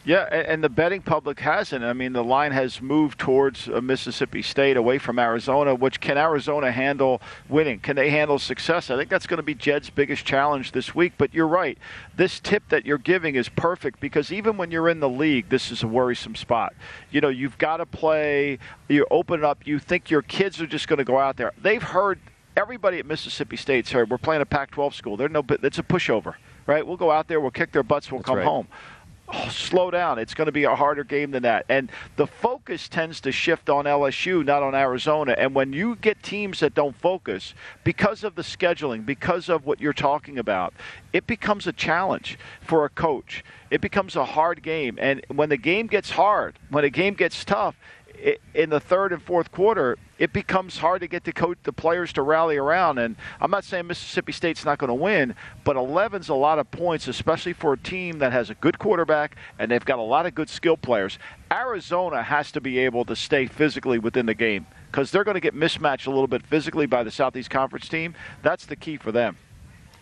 Yeah, 0.07 0.25
and 0.25 0.63
the 0.63 0.69
betting 0.69 1.01
public 1.01 1.41
hasn't. 1.41 1.83
I 1.83 1.95
mean, 1.95 2.13
the 2.13 2.23
line 2.23 2.53
has 2.53 2.83
moved 2.83 3.19
towards 3.19 3.71
uh, 3.71 3.81
Mississippi 3.81 4.43
State 4.43 4.77
away 4.77 4.99
from 4.99 5.19
Arizona, 5.19 5.75
which 5.75 5.99
can 5.99 6.19
Arizona 6.19 6.71
handle 6.71 7.23
winning? 7.49 7.81
Can 7.81 7.97
they 7.97 8.11
handle 8.11 8.39
success? 8.39 8.91
I 8.91 8.99
think 8.99 9.09
that's 9.09 9.27
going 9.27 9.39
to 9.39 9.43
be 9.43 9.55
Jedd's 9.55 9.89
biggest 9.89 10.27
challenge 10.27 10.73
this 10.73 10.95
week. 10.95 11.15
But 11.17 11.33
you're 11.33 11.49
right. 11.49 11.79
This 12.15 12.39
tip 12.39 12.69
that 12.69 12.85
you're 12.85 12.99
giving 12.99 13.35
is 13.35 13.49
perfect 13.49 13.99
because 13.99 14.31
even 14.31 14.59
when 14.59 14.71
you're 14.71 14.91
in 14.91 15.01
the 15.01 15.09
league, 15.09 15.49
this 15.49 15.71
is 15.71 15.83
a 15.83 15.89
worrisome 15.89 16.35
spot. 16.35 16.75
You 17.11 17.23
know, 17.23 17.31
you've 17.31 17.57
got 17.57 17.79
to 17.79 17.87
play, 17.87 18.59
you 18.89 19.07
open 19.11 19.41
it 19.41 19.45
up, 19.45 19.67
you 19.67 19.79
think 19.79 20.11
your 20.11 20.23
kids 20.23 20.61
are 20.61 20.67
just 20.67 20.87
going 20.87 20.99
to 20.99 21.05
go 21.05 21.19
out 21.19 21.39
there. 21.39 21.53
They've 21.63 21.83
heard, 21.83 22.21
everybody 22.59 22.99
at 22.99 23.07
Mississippi 23.07 23.57
State's 23.57 23.91
heard, 23.91 24.11
we're 24.11 24.19
playing 24.19 24.43
a 24.43 24.47
Pac 24.47 24.71
12 24.73 24.95
school. 24.95 25.17
They're 25.17 25.31
no, 25.31 25.43
it's 25.49 25.79
a 25.79 25.83
pushover 25.83 26.35
right? 26.67 26.87
We'll 26.87 26.97
go 26.97 27.11
out 27.11 27.29
there, 27.29 27.43
we'll 27.43 27.51
kick 27.51 27.73
their 27.73 27.83
butts, 27.83 28.11
we'll 28.11 28.21
That's 28.21 28.27
come 28.27 28.39
right. 28.39 28.47
home 28.47 28.69
oh, 29.35 29.49
slow 29.49 29.91
down. 29.91 30.19
It's 30.19 30.35
going 30.35 30.47
to 30.47 30.53
be 30.53 30.65
a 30.65 30.75
harder 30.75 31.05
game 31.05 31.31
than 31.31 31.43
that. 31.43 31.67
And 31.69 31.91
the 32.17 32.27
focus 32.27 32.89
tends 32.89 33.21
to 33.23 33.33
shift 33.33 33.69
on 33.69 33.85
LSU, 33.85 34.45
not 34.45 34.63
on 34.63 34.75
Arizona. 34.75 35.35
And 35.37 35.55
when 35.55 35.73
you 35.73 35.97
get 35.97 36.23
teams 36.23 36.61
that 36.61 36.75
don't 36.75 36.97
focus, 36.97 37.55
because 37.83 38.25
of 38.25 38.35
the 38.35 38.43
scheduling, 38.43 39.05
because 39.05 39.49
of 39.49 39.67
what 39.67 39.81
you're 39.81 39.93
talking 39.93 40.39
about, 40.39 40.75
it 41.13 41.27
becomes 41.27 41.67
a 41.67 41.73
challenge 41.73 42.39
for 42.61 42.85
a 42.85 42.89
coach. 42.89 43.45
It 43.71 43.81
becomes 43.81 44.17
a 44.17 44.25
hard 44.25 44.63
game. 44.63 44.99
And 45.01 45.25
when 45.29 45.49
the 45.49 45.57
game 45.57 45.87
gets 45.87 46.11
hard, 46.11 46.59
when 46.71 46.85
a 46.85 46.91
game 46.91 47.15
gets 47.15 47.45
tough, 47.45 47.77
in 48.55 48.71
the 48.71 48.81
third 48.81 49.13
and 49.13 49.23
fourth 49.23 49.51
quarter, 49.53 49.99
it 50.19 50.33
becomes 50.33 50.79
hard 50.79 51.01
to 51.01 51.09
get 51.09 51.25
the 51.25 51.33
coach, 51.33 51.59
the 51.65 51.73
players 51.73 52.13
to 52.15 52.23
rally 52.23 52.57
around. 52.57 52.99
And 52.99 53.17
I'm 53.41 53.51
not 53.51 53.65
saying 53.65 53.87
Mississippi 53.87 54.33
State's 54.33 54.65
not 54.65 54.79
going 54.79 54.89
to 54.89 54.95
win, 54.95 55.35
but 55.65 55.77
11's 55.77 56.29
a 56.29 56.35
lot 56.35 56.59
of 56.59 56.71
points, 56.71 57.09
especially 57.09 57.53
for 57.53 57.73
a 57.73 57.79
team 57.79 58.19
that 58.21 58.33
has 58.33 58.51
a 58.51 58.55
good 58.55 58.79
quarterback 58.79 59.37
and 59.59 59.71
they've 59.71 59.85
got 59.85 59.99
a 59.99 60.03
lot 60.03 60.27
of 60.27 60.35
good 60.35 60.49
skill 60.49 60.77
players. 60.77 61.19
Arizona 61.53 62.23
has 62.23 62.53
to 62.53 62.61
be 62.61 62.79
able 62.79 63.05
to 63.05 63.17
stay 63.17 63.47
physically 63.47 63.99
within 63.99 64.27
the 64.27 64.35
game 64.35 64.67
because 64.91 65.11
they're 65.11 65.25
going 65.25 65.35
to 65.35 65.41
get 65.41 65.55
mismatched 65.55 66.07
a 66.07 66.11
little 66.11 66.29
bit 66.29 66.47
physically 66.47 66.87
by 66.87 67.03
the 67.03 67.11
Southeast 67.11 67.51
Conference 67.51 67.89
team. 67.89 68.15
That's 68.43 68.67
the 68.67 68.77
key 68.77 68.97
for 68.97 69.11
them. 69.11 69.37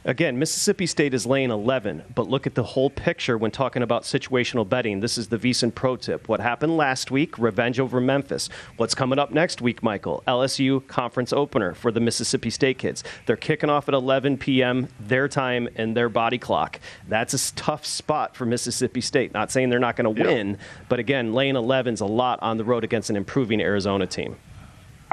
Again, 0.05 0.37
Mississippi 0.37 0.87
State 0.87 1.15
is 1.15 1.27
laying 1.27 1.53
11, 1.53 2.03
but 2.17 2.29
look 2.29 2.49
at 2.49 2.57
the 2.57 2.65
whole 2.65 2.91
picture 2.91 3.39
when 3.39 3.53
talking 3.53 3.85
about 3.85 4.03
situational 4.03 4.69
betting. 4.69 4.99
This 4.99 5.17
is 5.17 5.29
the 5.29 5.39
VSiN 5.39 5.73
Pro 5.73 5.95
Tip. 5.95 6.29
What 6.29 6.41
happened 6.41 6.77
last 6.77 7.13
week? 7.13 7.39
Revenge 7.39 7.79
over 7.79 8.01
Memphis. 8.01 8.49
What's 8.79 8.97
coming 8.97 9.21
up 9.21 9.31
next 9.31 9.63
week, 9.63 9.81
Michael? 9.81 10.25
LSU 10.27 10.85
conference 10.89 11.33
opener 11.33 11.73
for 11.73 11.93
the 11.93 12.01
Mississippi 12.01 12.51
State 12.51 12.79
kids. 12.79 13.05
They're 13.27 13.37
kicking 13.37 13.71
off 13.71 13.87
at 13.87 13.95
11 13.95 14.39
p.m. 14.39 14.89
their 14.99 15.29
time 15.29 15.69
and 15.77 15.97
their 15.97 16.09
body 16.09 16.39
clock. 16.39 16.81
That's 17.07 17.33
a 17.35 17.55
tough 17.55 17.87
spot 17.87 18.35
for 18.35 18.45
Mississippi 18.45 19.03
State. 19.03 19.33
Not 19.33 19.53
saying 19.53 19.71
they're 19.71 19.79
not 19.79 19.95
going 19.95 20.13
to 20.13 20.21
yeah. 20.21 20.27
win, 20.27 20.59
but 20.89 20.99
again, 20.99 21.33
laying 21.33 21.55
11's 21.55 22.01
a 22.01 22.07
lot 22.07 22.41
on 22.43 22.57
the 22.57 22.65
road 22.65 22.83
against 22.83 23.09
an 23.09 23.15
improving 23.15 23.61
Arizona 23.61 24.09
team. 24.09 24.35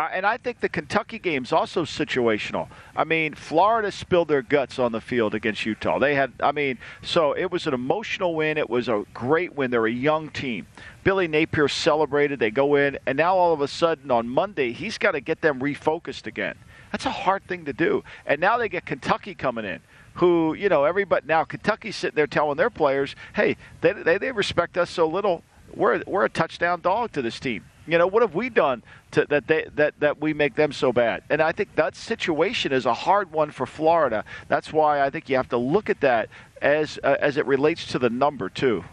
And 0.07 0.25
I 0.25 0.37
think 0.37 0.59
the 0.61 0.69
Kentucky 0.69 1.19
game 1.19 1.43
is 1.43 1.51
also 1.51 1.83
situational. 1.83 2.69
I 2.95 3.03
mean, 3.03 3.33
Florida 3.33 3.91
spilled 3.91 4.29
their 4.29 4.41
guts 4.41 4.79
on 4.79 4.91
the 4.91 5.01
field 5.01 5.35
against 5.35 5.65
Utah. 5.65 5.99
They 5.99 6.15
had, 6.15 6.33
I 6.41 6.51
mean, 6.51 6.77
so 7.01 7.33
it 7.33 7.51
was 7.51 7.67
an 7.67 7.73
emotional 7.73 8.35
win. 8.35 8.57
It 8.57 8.69
was 8.69 8.87
a 8.87 9.03
great 9.13 9.55
win. 9.55 9.71
They're 9.71 9.85
a 9.85 9.91
young 9.91 10.29
team. 10.29 10.67
Billy 11.03 11.27
Napier 11.27 11.67
celebrated. 11.67 12.39
They 12.39 12.51
go 12.51 12.75
in, 12.75 12.97
and 13.05 13.17
now 13.17 13.35
all 13.35 13.53
of 13.53 13.61
a 13.61 13.67
sudden 13.67 14.09
on 14.11 14.29
Monday, 14.29 14.71
he's 14.71 14.97
got 14.97 15.11
to 15.11 15.21
get 15.21 15.41
them 15.41 15.59
refocused 15.59 16.27
again. 16.27 16.55
That's 16.91 17.05
a 17.05 17.11
hard 17.11 17.43
thing 17.43 17.65
to 17.65 17.73
do. 17.73 18.03
And 18.25 18.39
now 18.39 18.57
they 18.57 18.69
get 18.69 18.85
Kentucky 18.85 19.35
coming 19.35 19.65
in 19.65 19.79
who, 20.15 20.53
you 20.53 20.67
know, 20.67 20.83
everybody 20.83 21.25
now 21.27 21.43
Kentucky's 21.45 21.95
sitting 21.95 22.15
there 22.15 22.27
telling 22.27 22.57
their 22.57 22.69
players, 22.69 23.15
hey, 23.35 23.55
they, 23.81 23.93
they, 23.93 24.17
they 24.17 24.31
respect 24.31 24.77
us 24.77 24.89
so 24.89 25.07
little. 25.07 25.43
We're, 25.73 26.03
we're 26.07 26.25
a 26.25 26.29
touchdown 26.29 26.81
dog 26.81 27.13
to 27.13 27.21
this 27.21 27.39
team. 27.39 27.63
You 27.87 27.97
know, 27.97 28.07
what 28.07 28.21
have 28.21 28.35
we 28.35 28.49
done 28.49 28.83
to, 29.11 29.25
that 29.29 29.47
they 29.47 29.65
that 29.75 29.99
that 29.99 30.21
we 30.21 30.33
make 30.33 30.55
them 30.55 30.71
so 30.71 30.93
bad? 30.93 31.23
And 31.29 31.41
I 31.41 31.51
think 31.51 31.75
that 31.75 31.95
situation 31.95 32.71
is 32.71 32.85
a 32.85 32.93
hard 32.93 33.31
one 33.31 33.51
for 33.51 33.65
Florida. 33.65 34.23
That's 34.47 34.71
why 34.71 35.01
I 35.01 35.09
think 35.09 35.29
you 35.29 35.35
have 35.37 35.49
to 35.49 35.57
look 35.57 35.89
at 35.89 36.01
that 36.01 36.29
as 36.61 36.99
uh, 37.03 37.15
as 37.19 37.37
it 37.37 37.45
relates 37.45 37.87
to 37.87 37.99
the 37.99 38.09
number 38.09 38.49
too. 38.49 38.83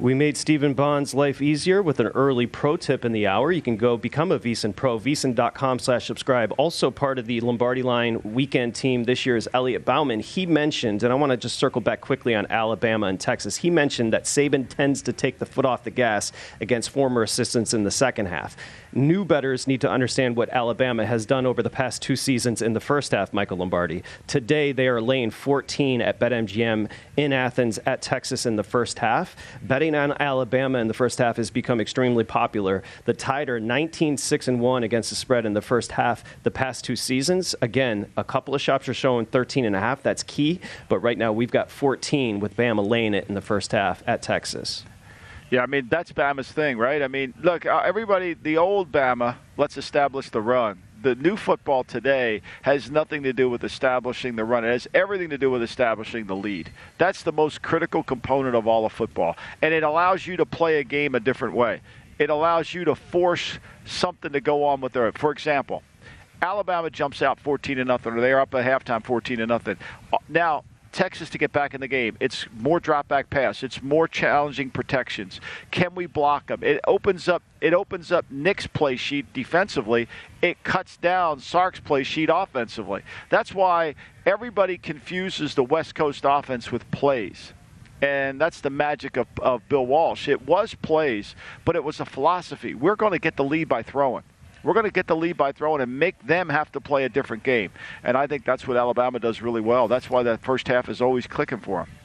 We 0.00 0.14
made 0.14 0.36
Stephen 0.36 0.74
Bond's 0.74 1.12
life 1.12 1.42
easier 1.42 1.82
with 1.82 1.98
an 1.98 2.06
early 2.06 2.46
pro 2.46 2.76
tip 2.76 3.04
in 3.04 3.10
the 3.10 3.26
hour. 3.26 3.50
You 3.50 3.60
can 3.60 3.76
go 3.76 3.96
become 3.96 4.30
a 4.30 4.38
VSiN 4.38 4.76
Pro, 4.76 4.96
VSiN.com 4.96 5.80
slash 5.80 6.06
subscribe. 6.06 6.54
Also 6.56 6.92
part 6.92 7.18
of 7.18 7.26
the 7.26 7.40
Lombardi 7.40 7.82
Line 7.82 8.20
weekend 8.22 8.76
team 8.76 9.02
this 9.02 9.26
year 9.26 9.36
is 9.36 9.48
Elliot 9.52 9.84
Bauman. 9.84 10.20
He 10.20 10.46
mentioned, 10.46 11.02
and 11.02 11.12
I 11.12 11.16
want 11.16 11.30
to 11.30 11.36
just 11.36 11.58
circle 11.58 11.80
back 11.80 12.00
quickly 12.00 12.36
on 12.36 12.46
Alabama 12.48 13.08
and 13.08 13.18
Texas. 13.18 13.56
He 13.56 13.70
mentioned 13.70 14.12
that 14.12 14.22
Saban 14.22 14.68
tends 14.68 15.02
to 15.02 15.12
take 15.12 15.40
the 15.40 15.46
foot 15.46 15.64
off 15.64 15.82
the 15.82 15.90
gas 15.90 16.30
against 16.60 16.90
former 16.90 17.24
assistants 17.24 17.74
in 17.74 17.82
the 17.82 17.90
second 17.90 18.26
half. 18.26 18.56
New 18.92 19.24
bettors 19.24 19.66
need 19.66 19.80
to 19.82 19.90
understand 19.90 20.36
what 20.36 20.48
Alabama 20.48 21.04
has 21.04 21.26
done 21.26 21.44
over 21.44 21.62
the 21.62 21.70
past 21.70 22.00
two 22.00 22.16
seasons 22.16 22.62
in 22.62 22.72
the 22.72 22.80
first 22.80 23.12
half, 23.12 23.32
Michael 23.32 23.58
Lombardi. 23.58 24.02
Today, 24.26 24.72
they 24.72 24.88
are 24.88 25.00
laying 25.00 25.30
14 25.30 26.00
at 26.00 26.18
BetMGM 26.18 26.90
in 27.16 27.32
Athens 27.32 27.78
at 27.84 28.00
Texas 28.00 28.46
in 28.46 28.56
the 28.56 28.62
first 28.62 28.98
half. 29.00 29.36
Betting 29.62 29.94
on 29.94 30.12
Alabama 30.20 30.78
in 30.78 30.88
the 30.88 30.94
first 30.94 31.18
half 31.18 31.36
has 31.36 31.50
become 31.50 31.80
extremely 31.80 32.24
popular. 32.24 32.82
The 33.04 33.12
Tide 33.12 33.50
are 33.50 33.60
19 33.60 34.16
6 34.16 34.48
and 34.48 34.60
1 34.60 34.82
against 34.82 35.10
the 35.10 35.16
spread 35.16 35.44
in 35.44 35.52
the 35.52 35.62
first 35.62 35.92
half 35.92 36.24
the 36.42 36.50
past 36.50 36.84
two 36.84 36.96
seasons. 36.96 37.54
Again, 37.60 38.10
a 38.16 38.24
couple 38.24 38.54
of 38.54 38.60
shops 38.60 38.88
are 38.88 38.94
showing 38.94 39.26
13 39.26 39.64
and 39.64 39.76
a 39.76 39.80
half. 39.80 40.02
That's 40.02 40.22
key. 40.22 40.60
But 40.88 41.00
right 41.00 41.18
now, 41.18 41.32
we've 41.32 41.50
got 41.50 41.70
14 41.70 42.40
with 42.40 42.56
Bama 42.56 42.86
laying 42.86 43.14
it 43.14 43.26
in 43.28 43.34
the 43.34 43.42
first 43.42 43.72
half 43.72 44.02
at 44.06 44.22
Texas. 44.22 44.84
Yeah, 45.50 45.62
I 45.62 45.66
mean 45.66 45.88
that's 45.90 46.12
Bama's 46.12 46.50
thing, 46.50 46.76
right? 46.76 47.02
I 47.02 47.08
mean, 47.08 47.32
look, 47.42 47.64
uh, 47.64 47.82
everybody, 47.84 48.34
the 48.34 48.58
old 48.58 48.92
Bama, 48.92 49.36
let's 49.56 49.76
establish 49.76 50.28
the 50.28 50.42
run. 50.42 50.82
The 51.00 51.14
new 51.14 51.36
football 51.36 51.84
today 51.84 52.42
has 52.62 52.90
nothing 52.90 53.22
to 53.22 53.32
do 53.32 53.48
with 53.48 53.62
establishing 53.64 54.36
the 54.36 54.44
run. 54.44 54.64
It 54.64 54.72
has 54.72 54.88
everything 54.92 55.30
to 55.30 55.38
do 55.38 55.50
with 55.50 55.62
establishing 55.62 56.26
the 56.26 56.34
lead. 56.34 56.70
That's 56.98 57.22
the 57.22 57.32
most 57.32 57.62
critical 57.62 58.02
component 58.02 58.56
of 58.56 58.66
all 58.66 58.84
of 58.84 58.92
football, 58.92 59.36
and 59.62 59.72
it 59.72 59.84
allows 59.84 60.26
you 60.26 60.36
to 60.36 60.44
play 60.44 60.80
a 60.80 60.84
game 60.84 61.14
a 61.14 61.20
different 61.20 61.54
way. 61.54 61.80
It 62.18 62.30
allows 62.30 62.74
you 62.74 62.84
to 62.84 62.94
force 62.96 63.58
something 63.86 64.32
to 64.32 64.40
go 64.40 64.64
on 64.64 64.80
with 64.80 64.92
their. 64.92 65.10
For 65.12 65.30
example, 65.30 65.82
Alabama 66.42 66.90
jumps 66.90 67.22
out 67.22 67.40
14 67.40 67.76
to 67.78 67.84
nothing, 67.84 68.12
or 68.12 68.20
they're 68.20 68.40
up 68.40 68.54
at 68.54 68.64
halftime 68.64 69.04
14 69.04 69.38
to 69.38 69.46
nothing. 69.46 69.76
Uh, 70.12 70.18
now 70.28 70.64
Texas 70.92 71.30
to 71.30 71.38
get 71.38 71.52
back 71.52 71.74
in 71.74 71.80
the 71.80 71.88
game. 71.88 72.16
It's 72.20 72.46
more 72.56 72.80
drop 72.80 73.08
back 73.08 73.30
pass. 73.30 73.62
It's 73.62 73.82
more 73.82 74.08
challenging 74.08 74.70
protections. 74.70 75.40
Can 75.70 75.94
we 75.94 76.06
block 76.06 76.46
them? 76.46 76.62
It 76.62 76.80
opens 76.86 77.28
up. 77.28 77.42
It 77.60 77.74
opens 77.74 78.12
up 78.12 78.24
Nick's 78.30 78.66
play 78.66 78.96
sheet 78.96 79.32
defensively. 79.32 80.08
It 80.42 80.62
cuts 80.62 80.96
down 80.96 81.40
Sark's 81.40 81.80
play 81.80 82.04
sheet 82.04 82.30
offensively. 82.32 83.02
That's 83.30 83.54
why 83.54 83.94
everybody 84.24 84.78
confuses 84.78 85.54
the 85.54 85.64
West 85.64 85.94
Coast 85.94 86.24
offense 86.26 86.70
with 86.70 86.88
plays. 86.90 87.52
And 88.00 88.40
that's 88.40 88.60
the 88.60 88.70
magic 88.70 89.16
of, 89.16 89.26
of 89.42 89.68
Bill 89.68 89.84
Walsh. 89.84 90.28
It 90.28 90.46
was 90.46 90.74
plays, 90.74 91.34
but 91.64 91.74
it 91.74 91.82
was 91.82 91.98
a 91.98 92.04
philosophy. 92.04 92.74
We're 92.74 92.96
going 92.96 93.12
to 93.12 93.18
get 93.18 93.36
the 93.36 93.44
lead 93.44 93.68
by 93.68 93.82
throwing. 93.82 94.22
We're 94.68 94.74
going 94.74 94.84
to 94.84 94.92
get 94.92 95.06
the 95.06 95.16
lead 95.16 95.38
by 95.38 95.52
throwing 95.52 95.80
and 95.80 95.98
make 95.98 96.26
them 96.26 96.50
have 96.50 96.70
to 96.72 96.80
play 96.82 97.04
a 97.04 97.08
different 97.08 97.42
game. 97.42 97.72
And 98.04 98.18
I 98.18 98.26
think 98.26 98.44
that's 98.44 98.68
what 98.68 98.76
Alabama 98.76 99.18
does 99.18 99.40
really 99.40 99.62
well. 99.62 99.88
That's 99.88 100.10
why 100.10 100.22
that 100.24 100.42
first 100.42 100.68
half 100.68 100.90
is 100.90 101.00
always 101.00 101.26
clicking 101.26 101.60
for 101.60 101.78
them 101.78 101.97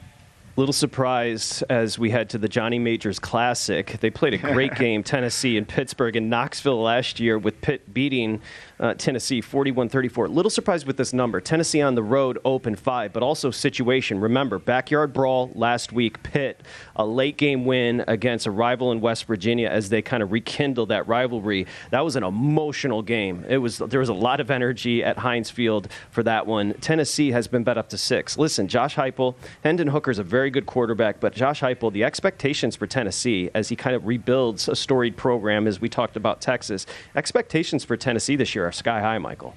little 0.56 0.72
surprised 0.72 1.64
as 1.68 1.98
we 1.98 2.10
head 2.10 2.30
to 2.30 2.38
the 2.38 2.48
Johnny 2.48 2.78
Majors 2.78 3.18
Classic. 3.18 3.96
They 4.00 4.10
played 4.10 4.34
a 4.34 4.38
great 4.52 4.74
game, 4.76 5.02
Tennessee 5.02 5.56
and 5.56 5.66
Pittsburgh 5.66 6.14
and 6.14 6.30
Knoxville 6.30 6.80
last 6.80 7.18
year, 7.18 7.38
with 7.38 7.60
Pitt 7.60 7.92
beating 7.92 8.40
uh, 8.78 8.94
Tennessee 8.94 9.40
41 9.40 9.88
34. 9.88 10.28
Little 10.28 10.50
surprised 10.50 10.86
with 10.86 10.96
this 10.96 11.12
number. 11.12 11.40
Tennessee 11.40 11.80
on 11.80 11.94
the 11.94 12.02
road, 12.02 12.38
open 12.44 12.76
five, 12.76 13.12
but 13.12 13.22
also 13.22 13.50
situation. 13.50 14.20
Remember, 14.20 14.58
backyard 14.58 15.12
brawl 15.12 15.50
last 15.54 15.92
week, 15.92 16.22
Pitt, 16.22 16.62
a 16.96 17.06
late 17.06 17.36
game 17.36 17.64
win 17.64 18.04
against 18.06 18.46
a 18.46 18.50
rival 18.50 18.92
in 18.92 19.00
West 19.00 19.24
Virginia 19.24 19.68
as 19.68 19.88
they 19.88 20.02
kind 20.02 20.22
of 20.22 20.32
rekindle 20.32 20.86
that 20.86 21.06
rivalry. 21.08 21.66
That 21.90 22.04
was 22.04 22.16
an 22.16 22.24
emotional 22.24 23.02
game. 23.02 23.44
It 23.48 23.58
was 23.58 23.78
There 23.78 24.00
was 24.00 24.08
a 24.08 24.14
lot 24.14 24.40
of 24.40 24.50
energy 24.50 25.02
at 25.02 25.18
Heinz 25.18 25.50
Field 25.50 25.88
for 26.10 26.22
that 26.22 26.46
one. 26.46 26.74
Tennessee 26.74 27.32
has 27.32 27.48
been 27.48 27.64
bet 27.64 27.78
up 27.78 27.88
to 27.90 27.98
six. 27.98 28.38
Listen, 28.38 28.68
Josh 28.68 28.96
Heupel, 28.96 29.34
Hendon 29.62 29.88
Hooker's 29.88 30.18
a 30.18 30.22
very 30.22 30.43
good 30.50 30.66
quarterback, 30.66 31.20
but 31.20 31.34
Josh 31.34 31.60
Heupel, 31.60 31.92
the 31.92 32.04
expectations 32.04 32.76
for 32.76 32.86
Tennessee 32.86 33.50
as 33.54 33.68
he 33.68 33.76
kind 33.76 33.94
of 33.96 34.06
rebuilds 34.06 34.68
a 34.68 34.76
storied 34.76 35.16
program, 35.16 35.66
as 35.66 35.80
we 35.80 35.88
talked 35.88 36.16
about 36.16 36.40
Texas, 36.40 36.86
expectations 37.14 37.84
for 37.84 37.96
Tennessee 37.96 38.36
this 38.36 38.54
year 38.54 38.66
are 38.66 38.72
sky 38.72 39.00
high, 39.00 39.18
Michael. 39.18 39.54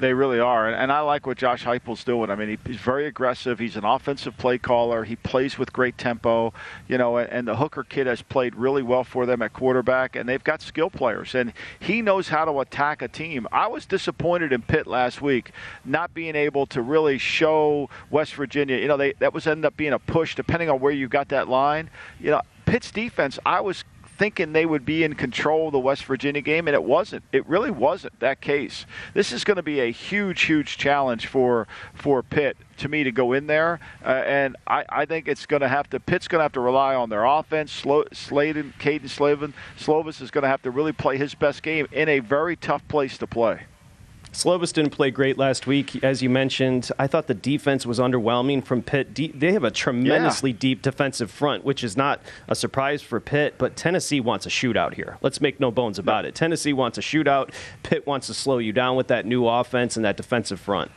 They 0.00 0.12
really 0.12 0.40
are, 0.40 0.68
and 0.68 0.90
I 0.90 1.00
like 1.00 1.24
what 1.24 1.38
Josh 1.38 1.64
Heupel's 1.64 2.02
doing. 2.02 2.28
I 2.28 2.34
mean, 2.34 2.58
he's 2.66 2.78
very 2.78 3.06
aggressive. 3.06 3.60
He's 3.60 3.76
an 3.76 3.84
offensive 3.84 4.36
play 4.36 4.58
caller. 4.58 5.04
He 5.04 5.14
plays 5.14 5.56
with 5.56 5.72
great 5.72 5.96
tempo, 5.96 6.52
you 6.88 6.98
know. 6.98 7.16
And 7.18 7.46
the 7.46 7.54
Hooker 7.56 7.84
kid 7.84 8.08
has 8.08 8.20
played 8.20 8.56
really 8.56 8.82
well 8.82 9.04
for 9.04 9.24
them 9.24 9.40
at 9.40 9.52
quarterback, 9.52 10.16
and 10.16 10.28
they've 10.28 10.42
got 10.42 10.62
skill 10.62 10.90
players, 10.90 11.36
and 11.36 11.52
he 11.78 12.02
knows 12.02 12.28
how 12.28 12.44
to 12.44 12.58
attack 12.58 13.02
a 13.02 13.08
team. 13.08 13.46
I 13.52 13.68
was 13.68 13.86
disappointed 13.86 14.52
in 14.52 14.62
Pitt 14.62 14.88
last 14.88 15.22
week, 15.22 15.52
not 15.84 16.12
being 16.12 16.34
able 16.34 16.66
to 16.66 16.82
really 16.82 17.16
show 17.16 17.88
West 18.10 18.34
Virginia. 18.34 18.78
You 18.78 18.88
know, 18.88 18.96
they 18.96 19.12
that 19.20 19.32
was 19.32 19.46
ended 19.46 19.64
up 19.64 19.76
being 19.76 19.92
a 19.92 20.00
push, 20.00 20.34
depending 20.34 20.68
on 20.68 20.80
where 20.80 20.92
you 20.92 21.06
got 21.06 21.28
that 21.28 21.48
line. 21.48 21.88
You 22.18 22.32
know, 22.32 22.42
Pitt's 22.66 22.90
defense, 22.90 23.38
I 23.46 23.60
was 23.60 23.84
thinking 24.16 24.52
they 24.52 24.66
would 24.66 24.84
be 24.84 25.04
in 25.04 25.14
control 25.14 25.66
of 25.68 25.72
the 25.72 25.78
West 25.78 26.04
Virginia 26.04 26.40
game, 26.40 26.68
and 26.68 26.74
it 26.74 26.84
wasn't. 26.84 27.24
It 27.32 27.46
really 27.48 27.70
wasn't 27.70 28.18
that 28.20 28.40
case. 28.40 28.86
This 29.12 29.32
is 29.32 29.44
going 29.44 29.56
to 29.56 29.62
be 29.62 29.80
a 29.80 29.90
huge, 29.90 30.42
huge 30.42 30.78
challenge 30.78 31.26
for 31.26 31.66
for 31.94 32.22
Pitt 32.22 32.56
to 32.78 32.88
me 32.88 33.04
to 33.04 33.12
go 33.12 33.32
in 33.32 33.46
there, 33.46 33.80
uh, 34.04 34.08
and 34.08 34.56
I, 34.66 34.84
I 34.88 35.04
think 35.04 35.28
it's 35.28 35.46
going 35.46 35.62
to 35.62 35.68
have 35.68 35.88
to. 35.90 36.00
Pitt's 36.00 36.28
going 36.28 36.40
to 36.40 36.44
have 36.44 36.52
to 36.52 36.60
rely 36.60 36.94
on 36.94 37.08
their 37.08 37.24
offense. 37.24 37.72
Slo- 37.72 38.04
Sladen, 38.12 38.74
Kedon 38.78 39.08
Slovis, 39.08 39.52
Slovis 39.78 40.20
is 40.20 40.30
going 40.30 40.42
to 40.42 40.48
have 40.48 40.62
to 40.62 40.70
really 40.70 40.92
play 40.92 41.16
his 41.16 41.34
best 41.34 41.62
game 41.62 41.86
in 41.92 42.08
a 42.08 42.20
very 42.20 42.56
tough 42.56 42.86
place 42.88 43.18
to 43.18 43.26
play. 43.26 43.64
Slovis 44.34 44.72
didn't 44.72 44.90
play 44.90 45.12
great 45.12 45.38
last 45.38 45.68
week, 45.68 46.02
as 46.02 46.20
you 46.20 46.28
mentioned. 46.28 46.90
I 46.98 47.06
thought 47.06 47.28
the 47.28 47.34
defense 47.34 47.86
was 47.86 48.00
underwhelming 48.00 48.64
from 48.64 48.82
Pitt. 48.82 49.14
they 49.14 49.52
have 49.52 49.62
a 49.62 49.70
tremendously 49.70 50.50
yeah. 50.50 50.56
deep 50.58 50.82
defensive 50.82 51.30
front, 51.30 51.64
which 51.64 51.84
is 51.84 51.96
not 51.96 52.20
a 52.48 52.56
surprise 52.56 53.00
for 53.00 53.20
Pitt, 53.20 53.54
but 53.58 53.76
Tennessee 53.76 54.20
wants 54.20 54.44
a 54.44 54.48
shootout 54.48 54.94
here. 54.94 55.18
Let's 55.22 55.40
make 55.40 55.60
no 55.60 55.70
bones 55.70 56.00
about 56.00 56.24
it. 56.24 56.34
Tennessee 56.34 56.72
wants 56.72 56.98
a 56.98 57.00
shootout. 57.00 57.50
Pitt 57.84 58.08
wants 58.08 58.26
to 58.26 58.34
slow 58.34 58.58
you 58.58 58.72
down 58.72 58.96
with 58.96 59.06
that 59.06 59.24
new 59.24 59.46
offense 59.46 59.94
and 59.94 60.04
that 60.04 60.16
defensive 60.16 60.58
front. 60.58 60.90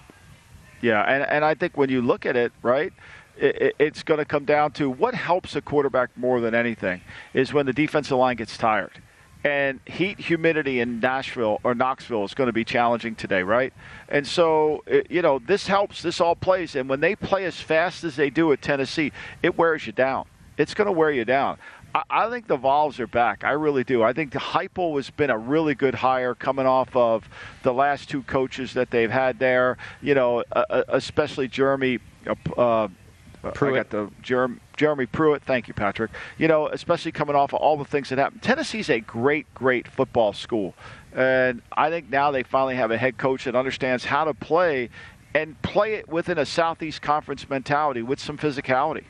Yeah, 0.81 1.03
and, 1.03 1.23
and 1.23 1.45
I 1.45 1.53
think 1.53 1.77
when 1.77 1.91
you 1.91 2.01
look 2.01 2.25
at 2.25 2.35
it, 2.35 2.51
right, 2.63 2.91
it's 3.37 4.01
going 4.01 4.17
to 4.17 4.25
come 4.25 4.45
down 4.45 4.71
to 4.71 4.89
what 4.89 5.13
helps 5.13 5.55
a 5.55 5.61
quarterback 5.61 6.09
more 6.17 6.41
than 6.41 6.55
anything 6.55 7.01
is 7.35 7.53
when 7.53 7.67
the 7.67 7.73
defensive 7.73 8.17
line 8.17 8.35
gets 8.35 8.57
tired 8.57 8.99
and 9.43 9.79
heat 9.85 10.19
humidity 10.19 10.79
in 10.79 10.99
Nashville 10.99 11.59
or 11.63 11.75
Knoxville 11.75 12.25
is 12.25 12.33
going 12.33 12.47
to 12.47 12.53
be 12.53 12.65
challenging 12.65 13.15
today, 13.15 13.43
right? 13.43 13.73
And 14.09 14.25
so, 14.25 14.83
you 15.09 15.21
know, 15.21 15.39
this 15.39 15.67
helps. 15.67 16.01
This 16.01 16.19
all 16.19 16.35
plays. 16.35 16.75
And 16.75 16.89
when 16.89 16.99
they 16.99 17.15
play 17.15 17.45
as 17.45 17.59
fast 17.59 18.03
as 18.03 18.15
they 18.15 18.29
do 18.29 18.51
at 18.51 18.61
Tennessee, 18.61 19.11
it 19.43 19.57
wears 19.57 19.85
you 19.85 19.93
down. 19.93 20.25
It's 20.57 20.73
going 20.73 20.87
to 20.87 20.91
wear 20.91 21.11
you 21.11 21.23
down. 21.23 21.59
I, 22.09 22.29
think 22.29 22.47
the 22.47 22.57
Vols 22.57 22.99
are 22.99 23.07
back. 23.07 23.43
I 23.43 23.51
really 23.51 23.83
do. 23.83 24.03
I 24.03 24.13
think 24.13 24.31
the 24.31 24.39
Heupel 24.39 24.97
has 24.97 25.09
been 25.09 25.29
a 25.29 25.37
really 25.37 25.73
good 25.73 25.95
hire 25.95 26.35
coming 26.35 26.65
off 26.65 26.95
of 26.95 27.27
the 27.63 27.73
last 27.73 28.09
two 28.09 28.23
coaches 28.23 28.73
that 28.73 28.91
they've 28.91 29.09
had 29.09 29.39
there. 29.39 29.77
You 30.01 30.13
know, 30.13 30.43
uh, 30.51 30.83
especially 30.89 31.47
Jeremy. 31.47 31.99
Uh, 32.55 32.89
Uh, 33.43 33.51
Pruitt. 33.51 33.73
I 33.73 33.77
got 33.77 33.89
the 33.89 34.11
Jeremy, 34.21 34.57
Jeremy 34.75 35.05
Pruitt. 35.05 35.43
Thank 35.43 35.67
you, 35.67 35.73
Patrick. 35.73 36.11
You 36.37 36.47
know, 36.47 36.67
especially 36.67 37.11
coming 37.11 37.35
off 37.35 37.53
of 37.53 37.59
all 37.59 37.77
the 37.77 37.85
things 37.85 38.09
that 38.09 38.17
happened. 38.17 38.41
Tennessee's 38.41 38.89
a 38.89 38.99
great, 38.99 39.51
great 39.53 39.87
football 39.87 40.33
school, 40.33 40.73
and 41.13 41.61
I 41.71 41.89
think 41.89 42.09
now 42.09 42.31
they 42.31 42.43
finally 42.43 42.75
have 42.75 42.91
a 42.91 42.97
head 42.97 43.17
coach 43.17 43.45
that 43.45 43.55
understands 43.55 44.05
how 44.05 44.25
to 44.25 44.33
play 44.33 44.89
and 45.33 45.61
play 45.61 45.93
it 45.93 46.09
within 46.09 46.37
a 46.37 46.45
Southeast 46.45 47.01
Conference 47.01 47.49
mentality 47.49 48.01
with 48.01 48.19
some 48.19 48.37
physicality. 48.37 49.05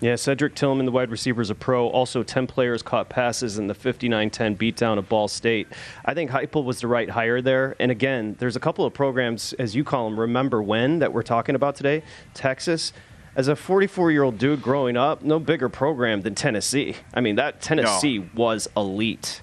Yeah, 0.00 0.14
Cedric 0.14 0.54
Tillman, 0.54 0.86
the 0.86 0.92
wide 0.92 1.10
receiver, 1.10 1.42
is 1.42 1.50
a 1.50 1.56
pro. 1.56 1.88
Also, 1.88 2.22
10 2.22 2.46
players 2.46 2.82
caught 2.82 3.08
passes 3.08 3.58
in 3.58 3.66
the 3.66 3.74
59 3.74 4.30
10 4.30 4.56
beatdown 4.56 4.96
of 4.96 5.08
Ball 5.08 5.26
State. 5.26 5.66
I 6.04 6.14
think 6.14 6.30
Heupel 6.30 6.62
was 6.64 6.80
the 6.80 6.86
right 6.86 7.10
hire 7.10 7.42
there. 7.42 7.74
And 7.80 7.90
again, 7.90 8.36
there's 8.38 8.54
a 8.54 8.60
couple 8.60 8.84
of 8.84 8.94
programs, 8.94 9.54
as 9.54 9.74
you 9.74 9.82
call 9.82 10.08
them, 10.08 10.20
remember 10.20 10.62
when, 10.62 11.00
that 11.00 11.12
we're 11.12 11.24
talking 11.24 11.56
about 11.56 11.74
today. 11.74 12.04
Texas, 12.32 12.92
as 13.38 13.46
a 13.46 13.54
44 13.54 14.10
year 14.10 14.24
old 14.24 14.36
dude 14.36 14.60
growing 14.60 14.96
up, 14.96 15.22
no 15.22 15.38
bigger 15.38 15.68
program 15.68 16.22
than 16.22 16.34
Tennessee. 16.34 16.96
I 17.14 17.20
mean, 17.20 17.36
that 17.36 17.62
Tennessee 17.62 18.18
no. 18.18 18.28
was 18.34 18.68
elite. 18.76 19.42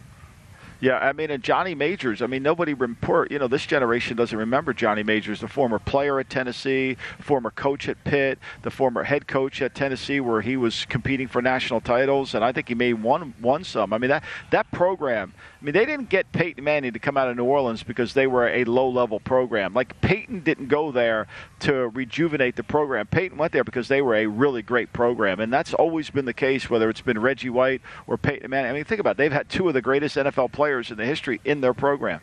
Yeah, 0.81 0.97
I 0.97 1.13
mean, 1.13 1.31
and 1.31 1.41
Johnny 1.41 1.73
Majors. 1.73 2.21
I 2.21 2.27
mean, 2.27 2.43
nobody 2.43 2.73
report. 2.73 3.31
You 3.31 3.39
know, 3.39 3.47
this 3.47 3.65
generation 3.65 4.17
doesn't 4.17 4.37
remember 4.37 4.73
Johnny 4.73 5.01
Majors, 5.01 5.39
the 5.39 5.47
former 5.47 5.79
player 5.79 6.19
at 6.19 6.29
Tennessee, 6.29 6.97
former 7.21 7.51
coach 7.51 7.87
at 7.87 8.03
Pitt, 8.03 8.37
the 8.63 8.69
former 8.69 9.03
head 9.03 9.27
coach 9.27 9.61
at 9.61 9.73
Tennessee, 9.73 10.19
where 10.19 10.41
he 10.41 10.57
was 10.57 10.83
competing 10.85 11.29
for 11.29 11.41
national 11.41 11.79
titles, 11.79 12.35
and 12.35 12.43
I 12.43 12.51
think 12.51 12.67
he 12.67 12.75
made 12.75 13.01
one 13.01 13.33
won 13.41 13.63
some. 13.63 13.93
I 13.93 13.97
mean, 13.97 14.09
that 14.09 14.23
that 14.51 14.69
program. 14.71 15.33
I 15.65 15.71
mean, 15.73 15.73
they 15.73 15.85
didn't 15.87 16.09
get 16.09 16.31
Peyton 16.31 16.63
Manning 16.63 16.93
to 16.93 16.99
come 16.99 17.17
out 17.17 17.27
of 17.27 17.35
New 17.37 17.45
Orleans 17.45 17.81
because 17.81 18.13
they 18.13 18.27
were 18.27 18.47
a 18.47 18.65
low 18.65 18.87
level 18.87 19.19
program. 19.19 19.73
Like 19.73 19.99
Peyton 19.99 20.41
didn't 20.41 20.67
go 20.67 20.91
there 20.91 21.25
to 21.61 21.87
rejuvenate 21.89 22.55
the 22.55 22.61
program. 22.61 23.07
Peyton 23.07 23.39
went 23.39 23.51
there 23.51 23.63
because 23.63 23.87
they 23.87 24.03
were 24.03 24.13
a 24.13 24.27
really 24.27 24.61
great 24.61 24.93
program, 24.93 25.39
and 25.39 25.51
that's 25.51 25.73
always 25.73 26.11
been 26.11 26.25
the 26.25 26.33
case. 26.33 26.69
Whether 26.69 26.87
it's 26.91 27.01
been 27.01 27.19
Reggie 27.19 27.49
White 27.49 27.81
or 28.05 28.15
Peyton 28.15 28.51
Manning. 28.51 28.69
I 28.69 28.73
mean, 28.75 28.83
think 28.83 28.99
about 28.99 29.11
it. 29.11 29.17
They've 29.17 29.31
had 29.31 29.49
two 29.49 29.67
of 29.67 29.73
the 29.73 29.81
greatest 29.81 30.17
NFL 30.17 30.51
players 30.51 30.65
players 30.65 30.91
in 30.91 30.97
the 30.97 31.05
history 31.05 31.39
in 31.45 31.61
their 31.61 31.73
program. 31.73 32.21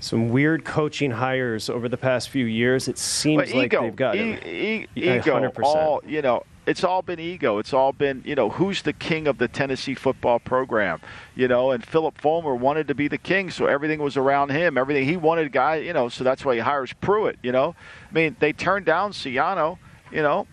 Some 0.00 0.28
weird 0.28 0.64
coaching 0.64 1.10
hires 1.10 1.68
over 1.68 1.88
the 1.88 1.96
past 1.96 2.28
few 2.28 2.46
years. 2.46 2.86
It 2.88 2.98
seems 2.98 3.52
like 3.52 3.72
they've 3.72 3.96
got 3.96 4.16
e- 4.16 4.38
e- 4.44 4.86
ego. 4.94 5.40
100%. 5.40 5.62
All 5.64 6.02
you 6.06 6.22
know, 6.22 6.44
it's 6.66 6.84
all 6.84 7.02
been 7.02 7.18
ego. 7.18 7.58
It's 7.58 7.72
all 7.72 7.92
been, 7.92 8.22
you 8.24 8.34
know, 8.34 8.50
who's 8.50 8.82
the 8.82 8.92
king 8.92 9.26
of 9.26 9.38
the 9.38 9.48
Tennessee 9.48 9.94
football 9.94 10.38
program, 10.38 11.00
you 11.34 11.48
know, 11.48 11.72
and 11.72 11.84
Phillip 11.84 12.20
Fulmer 12.20 12.54
wanted 12.54 12.88
to 12.88 12.94
be 12.94 13.08
the 13.08 13.18
king, 13.18 13.50
so 13.50 13.66
everything 13.66 14.00
was 14.00 14.16
around 14.16 14.50
him. 14.50 14.78
Everything 14.78 15.04
he 15.04 15.16
wanted, 15.16 15.50
guy, 15.50 15.76
you 15.76 15.92
know, 15.92 16.08
so 16.08 16.22
that's 16.22 16.44
why 16.44 16.54
he 16.54 16.60
hires 16.60 16.92
Pruitt, 16.92 17.38
you 17.42 17.52
know. 17.52 17.74
I 18.08 18.14
mean, 18.14 18.36
they 18.38 18.52
turned 18.52 18.86
down 18.86 19.12
Schiano, 19.12 19.78
you 20.12 20.22
know, 20.22 20.46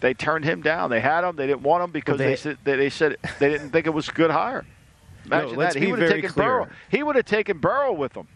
they 0.00 0.14
turned 0.14 0.44
him 0.44 0.62
down. 0.62 0.90
They 0.90 1.00
had 1.00 1.24
him, 1.24 1.36
they 1.36 1.46
didn't 1.46 1.62
want 1.62 1.84
him 1.84 1.90
because 1.90 2.18
they, 2.18 2.28
they, 2.28 2.36
said 2.36 2.58
they 2.64 2.90
said 2.90 3.16
they 3.38 3.50
didn't 3.50 3.70
think 3.70 3.86
it 3.86 3.94
was 3.94 4.08
a 4.08 4.12
good 4.12 4.30
hire. 4.30 4.64
Imagine 5.26 5.54
no, 5.54 5.60
that. 5.60 5.74
He 5.74 5.90
would 5.90 6.00
have 6.00 6.10
taken 6.10 6.30
clear. 6.30 6.46
Burrow. 6.46 6.68
He 6.90 7.02
would 7.02 7.16
have 7.16 7.24
taken 7.24 7.58
Burrow 7.58 7.92
with 7.92 8.14
him. 8.14 8.28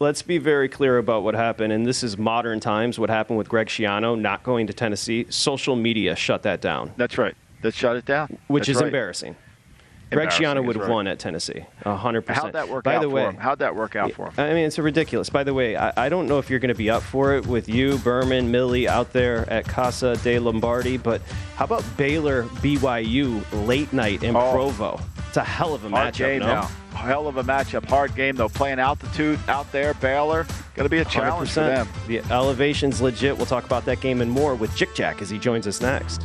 Let's 0.00 0.22
be 0.22 0.38
very 0.38 0.68
clear 0.68 0.98
about 0.98 1.22
what 1.22 1.34
happened, 1.34 1.72
and 1.72 1.86
this 1.86 2.02
is 2.02 2.18
modern 2.18 2.58
times. 2.58 2.98
What 2.98 3.10
happened 3.10 3.38
with 3.38 3.48
Greg 3.48 3.68
Schiano 3.68 4.20
not 4.20 4.42
going 4.42 4.66
to 4.66 4.72
Tennessee? 4.72 5.26
Social 5.30 5.76
media 5.76 6.16
shut 6.16 6.42
that 6.42 6.60
down. 6.60 6.92
That's 6.96 7.16
right. 7.16 7.36
That 7.62 7.74
shut 7.74 7.96
it 7.96 8.04
down. 8.04 8.38
Which 8.48 8.66
That's 8.66 8.70
is 8.70 8.82
right. 8.82 8.86
embarrassing. 8.86 9.36
Greg 10.10 10.28
Schiano 10.28 10.64
would 10.64 10.76
have 10.76 10.84
right. 10.84 10.92
won 10.92 11.06
at 11.06 11.18
Tennessee, 11.18 11.64
hundred 11.84 12.22
percent. 12.22 12.44
How'd 12.44 12.52
that 12.54 12.68
work 12.68 12.84
By 12.84 12.96
out 12.96 13.02
the 13.02 13.08
way, 13.08 13.24
for 13.24 13.30
him? 13.30 13.36
How'd 13.36 13.58
that 13.60 13.74
work 13.74 13.96
out 13.96 14.12
for 14.12 14.26
him? 14.26 14.34
I 14.36 14.48
mean, 14.52 14.66
it's 14.66 14.78
ridiculous. 14.78 15.30
By 15.30 15.44
the 15.44 15.54
way, 15.54 15.76
I, 15.76 15.92
I 16.06 16.08
don't 16.08 16.28
know 16.28 16.38
if 16.38 16.50
you're 16.50 16.58
going 16.58 16.68
to 16.68 16.74
be 16.74 16.90
up 16.90 17.02
for 17.02 17.34
it 17.34 17.46
with 17.46 17.68
you, 17.68 17.98
Berman, 17.98 18.50
Millie 18.50 18.86
out 18.86 19.12
there 19.12 19.48
at 19.50 19.66
Casa 19.66 20.16
de 20.16 20.38
Lombardi, 20.38 20.98
but 20.98 21.22
how 21.56 21.64
about 21.64 21.84
Baylor 21.96 22.44
BYU 22.44 23.42
late 23.66 23.92
night 23.92 24.22
in 24.22 24.36
oh. 24.36 24.52
Provo? 24.52 25.00
It's 25.34 25.38
a 25.38 25.42
hell 25.42 25.74
of 25.74 25.84
a 25.84 25.88
Hard 25.88 26.14
matchup. 26.14 26.18
Game 26.18 26.38
no? 26.38 26.46
now. 26.46 26.62
Hell 26.92 27.26
of 27.26 27.38
a 27.38 27.42
matchup. 27.42 27.86
Hard 27.86 28.14
game 28.14 28.36
though. 28.36 28.48
Playing 28.48 28.78
altitude 28.78 29.40
out 29.48 29.70
there, 29.72 29.92
Baylor. 29.94 30.46
Going 30.76 30.84
to 30.84 30.88
be 30.88 30.98
a 30.98 31.04
challenge 31.04 31.50
100%. 31.50 31.54
for 31.54 31.60
them. 31.60 31.88
The 32.06 32.20
elevation's 32.32 33.00
legit. 33.00 33.36
We'll 33.36 33.44
talk 33.44 33.64
about 33.64 33.84
that 33.86 34.00
game 34.00 34.20
and 34.20 34.30
more 34.30 34.54
with 34.54 34.72
Jick 34.76 34.94
Jack 34.94 35.22
as 35.22 35.28
he 35.28 35.40
joins 35.40 35.66
us 35.66 35.80
next. 35.80 36.24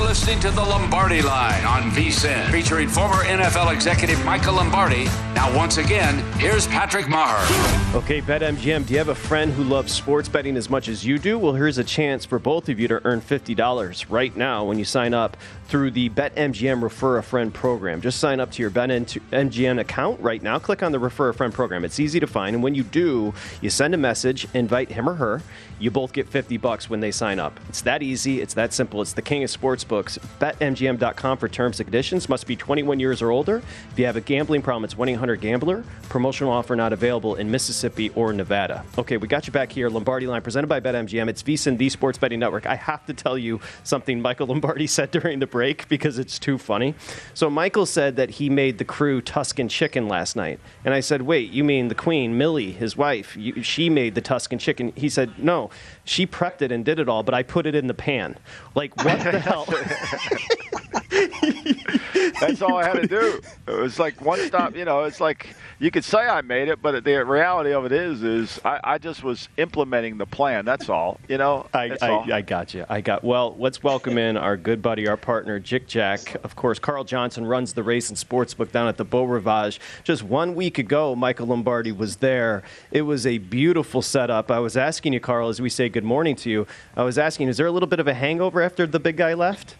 You're 0.00 0.08
listening 0.08 0.40
to 0.40 0.50
the 0.50 0.62
Lombardi 0.62 1.20
Line 1.20 1.62
on 1.66 1.90
VSIN, 1.90 2.50
featuring 2.50 2.88
former 2.88 3.22
NFL 3.22 3.70
executive 3.70 4.24
Michael 4.24 4.54
Lombardi. 4.54 5.04
Now, 5.34 5.54
once 5.54 5.76
again, 5.76 6.20
here's 6.38 6.66
Patrick 6.66 7.04
Meagher. 7.04 7.94
Okay, 7.94 8.22
BetMGM, 8.22 8.86
do 8.86 8.94
you 8.94 8.98
have 8.98 9.10
a 9.10 9.14
friend 9.14 9.52
who 9.52 9.62
loves 9.62 9.92
sports 9.92 10.26
betting 10.26 10.56
as 10.56 10.70
much 10.70 10.88
as 10.88 11.04
you 11.04 11.18
do? 11.18 11.38
Well, 11.38 11.52
here's 11.52 11.76
a 11.76 11.84
chance 11.84 12.24
for 12.24 12.38
both 12.38 12.70
of 12.70 12.80
you 12.80 12.88
to 12.88 13.02
earn 13.04 13.20
$50 13.20 14.06
right 14.08 14.34
now 14.34 14.64
when 14.64 14.78
you 14.78 14.86
sign 14.86 15.12
up 15.12 15.36
through 15.66 15.90
the 15.90 16.08
BetMGM 16.08 16.82
Refer 16.82 17.18
a 17.18 17.22
Friend 17.22 17.52
program. 17.52 18.00
Just 18.00 18.20
sign 18.20 18.40
up 18.40 18.50
to 18.52 18.62
your 18.62 18.70
BetMGM 18.70 19.78
account 19.78 20.18
right 20.20 20.42
now. 20.42 20.58
Click 20.58 20.82
on 20.82 20.92
the 20.92 20.98
Refer 20.98 21.28
a 21.28 21.34
Friend 21.34 21.52
program. 21.52 21.84
It's 21.84 22.00
easy 22.00 22.20
to 22.20 22.26
find, 22.26 22.56
and 22.56 22.62
when 22.62 22.74
you 22.74 22.84
do, 22.84 23.34
you 23.60 23.68
send 23.68 23.92
a 23.92 23.98
message, 23.98 24.46
invite 24.54 24.92
him 24.92 25.10
or 25.10 25.14
her. 25.16 25.42
You 25.80 25.90
both 25.90 26.12
get 26.12 26.28
50 26.28 26.58
bucks 26.58 26.90
when 26.90 27.00
they 27.00 27.10
sign 27.10 27.38
up. 27.38 27.58
It's 27.70 27.80
that 27.82 28.02
easy. 28.02 28.42
It's 28.42 28.52
that 28.52 28.74
simple. 28.74 29.00
It's 29.00 29.14
the 29.14 29.22
king 29.22 29.42
of 29.42 29.48
sports 29.48 29.82
books. 29.82 30.18
BetMGM.com 30.38 31.38
for 31.38 31.48
terms 31.48 31.80
and 31.80 31.86
conditions. 31.86 32.28
Must 32.28 32.46
be 32.46 32.54
21 32.54 33.00
years 33.00 33.22
or 33.22 33.30
older. 33.30 33.62
If 33.90 33.98
you 33.98 34.04
have 34.04 34.16
a 34.16 34.20
gambling 34.20 34.60
problem, 34.60 34.84
it's 34.84 34.96
1 34.96 35.08
800 35.08 35.40
Gambler. 35.40 35.82
Promotional 36.10 36.52
offer 36.52 36.76
not 36.76 36.92
available 36.92 37.36
in 37.36 37.50
Mississippi 37.50 38.10
or 38.10 38.34
Nevada. 38.34 38.84
Okay, 38.98 39.16
we 39.16 39.26
got 39.26 39.46
you 39.46 39.54
back 39.54 39.72
here. 39.72 39.88
Lombardi 39.88 40.26
Line 40.26 40.42
presented 40.42 40.66
by 40.66 40.80
BetMGM. 40.80 41.28
It's 41.28 41.42
VSIN, 41.42 41.78
the 41.78 41.88
Sports 41.88 42.18
Betting 42.18 42.40
Network. 42.40 42.66
I 42.66 42.74
have 42.74 43.06
to 43.06 43.14
tell 43.14 43.38
you 43.38 43.58
something 43.82 44.20
Michael 44.20 44.48
Lombardi 44.48 44.86
said 44.86 45.10
during 45.10 45.38
the 45.38 45.46
break 45.46 45.88
because 45.88 46.18
it's 46.18 46.38
too 46.38 46.58
funny. 46.58 46.94
So, 47.32 47.48
Michael 47.48 47.86
said 47.86 48.16
that 48.16 48.30
he 48.30 48.50
made 48.50 48.76
the 48.76 48.84
crew 48.84 49.22
Tuscan 49.22 49.70
chicken 49.70 50.08
last 50.08 50.36
night. 50.36 50.60
And 50.84 50.92
I 50.92 51.00
said, 51.00 51.22
wait, 51.22 51.50
you 51.50 51.64
mean 51.64 51.88
the 51.88 51.94
queen, 51.94 52.36
Millie, 52.36 52.72
his 52.72 52.98
wife? 52.98 53.34
You, 53.34 53.62
she 53.62 53.88
made 53.88 54.14
the 54.14 54.20
Tuscan 54.20 54.58
chicken. 54.58 54.92
He 54.94 55.08
said, 55.08 55.38
no, 55.38 55.69
she 56.04 56.26
prepped 56.26 56.62
it 56.62 56.72
and 56.72 56.84
did 56.84 56.98
it 56.98 57.08
all, 57.08 57.22
but 57.22 57.34
I 57.34 57.42
put 57.42 57.66
it 57.66 57.74
in 57.74 57.86
the 57.86 57.94
pan. 57.94 58.36
Like, 58.74 58.96
what 59.04 59.20
the 59.24 59.38
hell? 59.38 59.66
That's 62.40 62.62
all 62.62 62.76
I 62.76 62.84
had 62.84 63.02
to 63.02 63.06
do. 63.06 63.40
It 63.66 63.78
was 63.78 63.98
like 63.98 64.20
one 64.20 64.40
stop. 64.46 64.74
You 64.74 64.84
know, 64.84 65.04
it's 65.04 65.20
like 65.20 65.54
you 65.78 65.90
could 65.90 66.04
say 66.04 66.18
I 66.18 66.40
made 66.40 66.68
it, 66.68 66.82
but 66.82 67.04
the 67.04 67.24
reality 67.24 67.72
of 67.72 67.84
it 67.84 67.92
is, 67.92 68.22
is 68.22 68.60
I, 68.64 68.80
I 68.82 68.98
just 68.98 69.22
was 69.22 69.48
implementing 69.56 70.18
the 70.18 70.26
plan. 70.26 70.64
That's 70.64 70.88
all. 70.88 71.20
You 71.28 71.38
know, 71.38 71.66
I, 71.72 71.88
That's 71.88 72.02
all. 72.02 72.30
I, 72.30 72.38
I 72.38 72.40
got 72.42 72.74
you. 72.74 72.84
I 72.88 73.00
got. 73.00 73.22
Well, 73.22 73.56
let's 73.58 73.82
welcome 73.82 74.18
in 74.18 74.36
our 74.36 74.56
good 74.56 74.82
buddy, 74.82 75.06
our 75.08 75.16
partner, 75.16 75.58
Jick 75.58 75.86
Jack. 75.86 76.36
Of 76.44 76.56
course, 76.56 76.78
Carl 76.78 77.04
Johnson 77.04 77.46
runs 77.46 77.74
the 77.74 77.82
race 77.82 78.08
and 78.08 78.18
sportsbook 78.18 78.72
down 78.72 78.88
at 78.88 78.96
the 78.96 79.04
Beau 79.04 79.24
Rivage. 79.24 79.80
Just 80.04 80.22
one 80.22 80.54
week 80.54 80.78
ago, 80.78 81.14
Michael 81.14 81.46
Lombardi 81.46 81.92
was 81.92 82.16
there. 82.16 82.62
It 82.90 83.02
was 83.02 83.26
a 83.26 83.38
beautiful 83.38 84.02
setup. 84.02 84.50
I 84.50 84.58
was 84.58 84.76
asking 84.76 85.12
you, 85.12 85.20
Carl, 85.20 85.48
as 85.48 85.60
we 85.60 85.68
say 85.68 85.88
good 85.88 86.04
morning 86.04 86.36
to 86.36 86.50
you. 86.50 86.66
I 86.96 87.04
was 87.04 87.18
asking, 87.18 87.48
is 87.48 87.56
there 87.56 87.66
a 87.66 87.72
little 87.72 87.88
bit 87.88 88.00
of 88.00 88.06
a 88.06 88.14
hangover 88.14 88.62
after 88.62 88.86
the 88.86 89.00
big 89.00 89.16
guy 89.16 89.34
left? 89.34 89.76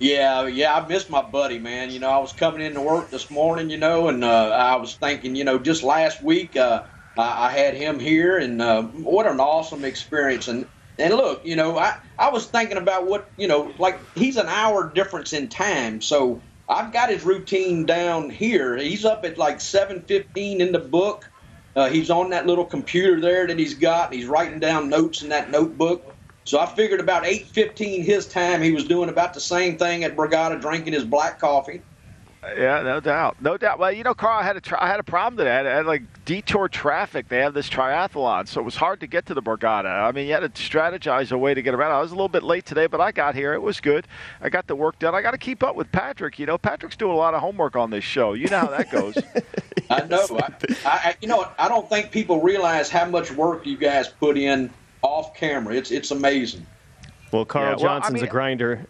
Yeah, 0.00 0.46
yeah, 0.48 0.74
I 0.76 0.86
miss 0.86 1.10
my 1.10 1.22
buddy, 1.22 1.58
man. 1.58 1.90
You 1.90 2.00
know, 2.00 2.10
I 2.10 2.18
was 2.18 2.34
coming 2.34 2.60
into 2.62 2.82
work 2.82 3.10
this 3.10 3.30
morning, 3.30 3.70
you 3.70 3.78
know, 3.78 4.08
and 4.08 4.24
uh, 4.24 4.50
I 4.50 4.76
was 4.76 4.96
thinking, 4.96 5.36
you 5.36 5.44
know, 5.44 5.58
just 5.58 5.82
last 5.82 6.22
week 6.22 6.56
uh, 6.56 6.84
I, 7.16 7.48
I 7.48 7.52
had 7.52 7.74
him 7.74 7.98
here, 7.98 8.38
and 8.38 8.62
uh, 8.62 8.82
what 8.84 9.26
an 9.26 9.40
awesome 9.40 9.86
experience. 9.86 10.48
And 10.48 10.68
and 10.98 11.14
look, 11.14 11.42
you 11.46 11.56
know, 11.56 11.78
I 11.78 11.94
I 12.18 12.30
was 12.30 12.46
thinking 12.48 12.76
about 12.76 13.06
what 13.06 13.32
you 13.38 13.48
know, 13.48 13.74
like 13.78 14.02
he's 14.16 14.36
an 14.36 14.48
hour 14.48 14.92
difference 14.94 15.32
in 15.32 15.48
time, 15.48 16.02
so 16.02 16.44
I've 16.68 16.92
got 16.92 17.10
his 17.10 17.24
routine 17.24 17.86
down 17.86 18.30
here. 18.30 18.76
He's 18.76 19.06
up 19.06 19.24
at 19.24 19.38
like 19.38 19.62
seven 19.62 20.04
fifteen 20.06 20.60
in 20.60 20.72
the 20.72 20.80
book. 20.80 21.30
Uh, 21.74 21.88
he's 21.90 22.10
on 22.10 22.30
that 22.30 22.46
little 22.46 22.66
computer 22.66 23.20
there 23.20 23.46
that 23.46 23.58
he's 23.58 23.74
got, 23.78 24.10
and 24.10 24.20
he's 24.20 24.28
writing 24.28 24.60
down 24.60 24.90
notes 24.90 25.22
in 25.22 25.30
that 25.30 25.50
notebook. 25.50 26.09
So 26.50 26.58
I 26.58 26.66
figured 26.66 26.98
about 26.98 27.22
8:15 27.22 28.02
his 28.02 28.26
time, 28.26 28.60
he 28.60 28.72
was 28.72 28.82
doing 28.82 29.08
about 29.08 29.34
the 29.34 29.40
same 29.40 29.78
thing 29.78 30.02
at 30.02 30.16
Borgata, 30.16 30.60
drinking 30.60 30.94
his 30.94 31.04
black 31.04 31.38
coffee. 31.38 31.80
Yeah, 32.56 32.82
no 32.82 32.98
doubt, 32.98 33.36
no 33.40 33.56
doubt. 33.56 33.78
Well, 33.78 33.92
you 33.92 34.02
know, 34.02 34.14
Carl, 34.14 34.40
I 34.40 34.42
had 34.42 34.56
a 34.56 34.60
tri- 34.60 34.80
I 34.80 34.88
had 34.88 34.98
a 34.98 35.04
problem 35.04 35.36
today. 35.36 35.52
I 35.52 35.56
had, 35.58 35.66
I 35.66 35.76
had 35.76 35.86
like 35.86 36.02
detour 36.24 36.68
traffic. 36.68 37.28
They 37.28 37.38
have 37.38 37.54
this 37.54 37.70
triathlon, 37.70 38.48
so 38.48 38.60
it 38.60 38.64
was 38.64 38.74
hard 38.74 38.98
to 38.98 39.06
get 39.06 39.26
to 39.26 39.34
the 39.34 39.42
Borgata. 39.42 40.08
I 40.08 40.10
mean, 40.10 40.26
you 40.26 40.32
had 40.32 40.40
to 40.40 40.48
strategize 40.48 41.30
a 41.30 41.38
way 41.38 41.54
to 41.54 41.62
get 41.62 41.72
around. 41.72 41.92
I 41.92 42.00
was 42.00 42.10
a 42.10 42.16
little 42.16 42.28
bit 42.28 42.42
late 42.42 42.66
today, 42.66 42.88
but 42.88 43.00
I 43.00 43.12
got 43.12 43.36
here. 43.36 43.54
It 43.54 43.62
was 43.62 43.78
good. 43.80 44.08
I 44.40 44.48
got 44.48 44.66
the 44.66 44.74
work 44.74 44.98
done. 44.98 45.14
I 45.14 45.22
got 45.22 45.30
to 45.30 45.38
keep 45.38 45.62
up 45.62 45.76
with 45.76 45.92
Patrick. 45.92 46.36
You 46.40 46.46
know, 46.46 46.58
Patrick's 46.58 46.96
doing 46.96 47.12
a 47.12 47.16
lot 47.16 47.34
of 47.34 47.42
homework 47.42 47.76
on 47.76 47.90
this 47.90 48.02
show. 48.02 48.32
You 48.32 48.48
know 48.48 48.58
how 48.58 48.70
that 48.70 48.90
goes. 48.90 49.16
I 49.90 50.04
know. 50.06 50.26
I, 50.32 50.50
I, 50.84 51.16
you 51.22 51.28
know, 51.28 51.46
I 51.60 51.68
don't 51.68 51.88
think 51.88 52.10
people 52.10 52.40
realize 52.40 52.90
how 52.90 53.04
much 53.04 53.30
work 53.30 53.66
you 53.66 53.76
guys 53.76 54.08
put 54.08 54.36
in 54.36 54.68
off 55.02 55.34
camera. 55.34 55.74
It's 55.74 55.90
it's 55.90 56.10
amazing. 56.10 56.66
Well, 57.32 57.44
Carl 57.44 57.64
Yeah, 57.64 57.76
well, 57.76 57.92
I 57.92 57.98
Johnson's 58.00 58.14
mean- 58.14 58.24
a 58.24 58.28
grinder. 58.28 58.86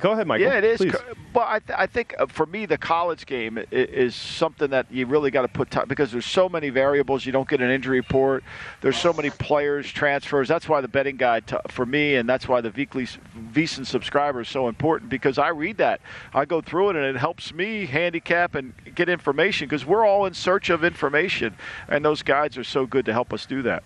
Go 0.00 0.10
ahead, 0.10 0.26
Michael. 0.26 0.48
Yeah, 0.48 0.58
it 0.58 0.64
is. 0.64 0.78
Please. 0.78 0.92
But 1.32 1.46
I, 1.46 1.58
th- 1.60 1.78
I 1.78 1.86
think 1.86 2.16
uh, 2.18 2.26
for 2.26 2.46
me, 2.46 2.66
the 2.66 2.76
college 2.76 3.26
game 3.26 3.58
i- 3.58 3.64
is 3.70 4.16
something 4.16 4.70
that 4.70 4.86
you 4.90 5.06
really 5.06 5.30
got 5.30 5.42
to 5.42 5.48
put 5.48 5.70
time 5.70 5.86
because 5.86 6.10
there's 6.10 6.26
so 6.26 6.48
many 6.48 6.68
variables. 6.68 7.24
You 7.24 7.30
don't 7.30 7.48
get 7.48 7.60
an 7.60 7.70
injury 7.70 7.98
report. 8.00 8.42
There's 8.80 8.96
so 8.98 9.12
many 9.12 9.30
players 9.30 9.88
transfers. 9.88 10.48
That's 10.48 10.68
why 10.68 10.80
the 10.80 10.88
betting 10.88 11.16
guide 11.16 11.46
t- 11.46 11.54
for 11.68 11.86
me, 11.86 12.16
and 12.16 12.28
that's 12.28 12.48
why 12.48 12.60
the 12.60 12.70
weekly 12.70 13.04
s- 13.04 13.18
VSiN 13.52 13.86
subscriber 13.86 14.40
is 14.40 14.48
so 14.48 14.66
important 14.66 15.10
because 15.10 15.38
I 15.38 15.50
read 15.50 15.76
that. 15.76 16.00
I 16.34 16.44
go 16.44 16.60
through 16.60 16.90
it, 16.90 16.96
and 16.96 17.04
it 17.04 17.16
helps 17.16 17.54
me 17.54 17.86
handicap 17.86 18.56
and 18.56 18.72
get 18.96 19.08
information 19.08 19.68
because 19.68 19.86
we're 19.86 20.04
all 20.04 20.26
in 20.26 20.34
search 20.34 20.70
of 20.70 20.82
information, 20.82 21.54
and 21.86 22.04
those 22.04 22.24
guides 22.24 22.58
are 22.58 22.64
so 22.64 22.84
good 22.84 23.04
to 23.06 23.12
help 23.12 23.32
us 23.32 23.46
do 23.46 23.62
that. 23.62 23.84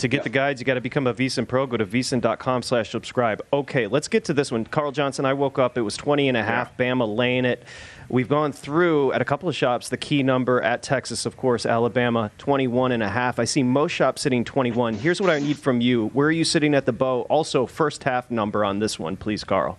To 0.00 0.08
get 0.08 0.22
the 0.22 0.30
guides, 0.30 0.62
you 0.62 0.64
got 0.64 0.74
to 0.74 0.80
become 0.80 1.06
a 1.06 1.12
VSiN 1.12 1.46
Pro. 1.46 1.66
Go 1.66 1.76
to 1.76 1.84
VSiN.com 1.84 2.62
slash 2.62 2.88
subscribe. 2.88 3.42
Okay, 3.52 3.86
let's 3.86 4.08
get 4.08 4.24
to 4.24 4.32
this 4.32 4.50
one. 4.50 4.64
Carl 4.64 4.92
Johnson, 4.92 5.26
I 5.26 5.34
woke 5.34 5.58
up. 5.58 5.76
It 5.76 5.82
was 5.82 5.94
20 5.98 6.26
and 6.26 6.38
a 6.38 6.42
half. 6.42 6.74
Bama 6.78 7.06
laying 7.06 7.44
it. 7.44 7.64
We've 8.08 8.26
gone 8.28 8.52
through 8.52 9.12
at 9.12 9.20
a 9.20 9.26
couple 9.26 9.50
of 9.50 9.54
shops 9.54 9.90
the 9.90 9.98
key 9.98 10.22
number 10.22 10.62
at 10.62 10.82
Texas, 10.82 11.26
of 11.26 11.36
course, 11.36 11.66
Alabama, 11.66 12.30
21 12.38 12.92
and 12.92 13.02
a 13.02 13.10
half. 13.10 13.38
I 13.38 13.44
see 13.44 13.62
most 13.62 13.92
shops 13.92 14.22
sitting 14.22 14.42
21. 14.42 14.94
Here's 14.94 15.20
what 15.20 15.28
I 15.28 15.38
need 15.38 15.58
from 15.58 15.82
you. 15.82 16.06
Where 16.14 16.28
are 16.28 16.32
you 16.32 16.44
sitting 16.44 16.74
at 16.74 16.86
the 16.86 16.92
Beau? 16.92 17.26
Also, 17.28 17.66
first 17.66 18.02
half 18.02 18.30
number 18.30 18.64
on 18.64 18.78
this 18.78 18.98
one, 18.98 19.18
please, 19.18 19.44
Carl. 19.44 19.78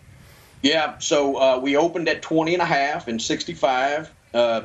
Yeah, 0.62 1.00
so 1.00 1.38
uh, 1.38 1.58
we 1.58 1.76
opened 1.76 2.08
at 2.08 2.22
20 2.22 2.54
and 2.54 2.62
a 2.62 2.66
half 2.66 3.08
and 3.08 3.20
65. 3.20 4.14
Uh, 4.36 4.62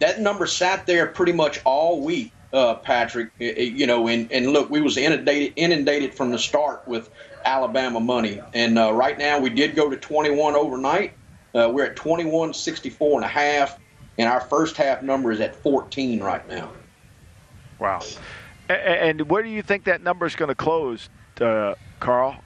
that 0.00 0.20
number 0.20 0.46
sat 0.46 0.86
there 0.86 1.06
pretty 1.06 1.32
much 1.32 1.62
all 1.64 2.02
week, 2.02 2.30
uh, 2.52 2.74
Patrick. 2.76 3.30
I- 3.40 3.44
I- 3.44 3.60
You 3.60 3.86
know, 3.86 4.08
and, 4.08 4.30
and 4.32 4.52
look, 4.52 4.70
we 4.70 4.80
was 4.80 4.96
inundated 4.96 5.52
inundated 5.56 6.14
from 6.14 6.30
the 6.30 6.38
start 6.38 6.86
with 6.86 7.10
Alabama 7.44 8.00
money, 8.00 8.40
and 8.54 8.78
uh, 8.78 8.92
right 8.92 9.18
now 9.18 9.38
we 9.38 9.50
did 9.50 9.74
go 9.74 9.88
to 9.90 9.96
21 9.96 10.54
overnight. 10.54 11.14
Uh, 11.54 11.70
we're 11.72 11.86
at 11.86 11.96
21, 11.96 12.52
64 12.52 13.16
and 13.16 13.24
a 13.24 13.28
half, 13.28 13.78
and 14.18 14.28
our 14.28 14.40
first 14.40 14.76
half 14.76 15.02
number 15.02 15.32
is 15.32 15.40
at 15.40 15.56
14 15.56 16.20
right 16.22 16.46
now. 16.48 16.70
Wow. 17.78 18.00
And 18.68 19.30
where 19.30 19.42
do 19.42 19.48
you 19.48 19.62
think 19.62 19.84
that 19.84 20.02
number 20.02 20.26
is 20.26 20.36
going 20.36 20.50
to 20.50 20.54
close, 20.54 21.08
uh, 21.40 21.74
Carl? 22.00 22.36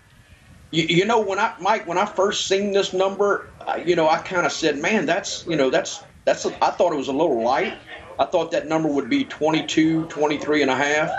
You, 0.71 0.85
you 0.85 1.05
know, 1.05 1.21
when 1.21 1.39
I 1.39 1.53
Mike, 1.61 1.87
when 1.87 1.99
I 1.99 2.07
first 2.07 2.47
seen 2.47 2.73
this 2.73 2.93
number, 2.93 3.49
you 3.85 3.97
know, 3.97 4.09
I 4.09 4.19
kind 4.19 4.47
of 4.47 4.53
said, 4.53 4.79
"Man, 4.79 5.05
that's 5.05 5.45
you 5.47 5.57
know, 5.57 5.69
that's 5.69 6.05
that's." 6.25 6.45
A, 6.45 6.65
I 6.65 6.71
thought 6.71 6.93
it 6.93 6.97
was 6.97 7.09
a 7.09 7.13
little 7.13 7.43
light. 7.43 7.77
I 8.23 8.27
thought 8.27 8.53
that 8.53 8.69
number 8.69 8.89
would 8.89 9.11
be 9.11 9.25
22, 9.25 10.07
23 10.07 10.63
and 10.63 10.71
a 10.71 10.77
half, 10.77 11.11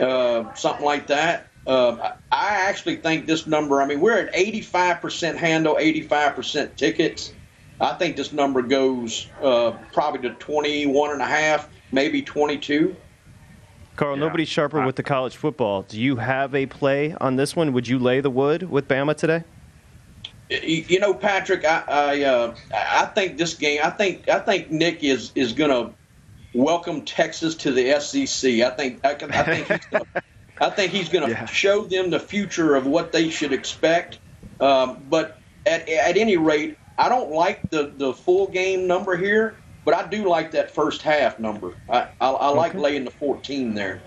uh, 0.00 0.52
something 0.54 0.84
like 0.84 1.06
that. 1.06 1.46
Uh, 1.64 1.96
I 2.00 2.12
I 2.32 2.68
actually 2.68 2.96
think 2.96 3.26
this 3.26 3.46
number. 3.46 3.80
I 3.80 3.86
mean, 3.86 4.00
we're 4.00 4.18
at 4.18 4.34
85% 4.34 5.36
handle, 5.36 5.76
85% 5.76 6.74
tickets. 6.74 7.32
I 7.80 7.94
think 7.94 8.16
this 8.16 8.32
number 8.32 8.62
goes 8.62 9.28
uh, 9.40 9.72
probably 9.92 10.28
to 10.28 10.34
21 10.34 11.12
and 11.12 11.22
a 11.22 11.26
half, 11.26 11.68
maybe 11.92 12.20
22. 12.20 12.96
Carl, 13.94 14.16
nobody's 14.16 14.48
sharper 14.48 14.84
with 14.84 14.96
the 14.96 15.04
college 15.04 15.36
football. 15.36 15.82
Do 15.82 16.00
you 16.00 16.16
have 16.16 16.54
a 16.54 16.66
play 16.66 17.14
on 17.20 17.36
this 17.36 17.54
one? 17.54 17.72
Would 17.72 17.86
you 17.86 18.00
lay 18.00 18.20
the 18.20 18.30
wood 18.30 18.68
with 18.68 18.88
Bama 18.88 19.16
today? 19.16 19.44
You 20.50 20.84
you 20.88 20.98
know, 20.98 21.14
Patrick, 21.14 21.64
I 21.64 21.84
I, 21.86 22.22
uh, 22.22 22.54
I 22.74 23.06
think 23.06 23.38
this 23.38 23.54
game. 23.54 23.80
I 23.84 23.90
think 23.90 24.28
I 24.28 24.40
think 24.40 24.72
Nick 24.72 25.04
is 25.04 25.30
is 25.36 25.52
going 25.52 25.70
to 25.70 25.94
welcome 26.54 27.02
Texas 27.02 27.54
to 27.56 27.72
the 27.72 27.98
SEC. 28.00 28.60
I 28.60 28.70
think 28.70 29.04
I, 29.04 29.14
can- 29.14 29.32
I 29.32 29.42
think 29.42 29.66
he's 29.68 29.86
gonna, 29.90 30.04
I 30.60 30.70
think 30.70 30.92
he's 30.92 31.08
going 31.08 31.28
to 31.34 31.46
show 31.46 31.84
them 31.84 32.10
the 32.10 32.20
future 32.20 32.74
of 32.76 32.86
what 32.86 33.12
they 33.12 33.28
should 33.30 33.52
expect. 33.52 34.18
Um, 34.60 35.02
but 35.10 35.38
at 35.66 35.88
at 35.88 36.16
any 36.16 36.36
rate, 36.36 36.78
I 36.96 37.08
don't 37.08 37.30
like 37.32 37.68
the 37.70 37.92
the 37.96 38.12
full 38.14 38.46
game 38.46 38.86
number 38.86 39.16
here, 39.16 39.56
but 39.84 39.94
I 39.94 40.06
do 40.06 40.28
like 40.28 40.52
that 40.52 40.70
first 40.70 41.02
half 41.02 41.38
number. 41.38 41.74
I 41.88 42.08
I, 42.20 42.30
I 42.30 42.48
like 42.50 42.70
Okay. 42.70 42.78
laying 42.78 43.04
the 43.04 43.10
14 43.10 43.74
there. 43.74 44.00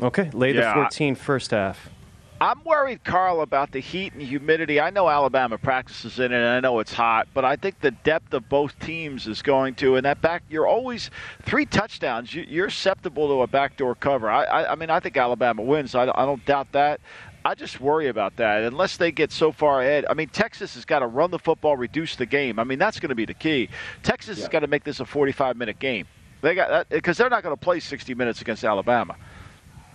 Okay, 0.00 0.30
lay 0.32 0.52
the 0.52 0.60
Yeah. 0.60 0.74
14 0.74 1.14
first 1.14 1.50
half. 1.50 1.90
I'm 2.38 2.62
worried, 2.64 3.02
Carl, 3.02 3.40
about 3.40 3.72
the 3.72 3.80
heat 3.80 4.12
and 4.12 4.20
humidity. 4.20 4.78
I 4.78 4.90
know 4.90 5.08
Alabama 5.08 5.56
practices 5.56 6.18
in 6.18 6.32
it, 6.32 6.36
and 6.36 6.46
I 6.46 6.60
know 6.60 6.80
it's 6.80 6.92
hot, 6.92 7.28
but 7.32 7.46
I 7.46 7.56
think 7.56 7.80
the 7.80 7.92
depth 7.92 8.34
of 8.34 8.46
both 8.50 8.78
teams 8.78 9.26
is 9.26 9.40
going 9.40 9.74
to. 9.76 9.96
And 9.96 10.04
that 10.04 10.20
back, 10.20 10.42
you're 10.50 10.66
always 10.66 11.10
three 11.44 11.64
touchdowns. 11.64 12.34
You, 12.34 12.44
you're 12.46 12.68
susceptible 12.68 13.28
to 13.28 13.40
a 13.40 13.46
backdoor 13.46 13.94
cover. 13.94 14.30
I, 14.30 14.44
I, 14.44 14.72
I 14.72 14.74
mean, 14.74 14.90
I 14.90 15.00
think 15.00 15.16
Alabama 15.16 15.62
wins. 15.62 15.94
I, 15.94 16.02
I 16.02 16.26
don't 16.26 16.44
doubt 16.44 16.72
that. 16.72 17.00
I 17.42 17.54
just 17.54 17.80
worry 17.80 18.08
about 18.08 18.36
that 18.36 18.64
unless 18.64 18.98
they 18.98 19.12
get 19.12 19.32
so 19.32 19.50
far 19.50 19.80
ahead. 19.80 20.04
I 20.10 20.14
mean, 20.14 20.28
Texas 20.28 20.74
has 20.74 20.84
got 20.84 20.98
to 20.98 21.06
run 21.06 21.30
the 21.30 21.38
football, 21.38 21.76
reduce 21.76 22.16
the 22.16 22.26
game. 22.26 22.58
I 22.58 22.64
mean, 22.64 22.78
that's 22.78 23.00
going 23.00 23.10
to 23.10 23.14
be 23.14 23.24
the 23.24 23.34
key. 23.34 23.70
Texas 24.02 24.38
has 24.40 24.48
got 24.48 24.60
to 24.60 24.66
make 24.66 24.84
this 24.84 25.00
a 25.00 25.06
45 25.06 25.56
minute 25.56 25.78
game. 25.78 26.06
They 26.42 26.54
got 26.54 26.88
because 26.90 27.16
they're 27.16 27.30
not 27.30 27.42
going 27.42 27.56
to 27.56 27.60
play 27.60 27.80
60 27.80 28.14
minutes 28.14 28.42
against 28.42 28.62
Alabama. 28.62 29.16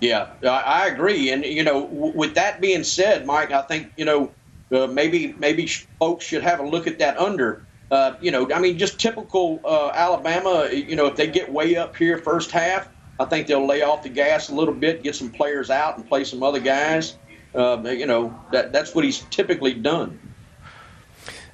Yeah, 0.02 0.30
I, 0.44 0.88
agree. 0.88 1.30
And 1.30 1.46
you 1.46 1.64
know, 1.64 1.84
with 1.84 2.34
that 2.34 2.60
being 2.60 2.84
said, 2.84 3.26
Mike, 3.26 3.52
I 3.52 3.62
think 3.62 3.92
you 3.98 4.04
know 4.04 4.32
uh, 4.72 4.88
maybe 4.88 5.34
maybe 5.38 5.68
folks 6.00 6.26
should 6.26 6.42
have 6.42 6.60
a 6.60 6.68
look 6.68 6.88
at 6.88 7.00
that 7.00 7.18
under. 7.18 7.66
Uh, 7.92 8.16
you 8.20 8.32
know, 8.32 8.52
I 8.52 8.60
mean, 8.60 8.78
just 8.80 9.00
typical 9.00 9.60
uh, 9.64 9.92
Alabama. 9.94 10.68
You 10.72 10.96
know, 10.96 11.06
if 11.06 11.16
they 11.16 11.28
get 11.28 11.52
way 11.52 11.76
up 11.76 11.96
here 11.96 12.18
first 12.18 12.50
half, 12.50 12.90
I 13.20 13.26
think 13.26 13.46
they'll 13.46 13.68
lay 13.68 13.84
off 13.84 14.02
the 14.02 14.10
gas 14.10 14.50
a 14.50 14.56
little 14.56 14.74
bit, 14.74 15.04
get 15.04 15.16
some 15.16 15.30
players 15.30 15.70
out, 15.70 15.98
and 15.98 16.08
play 16.08 16.24
some 16.24 16.42
other 16.42 16.60
guys. 16.60 17.18
Uh, 17.54 17.80
you 17.86 18.08
know, 18.08 18.34
that 18.52 18.74
that's 18.74 18.96
what 18.96 19.04
he's 19.04 19.20
typically 19.30 19.74
done. 19.74 20.20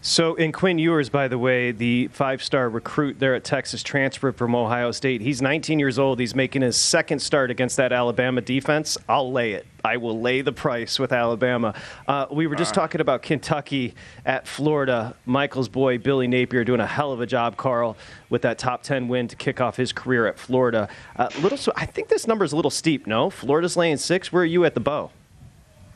So, 0.09 0.35
in 0.35 0.53
Quinn 0.53 0.79
Ewers, 0.79 1.09
by 1.09 1.27
the 1.27 1.37
way, 1.37 1.73
the 1.73 2.07
five 2.07 2.41
star 2.41 2.69
recruit 2.69 3.19
there 3.19 3.35
at 3.35 3.43
Texas, 3.43 3.83
transferred 3.83 4.37
from 4.37 4.55
Ohio 4.55 4.91
State. 4.91 5.19
He's 5.19 5.41
19 5.41 5.79
years 5.79 5.99
old. 5.99 6.21
He's 6.21 6.33
making 6.33 6.61
his 6.61 6.77
second 6.77 7.19
start 7.19 7.51
against 7.51 7.75
that 7.75 7.91
Alabama 7.91 8.39
defense. 8.39 8.97
I'll 9.09 9.29
lay 9.33 9.51
it. 9.51 9.67
I 9.83 9.97
will 9.97 10.21
lay 10.21 10.39
the 10.39 10.53
price 10.53 10.97
with 10.97 11.11
Alabama. 11.11 11.73
Uh, 12.07 12.25
we 12.31 12.47
were 12.47 12.55
just 12.55 12.73
talking 12.73 13.01
about 13.01 13.21
Kentucky 13.21 13.95
at 14.25 14.47
Florida. 14.47 15.13
Michael's 15.25 15.67
boy, 15.67 15.97
Billy 15.97 16.27
Napier, 16.27 16.63
doing 16.63 16.79
a 16.79 16.87
hell 16.87 17.11
of 17.11 17.19
a 17.19 17.25
job, 17.25 17.57
Carl, 17.57 17.97
with 18.29 18.43
that 18.43 18.57
top 18.57 18.83
10 18.83 19.09
win 19.09 19.27
to 19.27 19.35
kick 19.35 19.59
off 19.59 19.75
his 19.75 19.91
career 19.91 20.25
at 20.25 20.39
Florida. 20.39 20.87
Uh, 21.17 21.27
little, 21.41 21.57
so 21.57 21.73
I 21.75 21.85
think 21.85 22.07
this 22.07 22.27
number 22.27 22.45
is 22.45 22.53
a 22.53 22.55
little 22.55 22.71
steep, 22.71 23.07
no? 23.07 23.29
Florida's 23.29 23.75
laying 23.75 23.97
six. 23.97 24.31
Where 24.31 24.43
are 24.43 24.45
you 24.45 24.63
at 24.63 24.73
the 24.73 24.79
Beau? 24.79 25.11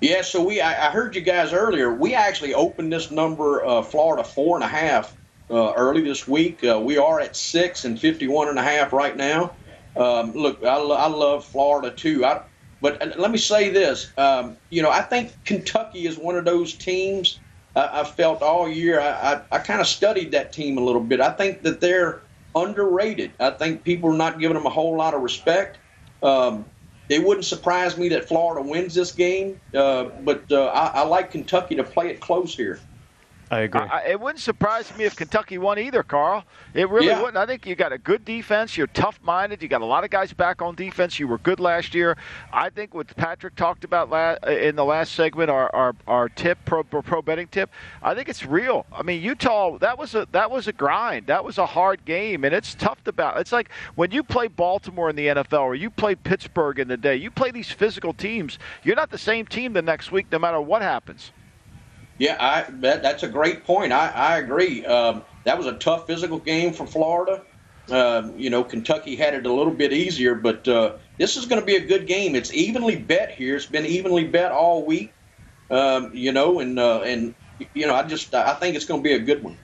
Yeah, 0.01 0.23
so 0.23 0.43
we 0.43 0.61
I, 0.61 0.87
I 0.87 0.91
heard 0.91 1.15
you 1.15 1.21
guys 1.21 1.53
earlier. 1.53 1.93
We 1.93 2.15
actually 2.15 2.55
opened 2.55 2.91
this 2.91 3.11
number, 3.11 3.63
uh, 3.63 3.83
Florida 3.83 4.23
four 4.23 4.57
and 4.57 4.63
a 4.63 4.67
half, 4.67 5.15
uh, 5.51 5.73
early 5.73 6.01
this 6.01 6.27
week. 6.27 6.63
Uh, 6.63 6.81
we 6.83 6.97
are 6.97 7.19
at 7.19 7.35
six 7.35 7.85
and 7.85 7.99
fifty-one 7.99 8.47
and 8.49 8.57
a 8.57 8.63
half 8.63 8.93
right 8.93 9.15
now. 9.15 9.53
Um, 9.95 10.33
look, 10.33 10.63
I, 10.63 10.77
lo- 10.77 10.95
I 10.95 11.07
love 11.07 11.45
Florida 11.45 11.91
too. 11.91 12.25
I, 12.25 12.41
but 12.81 12.99
uh, 13.01 13.11
let 13.19 13.29
me 13.29 13.37
say 13.37 13.69
this. 13.69 14.11
Um, 14.17 14.57
you 14.71 14.81
know, 14.81 14.89
I 14.89 15.01
think 15.03 15.33
Kentucky 15.45 16.07
is 16.07 16.17
one 16.17 16.35
of 16.35 16.45
those 16.45 16.73
teams. 16.73 17.39
I, 17.75 18.01
I 18.01 18.03
felt 18.03 18.41
all 18.41 18.67
year. 18.67 18.99
I, 18.99 19.33
I, 19.33 19.41
I 19.51 19.59
kind 19.59 19.81
of 19.81 19.87
studied 19.87 20.31
that 20.31 20.51
team 20.51 20.79
a 20.79 20.81
little 20.81 21.03
bit. 21.03 21.21
I 21.21 21.29
think 21.29 21.61
that 21.61 21.79
they're 21.79 22.23
underrated. 22.55 23.33
I 23.39 23.51
think 23.51 23.83
people 23.83 24.09
are 24.11 24.17
not 24.17 24.39
giving 24.39 24.55
them 24.55 24.65
a 24.65 24.71
whole 24.71 24.97
lot 24.97 25.13
of 25.13 25.21
respect. 25.21 25.77
Um, 26.23 26.70
it 27.11 27.23
wouldn't 27.23 27.45
surprise 27.45 27.97
me 27.97 28.09
that 28.09 28.27
Florida 28.27 28.67
wins 28.67 28.95
this 28.95 29.11
game, 29.11 29.59
uh, 29.73 30.05
but 30.21 30.45
uh, 30.51 30.65
I, 30.67 31.01
I 31.01 31.03
like 31.03 31.31
Kentucky 31.31 31.75
to 31.75 31.83
play 31.83 32.09
it 32.09 32.21
close 32.21 32.55
here. 32.55 32.79
I 33.51 33.59
agree. 33.59 33.81
I, 33.81 34.03
it 34.11 34.19
wouldn't 34.21 34.39
surprise 34.39 34.95
me 34.97 35.03
if 35.03 35.17
Kentucky 35.17 35.57
won 35.57 35.77
either, 35.77 36.03
Carl. 36.03 36.45
It 36.73 36.89
really 36.89 37.07
Yeah. 37.07 37.19
wouldn't. 37.19 37.35
I 37.35 37.45
think 37.45 37.65
you 37.65 37.75
got 37.75 37.91
a 37.91 37.97
good 37.97 38.23
defense. 38.23 38.77
You're 38.77 38.87
tough-minded. 38.87 39.61
You 39.61 39.67
got 39.67 39.81
a 39.81 39.85
lot 39.85 40.05
of 40.05 40.09
guys 40.09 40.31
back 40.31 40.61
on 40.61 40.73
defense. 40.73 41.19
You 41.19 41.27
were 41.27 41.37
good 41.37 41.59
last 41.59 41.93
year. 41.93 42.15
I 42.53 42.69
think 42.69 42.93
what 42.93 43.13
Patrick 43.17 43.55
talked 43.57 43.83
about 43.83 44.09
la- 44.09 44.35
in 44.47 44.77
the 44.77 44.85
last 44.85 45.13
segment, 45.15 45.49
our 45.49 45.69
our, 45.75 45.93
our 46.07 46.29
tip 46.29 46.59
pro, 46.63 46.81
pro 46.83 47.01
pro 47.01 47.21
betting 47.21 47.47
tip, 47.49 47.69
I 48.01 48.15
think 48.15 48.29
it's 48.29 48.45
real. 48.45 48.85
I 48.89 49.03
mean, 49.03 49.21
Utah 49.21 49.77
that 49.79 49.97
was 49.97 50.15
a 50.15 50.25
that 50.31 50.49
was 50.49 50.69
a 50.69 50.73
grind. 50.73 51.27
That 51.27 51.43
was 51.43 51.57
a 51.57 51.65
hard 51.65 52.05
game, 52.05 52.45
and 52.45 52.55
it's 52.55 52.73
tough 52.73 53.03
to 53.03 53.11
battle. 53.11 53.41
It's 53.41 53.51
like 53.51 53.69
when 53.95 54.11
you 54.11 54.23
play 54.23 54.47
Baltimore 54.47 55.09
in 55.09 55.17
the 55.17 55.27
NFL 55.27 55.61
or 55.63 55.75
you 55.75 55.89
play 55.89 56.15
Pittsburgh 56.15 56.79
in 56.79 56.87
the 56.87 56.95
day. 56.95 57.17
You 57.17 57.29
play 57.29 57.51
these 57.51 57.69
physical 57.69 58.13
teams. 58.13 58.57
You're 58.81 58.95
not 58.95 59.09
the 59.09 59.17
same 59.17 59.45
team 59.45 59.73
the 59.73 59.81
next 59.81 60.09
week, 60.09 60.27
no 60.31 60.39
matter 60.39 60.61
what 60.61 60.81
happens. 60.81 61.33
Yeah, 62.21 62.37
I 62.39 62.65
that, 62.81 63.01
that's 63.01 63.23
a 63.23 63.27
great 63.27 63.65
point. 63.65 63.91
I, 63.91 64.09
I 64.09 64.37
agree. 64.37 64.85
Um, 64.85 65.23
that 65.43 65.57
was 65.57 65.65
a 65.65 65.73
tough 65.73 66.05
physical 66.05 66.37
game 66.37 66.71
for 66.71 66.85
Florida. 66.85 67.41
Um, 67.89 68.37
you 68.37 68.51
know, 68.51 68.63
Kentucky 68.63 69.15
had 69.15 69.33
it 69.33 69.47
a 69.47 69.51
little 69.51 69.73
bit 69.73 69.91
easier, 69.91 70.35
but 70.35 70.67
uh, 70.67 70.97
this 71.17 71.35
is 71.35 71.47
going 71.47 71.59
to 71.59 71.65
be 71.65 71.77
a 71.77 71.83
good 71.83 72.05
game. 72.05 72.35
It's 72.35 72.53
evenly 72.53 72.95
bet 72.95 73.31
here. 73.31 73.55
It's 73.55 73.65
been 73.65 73.87
evenly 73.87 74.25
bet 74.25 74.51
all 74.51 74.85
week. 74.85 75.15
Um, 75.71 76.11
you 76.13 76.31
know, 76.31 76.59
and 76.59 76.77
uh, 76.77 77.01
and 77.01 77.33
you 77.73 77.87
know, 77.87 77.95
I 77.95 78.03
just 78.03 78.35
I 78.35 78.53
think 78.53 78.75
it's 78.75 78.85
going 78.85 79.01
to 79.01 79.09
be 79.09 79.15
a 79.15 79.19
good 79.19 79.41
one. 79.41 79.57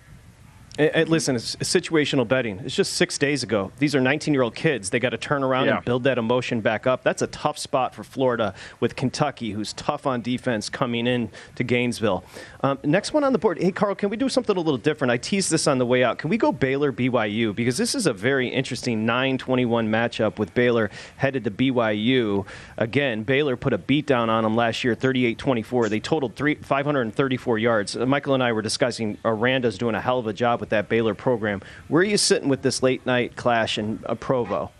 And, 0.77 0.89
and 0.95 1.09
listen, 1.09 1.35
it's 1.35 1.55
situational 1.57 2.27
betting. 2.27 2.59
It's 2.63 2.75
just 2.75 2.93
six 2.93 3.17
days 3.17 3.43
ago. 3.43 3.71
These 3.79 3.95
are 3.95 4.01
19 4.01 4.33
year 4.33 4.43
old 4.43 4.55
kids. 4.55 4.89
They 4.89 4.99
got 4.99 5.09
to 5.09 5.17
turn 5.17 5.43
around 5.43 5.65
Yeah. 5.65 5.77
and 5.77 5.85
build 5.85 6.03
that 6.03 6.17
emotion 6.17 6.61
back 6.61 6.85
up. 6.87 7.03
That's 7.03 7.21
a 7.21 7.27
tough 7.27 7.57
spot 7.57 7.95
for 7.95 8.03
Florida 8.03 8.53
with 8.79 8.95
Kentucky, 8.95 9.51
who's 9.51 9.73
tough 9.73 10.05
on 10.05 10.21
defense 10.21 10.69
coming 10.69 11.07
in 11.07 11.29
to 11.55 11.63
Gainesville. 11.63 12.23
Um, 12.61 12.79
next 12.83 13.13
one 13.13 13.23
on 13.23 13.33
the 13.33 13.39
board. 13.39 13.59
Hey, 13.61 13.71
Carl, 13.71 13.95
can 13.95 14.09
we 14.09 14.17
do 14.17 14.29
something 14.29 14.55
a 14.55 14.59
little 14.59 14.77
different? 14.77 15.11
I 15.11 15.17
teased 15.17 15.51
this 15.51 15.67
on 15.67 15.77
the 15.77 15.85
way 15.85 16.03
out. 16.03 16.17
Can 16.17 16.29
we 16.29 16.37
go 16.37 16.51
Baylor 16.51 16.91
BYU? 16.91 17.55
Because 17.55 17.77
this 17.77 17.95
is 17.95 18.07
a 18.07 18.13
very 18.13 18.47
interesting 18.47 19.05
9 19.05 19.37
21 19.37 19.87
matchup 19.89 20.37
with 20.39 20.53
Baylor 20.53 20.89
headed 21.17 21.43
to 21.45 21.51
BYU. 21.51 22.45
Again, 22.77 23.23
Baylor 23.23 23.55
put 23.55 23.73
a 23.73 23.77
beatdown 23.77 24.29
on 24.29 24.43
them 24.43 24.55
last 24.55 24.83
year, 24.83 24.95
38 24.95 25.37
24. 25.37 25.89
They 25.89 25.99
totaled 25.99 26.35
three, 26.35 26.55
534 26.55 27.57
yards. 27.57 27.95
Uh, 27.95 28.05
Michael 28.05 28.33
and 28.33 28.43
I 28.43 28.51
were 28.51 28.61
discussing 28.61 29.17
Aranda's 29.25 29.77
doing 29.77 29.95
a 29.95 30.01
hell 30.01 30.19
of 30.19 30.27
a 30.27 30.33
job 30.33 30.59
with 30.59 30.66
that 30.69 30.89
Baylor 30.89 31.13
program. 31.13 31.61
Where 31.87 32.01
are 32.01 32.05
you 32.05 32.17
sitting 32.17 32.49
with 32.49 32.61
this 32.61 32.81
late 32.83 33.05
night 33.05 33.35
clash 33.35 33.77
in 33.77 33.99
uh, 34.05 34.15
Provo? 34.15 34.71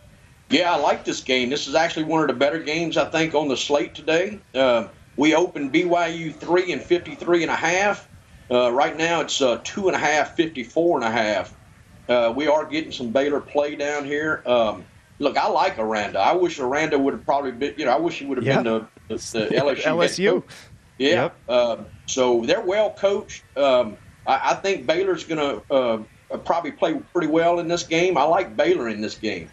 Yeah, 0.50 0.72
I 0.74 0.78
like 0.78 1.04
this 1.04 1.22
game. 1.22 1.50
This 1.50 1.68
is 1.68 1.76
actually 1.76 2.06
one 2.06 2.22
of 2.22 2.28
the 2.28 2.34
better 2.34 2.60
games 2.60 2.96
I 2.98 3.06
think 3.06 3.36
on 3.36 3.48
the 3.50 3.58
slate 3.58 3.94
today. 3.96 4.40
Uh, 4.56 4.88
we 5.18 5.36
opened 5.36 5.74
BYU 5.74 6.34
three 6.34 6.72
and 6.72 6.82
fifty 6.82 7.16
three 7.16 7.42
and 7.44 7.52
a 7.52 7.56
half. 7.56 8.08
Uh, 8.50 8.72
right 8.72 8.96
now 8.96 9.20
it's 9.22 9.42
uh, 9.42 9.60
two 9.66 9.88
and 9.88 9.96
a 9.96 10.00
half, 10.00 10.38
54 10.38 11.00
and 11.00 11.06
a 11.06 11.12
half. 11.12 11.54
Uh, 12.08 12.32
we 12.34 12.48
are 12.48 12.64
getting 12.66 12.94
some 12.94 13.12
Baylor 13.12 13.42
play 13.42 13.76
down 13.76 14.06
here. 14.06 14.42
Um, 14.46 14.86
look, 15.20 15.36
I 15.38 15.50
like 15.50 15.78
Aranda. 15.78 16.20
I 16.20 16.32
wish 16.32 16.58
Aranda 16.58 16.98
would 16.98 17.14
have 17.14 17.26
probably 17.26 17.52
been. 17.52 17.74
You 17.78 17.84
know, 17.84 17.92
I 17.92 17.98
wish 17.98 18.20
he 18.20 18.26
would 18.26 18.38
have 18.38 18.46
Yeah. 18.48 18.62
been 18.62 18.64
the, 18.64 18.88
the, 19.10 19.16
the 19.50 19.56
LSU. 19.56 19.84
LSU. 19.84 20.44
Yeah. 21.00 21.30
Um, 21.48 21.86
so 22.08 22.42
they're 22.46 22.60
well 22.62 22.90
coached. 22.92 23.44
Um, 23.56 23.98
I, 24.28 24.52
I 24.52 24.54
think 24.56 24.86
Baylor's 24.86 25.24
going 25.24 25.40
to 25.40 25.74
uh, 25.74 26.38
probably 26.40 26.72
play 26.72 26.96
pretty 27.14 27.28
well 27.28 27.60
in 27.60 27.68
this 27.68 27.84
game. 27.84 28.18
I 28.18 28.24
like 28.24 28.56
Baylor 28.56 28.90
in 28.90 29.02
this 29.02 29.16
game. 29.16 29.50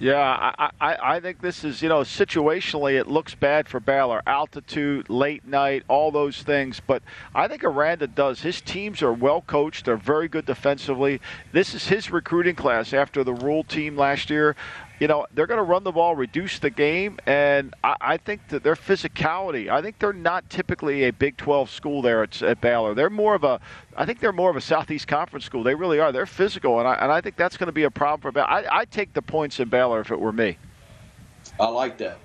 Yeah, 0.00 0.18
I, 0.58 0.70
I, 0.80 1.14
I 1.16 1.20
think 1.20 1.40
this 1.40 1.62
is, 1.62 1.80
you 1.80 1.88
know, 1.88 2.00
situationally 2.00 2.98
it 2.98 3.06
looks 3.06 3.36
bad 3.36 3.68
for 3.68 3.78
Baylor. 3.78 4.22
Altitude, 4.26 5.08
late 5.08 5.46
night, 5.46 5.84
all 5.86 6.10
those 6.10 6.42
things. 6.42 6.80
But 6.84 7.02
I 7.32 7.46
think 7.46 7.62
Aranda 7.62 8.08
does. 8.08 8.42
His 8.42 8.60
teams 8.60 9.02
are 9.02 9.12
well 9.12 9.42
coached. 9.42 9.84
They're 9.84 9.96
very 9.96 10.26
good 10.26 10.46
defensively. 10.46 11.20
This 11.52 11.74
is 11.74 11.86
his 11.86 12.10
recruiting 12.10 12.56
class 12.56 12.92
after 12.92 13.22
the 13.22 13.32
rule 13.32 13.62
team 13.62 13.96
last 13.96 14.30
year. 14.30 14.56
You 15.00 15.08
know, 15.08 15.26
they're 15.34 15.46
going 15.46 15.58
to 15.58 15.64
run 15.64 15.82
the 15.82 15.92
ball, 15.92 16.14
reduce 16.14 16.60
the 16.60 16.70
game, 16.70 17.18
and 17.26 17.74
I, 17.82 17.96
I 18.00 18.16
think 18.16 18.48
that 18.48 18.62
their 18.62 18.76
physicality, 18.76 19.68
I 19.68 19.82
think 19.82 19.98
they're 19.98 20.12
not 20.12 20.48
typically 20.48 21.04
a 21.04 21.10
Big 21.10 21.36
12 21.36 21.68
school 21.68 22.00
there 22.00 22.22
at, 22.22 22.40
at 22.42 22.60
Baylor. 22.60 22.94
They're 22.94 23.10
more 23.10 23.34
of 23.34 23.42
a, 23.42 23.60
I 23.96 24.06
think 24.06 24.20
they're 24.20 24.32
more 24.32 24.50
of 24.50 24.56
a 24.56 24.60
Southeast 24.60 25.08
Conference 25.08 25.44
school. 25.44 25.64
They 25.64 25.74
really 25.74 25.98
are. 25.98 26.12
They're 26.12 26.26
physical, 26.26 26.78
and 26.78 26.86
I, 26.86 26.94
and 26.94 27.10
I 27.10 27.20
think 27.20 27.36
that's 27.36 27.56
going 27.56 27.66
to 27.66 27.72
be 27.72 27.82
a 27.82 27.90
problem 27.90 28.20
for 28.20 28.30
Baylor. 28.30 28.48
I, 28.48 28.66
I'd 28.70 28.90
take 28.90 29.12
the 29.12 29.22
points 29.22 29.58
in 29.58 29.68
Baylor 29.68 30.00
if 30.00 30.10
it 30.12 30.20
were 30.20 30.32
me. 30.32 30.58
I 31.58 31.66
like 31.66 31.98
that. 31.98 32.18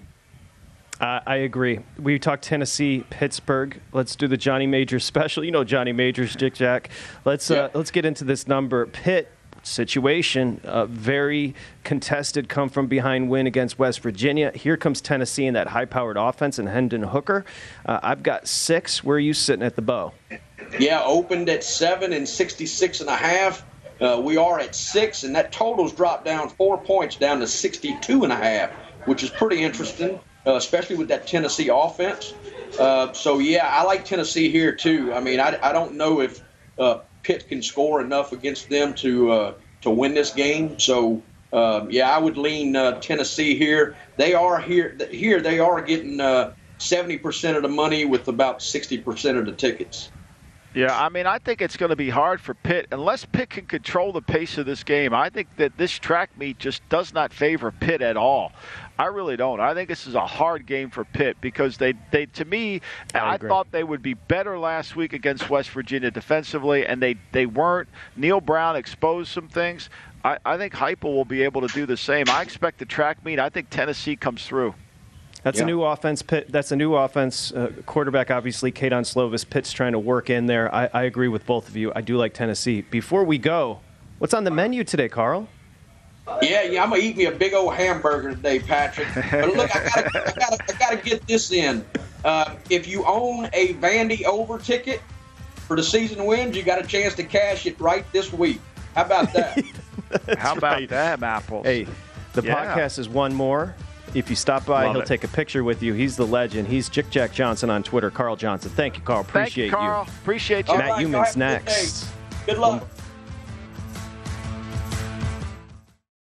Uh, 0.99 1.21
I 1.25 1.37
agree. 1.37 1.79
We 1.97 2.19
talked 2.19 2.43
Tennessee, 2.43 3.05
Pittsburgh. 3.09 3.79
Let's 3.93 4.15
do 4.17 4.27
the 4.27 4.35
Johnny 4.35 4.67
Majors 4.67 5.05
special. 5.05 5.45
You 5.45 5.51
know 5.51 5.63
Johnny 5.63 5.93
Majors, 5.93 6.35
Jick 6.35 6.55
Jack. 6.55 6.89
Let's 7.23 7.49
uh, 7.49 7.69
let's 7.73 7.89
get 7.89 8.03
into 8.03 8.25
this 8.25 8.47
number. 8.47 8.85
Pitt 8.85 9.31
situation, 9.69 10.59
uh, 10.63 10.85
very 10.85 11.55
contested, 11.83 12.49
come 12.49 12.69
from 12.69 12.87
behind 12.87 13.29
win 13.29 13.47
against 13.47 13.79
West 13.79 14.01
Virginia. 14.01 14.51
Here 14.53 14.77
comes 14.77 15.01
Tennessee 15.01 15.45
in 15.45 15.53
that 15.53 15.67
high-powered 15.67 16.17
offense 16.17 16.59
and 16.59 16.67
Hendon 16.67 17.03
Hooker. 17.03 17.45
Uh, 17.85 17.99
I've 18.03 18.23
got 18.23 18.47
six. 18.47 19.03
Where 19.03 19.17
are 19.17 19.19
you 19.19 19.33
sitting 19.33 19.65
at 19.65 19.75
the 19.75 19.81
Beau? 19.81 20.13
Yeah, 20.79 21.01
opened 21.03 21.49
at 21.49 21.63
seven 21.63 22.13
and 22.13 22.27
66 22.27 23.01
and 23.01 23.09
a 23.09 23.15
half. 23.15 23.65
Uh, 24.01 24.21
we 24.23 24.37
are 24.37 24.59
at 24.59 24.75
six, 24.75 25.23
and 25.23 25.35
that 25.35 25.51
total's 25.51 25.93
dropped 25.93 26.25
down 26.25 26.49
four 26.49 26.77
points 26.77 27.15
down 27.15 27.39
to 27.39 27.47
62 27.47 28.23
and 28.23 28.31
a 28.31 28.35
half, 28.35 28.71
which 29.05 29.23
is 29.23 29.29
pretty 29.29 29.61
interesting, 29.61 30.19
uh, 30.47 30.55
especially 30.55 30.95
with 30.95 31.09
that 31.09 31.27
Tennessee 31.27 31.69
offense. 31.71 32.33
Uh, 32.79 33.11
so, 33.13 33.39
yeah, 33.39 33.67
I 33.67 33.83
like 33.83 34.05
Tennessee 34.05 34.49
here, 34.49 34.73
too. 34.73 35.13
I 35.13 35.19
mean, 35.19 35.39
I, 35.39 35.57
I 35.61 35.73
don't 35.73 35.95
know 35.95 36.21
if 36.21 36.41
uh, 36.77 36.99
Pitt 37.23 37.47
can 37.47 37.61
score 37.61 38.01
enough 38.01 38.31
against 38.31 38.69
them 38.69 38.93
to, 38.95 39.31
uh, 39.31 39.53
to 39.81 39.89
win 39.89 40.13
this 40.13 40.31
game. 40.31 40.79
So, 40.79 41.21
um, 41.51 41.89
yeah, 41.89 42.15
I 42.15 42.19
would 42.19 42.37
lean 42.37 42.75
uh, 42.75 42.99
Tennessee 42.99 43.57
here. 43.57 43.95
They 44.17 44.33
are 44.33 44.59
here. 44.59 44.97
Here, 45.11 45.41
they 45.41 45.59
are 45.59 45.81
getting 45.81 46.19
uh, 46.19 46.53
70% 46.79 47.55
of 47.55 47.63
the 47.63 47.69
money 47.69 48.05
with 48.05 48.27
about 48.27 48.59
60% 48.59 49.37
of 49.37 49.45
the 49.45 49.51
tickets. 49.51 50.11
Yeah, 50.73 50.95
I 50.97 51.09
mean, 51.09 51.25
I 51.25 51.39
think 51.39 51.61
it's 51.61 51.77
going 51.77 51.89
to 51.89 51.95
be 51.95 52.11
hard 52.11 52.39
for 52.39 52.53
Pitt 52.53 52.87
unless 52.91 53.25
Pitt 53.25 53.49
can 53.49 53.65
control 53.65 54.11
the 54.11 54.21
pace 54.21 54.57
of 54.59 54.67
this 54.67 54.83
game. 54.83 55.15
I 55.15 55.29
think 55.29 55.47
that 55.57 55.77
this 55.77 55.91
track 55.91 56.37
meet 56.37 56.59
just 56.59 56.87
does 56.89 57.11
not 57.11 57.33
favor 57.33 57.71
Pitt 57.71 58.03
at 58.03 58.17
all. 58.17 58.51
I 58.99 59.05
really 59.05 59.35
don't. 59.35 59.59
I 59.59 59.73
think 59.73 59.89
this 59.89 60.05
is 60.05 60.13
a 60.13 60.27
hard 60.27 60.67
game 60.67 60.91
for 60.91 61.05
Pitt 61.05 61.37
because 61.41 61.77
they, 61.77 61.93
they 62.11 62.27
to 62.27 62.45
me, 62.45 62.81
I, 63.15 63.35
agree. 63.35 63.49
thought 63.49 63.71
they 63.71 63.83
would 63.83 64.03
be 64.03 64.13
better 64.13 64.59
last 64.59 64.95
week 64.95 65.13
against 65.13 65.49
West 65.49 65.71
Virginia 65.71 66.11
defensively, 66.11 66.85
and 66.85 67.01
they, 67.01 67.15
they 67.31 67.47
weren't. 67.47 67.89
Neal 68.15 68.41
Brown 68.41 68.75
exposed 68.75 69.31
some 69.31 69.47
things. 69.47 69.89
I, 70.23 70.37
I 70.45 70.57
think 70.57 70.73
Heupel 70.73 71.15
will 71.15 71.25
be 71.25 71.41
able 71.41 71.61
to 71.61 71.73
do 71.73 71.87
the 71.87 71.97
same. 71.97 72.25
I 72.29 72.43
expect 72.43 72.77
the 72.77 72.85
track 72.85 73.25
meet. 73.25 73.39
I 73.39 73.49
think 73.49 73.69
Tennessee 73.71 74.15
comes 74.15 74.45
through. 74.45 74.75
That's 75.49 75.57
Yeah. 75.57 75.63
a 75.63 75.67
new 75.67 75.81
offense. 75.83 76.21
Pitt, 76.21 76.51
that's 76.51 76.71
a 76.71 76.75
new 76.75 76.93
offense. 76.93 77.51
Uh, 77.51 77.71
quarterback, 77.87 78.29
obviously, 78.29 78.69
Kedon 78.71 79.01
Slovis. 79.01 79.49
Pitt's 79.49 79.71
trying 79.73 79.93
to 79.93 79.99
work 79.99 80.29
in 80.29 80.45
there. 80.45 80.73
I, 80.73 80.87
I 80.93 81.03
agree 81.05 81.27
with 81.27 81.43
both 81.47 81.67
of 81.67 81.75
you. 81.75 81.91
I 81.95 82.01
do 82.01 82.17
like 82.17 82.35
Tennessee. 82.35 82.81
Before 82.81 83.23
we 83.23 83.39
go, 83.39 83.79
what's 84.19 84.35
on 84.35 84.43
the 84.43 84.51
menu 84.51 84.83
today, 84.83 85.09
Carl? 85.09 85.47
Yeah, 86.43 86.61
yeah, 86.61 86.83
I'm 86.83 86.91
gonna 86.91 87.01
eat 87.01 87.17
me 87.17 87.25
a 87.25 87.31
big 87.31 87.55
old 87.55 87.73
hamburger 87.73 88.35
today, 88.35 88.59
Patrick. 88.59 89.07
But 89.15 89.55
look, 89.55 89.75
I 89.75 89.83
gotta, 89.85 90.09
I 90.27 90.31
gotta, 90.39 90.57
I 90.69 90.77
gotta 90.77 90.97
get 90.97 91.25
this 91.25 91.51
in. 91.51 91.83
Uh, 92.23 92.53
if 92.69 92.87
you 92.87 93.03
own 93.07 93.49
a 93.53 93.73
Vandy 93.75 94.23
over 94.25 94.59
ticket 94.59 95.01
for 95.55 95.75
the 95.75 95.81
season 95.81 96.25
wins, 96.27 96.55
you 96.55 96.61
got 96.61 96.79
a 96.79 96.85
chance 96.85 97.15
to 97.15 97.23
cash 97.23 97.65
it 97.65 97.79
right 97.79 98.05
this 98.13 98.31
week. 98.31 98.61
How 98.93 99.05
about 99.05 99.33
that? 99.33 99.63
How 100.37 100.53
about 100.55 100.87
that, 100.89 101.23
Apple? 101.23 101.63
Hey, 101.63 101.87
the 102.33 102.43
Yeah. 102.43 102.75
podcast 102.75 102.99
is 102.99 103.09
one 103.09 103.33
more. 103.33 103.73
If 104.15 104.29
you 104.29 104.35
stop 104.35 104.65
by, 104.65 104.85
Love 104.85 104.95
he'll 104.95 105.01
it. 105.03 105.07
take 105.07 105.23
a 105.23 105.27
picture 105.27 105.63
with 105.63 105.83
you. 105.83 105.93
He's 105.93 106.15
the 106.17 106.25
legend. 106.25 106.67
He's 106.67 106.89
Jick 106.89 107.09
Jack 107.09 107.31
Johnson 107.31 107.69
on 107.69 107.83
Twitter. 107.83 108.09
Carl 108.09 108.35
Johnson. 108.35 108.71
Thank 108.71 108.97
you, 108.97 109.03
Carl. 109.03 109.23
Thank 109.23 109.29
Appreciate 109.29 109.65
you, 109.65 109.71
Carl. 109.71 110.07
Appreciate 110.21 110.67
you. 110.67 110.73
All 110.73 110.79
Matt 110.79 110.89
right, 110.91 110.99
Human's 110.99 111.15
all 111.15 111.21
right, 111.21 111.33
good 111.33 111.65
next. 111.65 112.01
day. 112.01 112.07
Good 112.47 112.57
luck. 112.57 112.87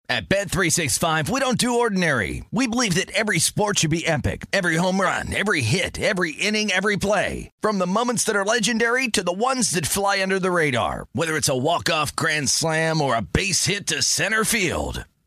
At 0.09 0.29
Bet365, 0.29 1.29
we 1.29 1.39
don't 1.39 1.57
do 1.57 1.79
ordinary. 1.79 2.45
We 2.51 2.67
believe 2.67 2.97
that 2.97 3.13
every 3.13 3.39
sport 3.39 3.79
should 3.79 3.91
be 3.91 4.05
epic. 4.05 4.47
Every 4.53 4.75
home 4.75 5.01
run, 5.01 5.33
every 5.33 5.63
hit, 5.63 6.01
every 6.01 6.33
inning, 6.33 6.73
every 6.73 6.97
play. 6.97 7.53
From 7.61 7.79
the 7.79 7.87
moments 7.87 8.25
that 8.25 8.35
are 8.35 8.45
legendary 8.45 9.07
to 9.07 9.23
the 9.23 9.33
ones 9.33 9.71
that 9.71 9.87
fly 9.87 10.21
under 10.21 10.41
the 10.41 10.51
radar. 10.51 11.07
Whether 11.13 11.37
it's 11.37 11.49
a 11.49 11.57
walk-off 11.57 12.17
grand 12.17 12.49
slam 12.49 13.01
or 13.01 13.15
a 13.15 13.23
base 13.23 13.67
hit 13.67 13.87
to 13.87 14.03
center 14.03 14.45
field. 14.45 15.05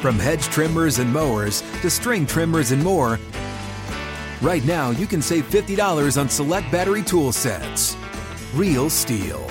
From 0.00 0.18
hedge 0.18 0.44
trimmers 0.44 0.98
and 0.98 1.12
mowers 1.12 1.60
to 1.82 1.90
string 1.90 2.24
trimmers 2.24 2.70
and 2.72 2.82
more, 2.82 3.18
right 4.40 4.64
now 4.64 4.92
you 4.92 5.06
can 5.06 5.20
save 5.20 5.44
$50 5.50 6.18
on 6.18 6.26
select 6.26 6.72
battery 6.72 7.02
tool 7.02 7.32
sets. 7.32 7.98
Real 8.54 8.88
STIHL. 8.88 9.44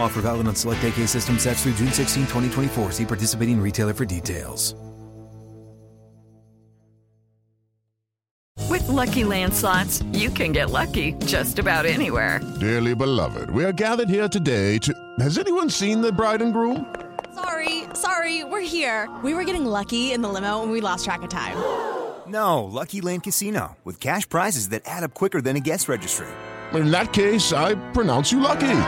Offer 0.00 0.22
valid 0.22 0.48
on 0.48 0.56
select 0.56 0.82
AK 0.82 1.06
system 1.06 1.38
sets 1.38 1.62
through 1.62 1.74
June 1.74 1.92
16, 1.92 2.22
2024. 2.22 2.92
See 2.92 3.04
participating 3.04 3.60
retailer 3.60 3.92
for 3.92 4.06
details. 4.06 4.74
With 8.70 8.88
Lucky 8.88 9.24
Land 9.24 9.52
slots, 9.52 10.02
you 10.12 10.30
can 10.30 10.52
get 10.52 10.70
lucky 10.70 11.12
just 11.26 11.58
about 11.58 11.84
anywhere. 11.84 12.40
Dearly 12.60 12.94
beloved, 12.94 13.50
we 13.50 13.62
are 13.64 13.72
gathered 13.72 14.08
here 14.08 14.28
today 14.28 14.78
to. 14.78 14.94
Has 15.18 15.36
anyone 15.36 15.68
seen 15.68 16.00
the 16.00 16.12
bride 16.12 16.40
and 16.40 16.54
groom? 16.54 16.86
Sorry, 17.44 17.84
sorry, 17.94 18.44
we're 18.44 18.60
here. 18.60 19.08
We 19.24 19.32
were 19.34 19.44
getting 19.44 19.64
lucky 19.64 20.12
in 20.12 20.20
the 20.20 20.28
limo 20.28 20.62
and 20.62 20.72
we 20.72 20.80
lost 20.80 21.04
track 21.04 21.22
of 21.22 21.30
time. 21.30 21.56
No, 22.28 22.64
Lucky 22.64 23.00
Land 23.00 23.22
Casino, 23.22 23.76
with 23.84 23.98
cash 23.98 24.28
prizes 24.28 24.68
that 24.70 24.82
add 24.84 25.04
up 25.04 25.14
quicker 25.14 25.40
than 25.40 25.56
a 25.56 25.60
guest 25.60 25.88
registry. 25.88 26.28
In 26.74 26.90
that 26.90 27.12
case, 27.12 27.52
I 27.52 27.74
pronounce 27.92 28.30
you 28.30 28.40
lucky. 28.40 28.82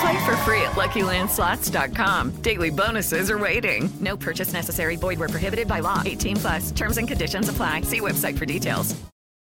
Play 0.00 0.24
for 0.24 0.36
free 0.46 0.62
at 0.62 0.72
LuckyLandSlots.com. 0.76 2.42
Daily 2.42 2.70
bonuses 2.70 3.30
are 3.30 3.38
waiting. 3.38 3.90
No 4.00 4.16
purchase 4.16 4.52
necessary. 4.52 4.96
Void 4.96 5.18
where 5.18 5.28
prohibited 5.28 5.68
by 5.68 5.80
law. 5.80 6.02
18 6.04 6.36
plus. 6.36 6.70
Terms 6.70 6.96
and 6.96 7.06
conditions 7.08 7.48
apply. 7.48 7.82
See 7.82 8.00
website 8.00 8.38
for 8.38 8.46
details. 8.46 8.94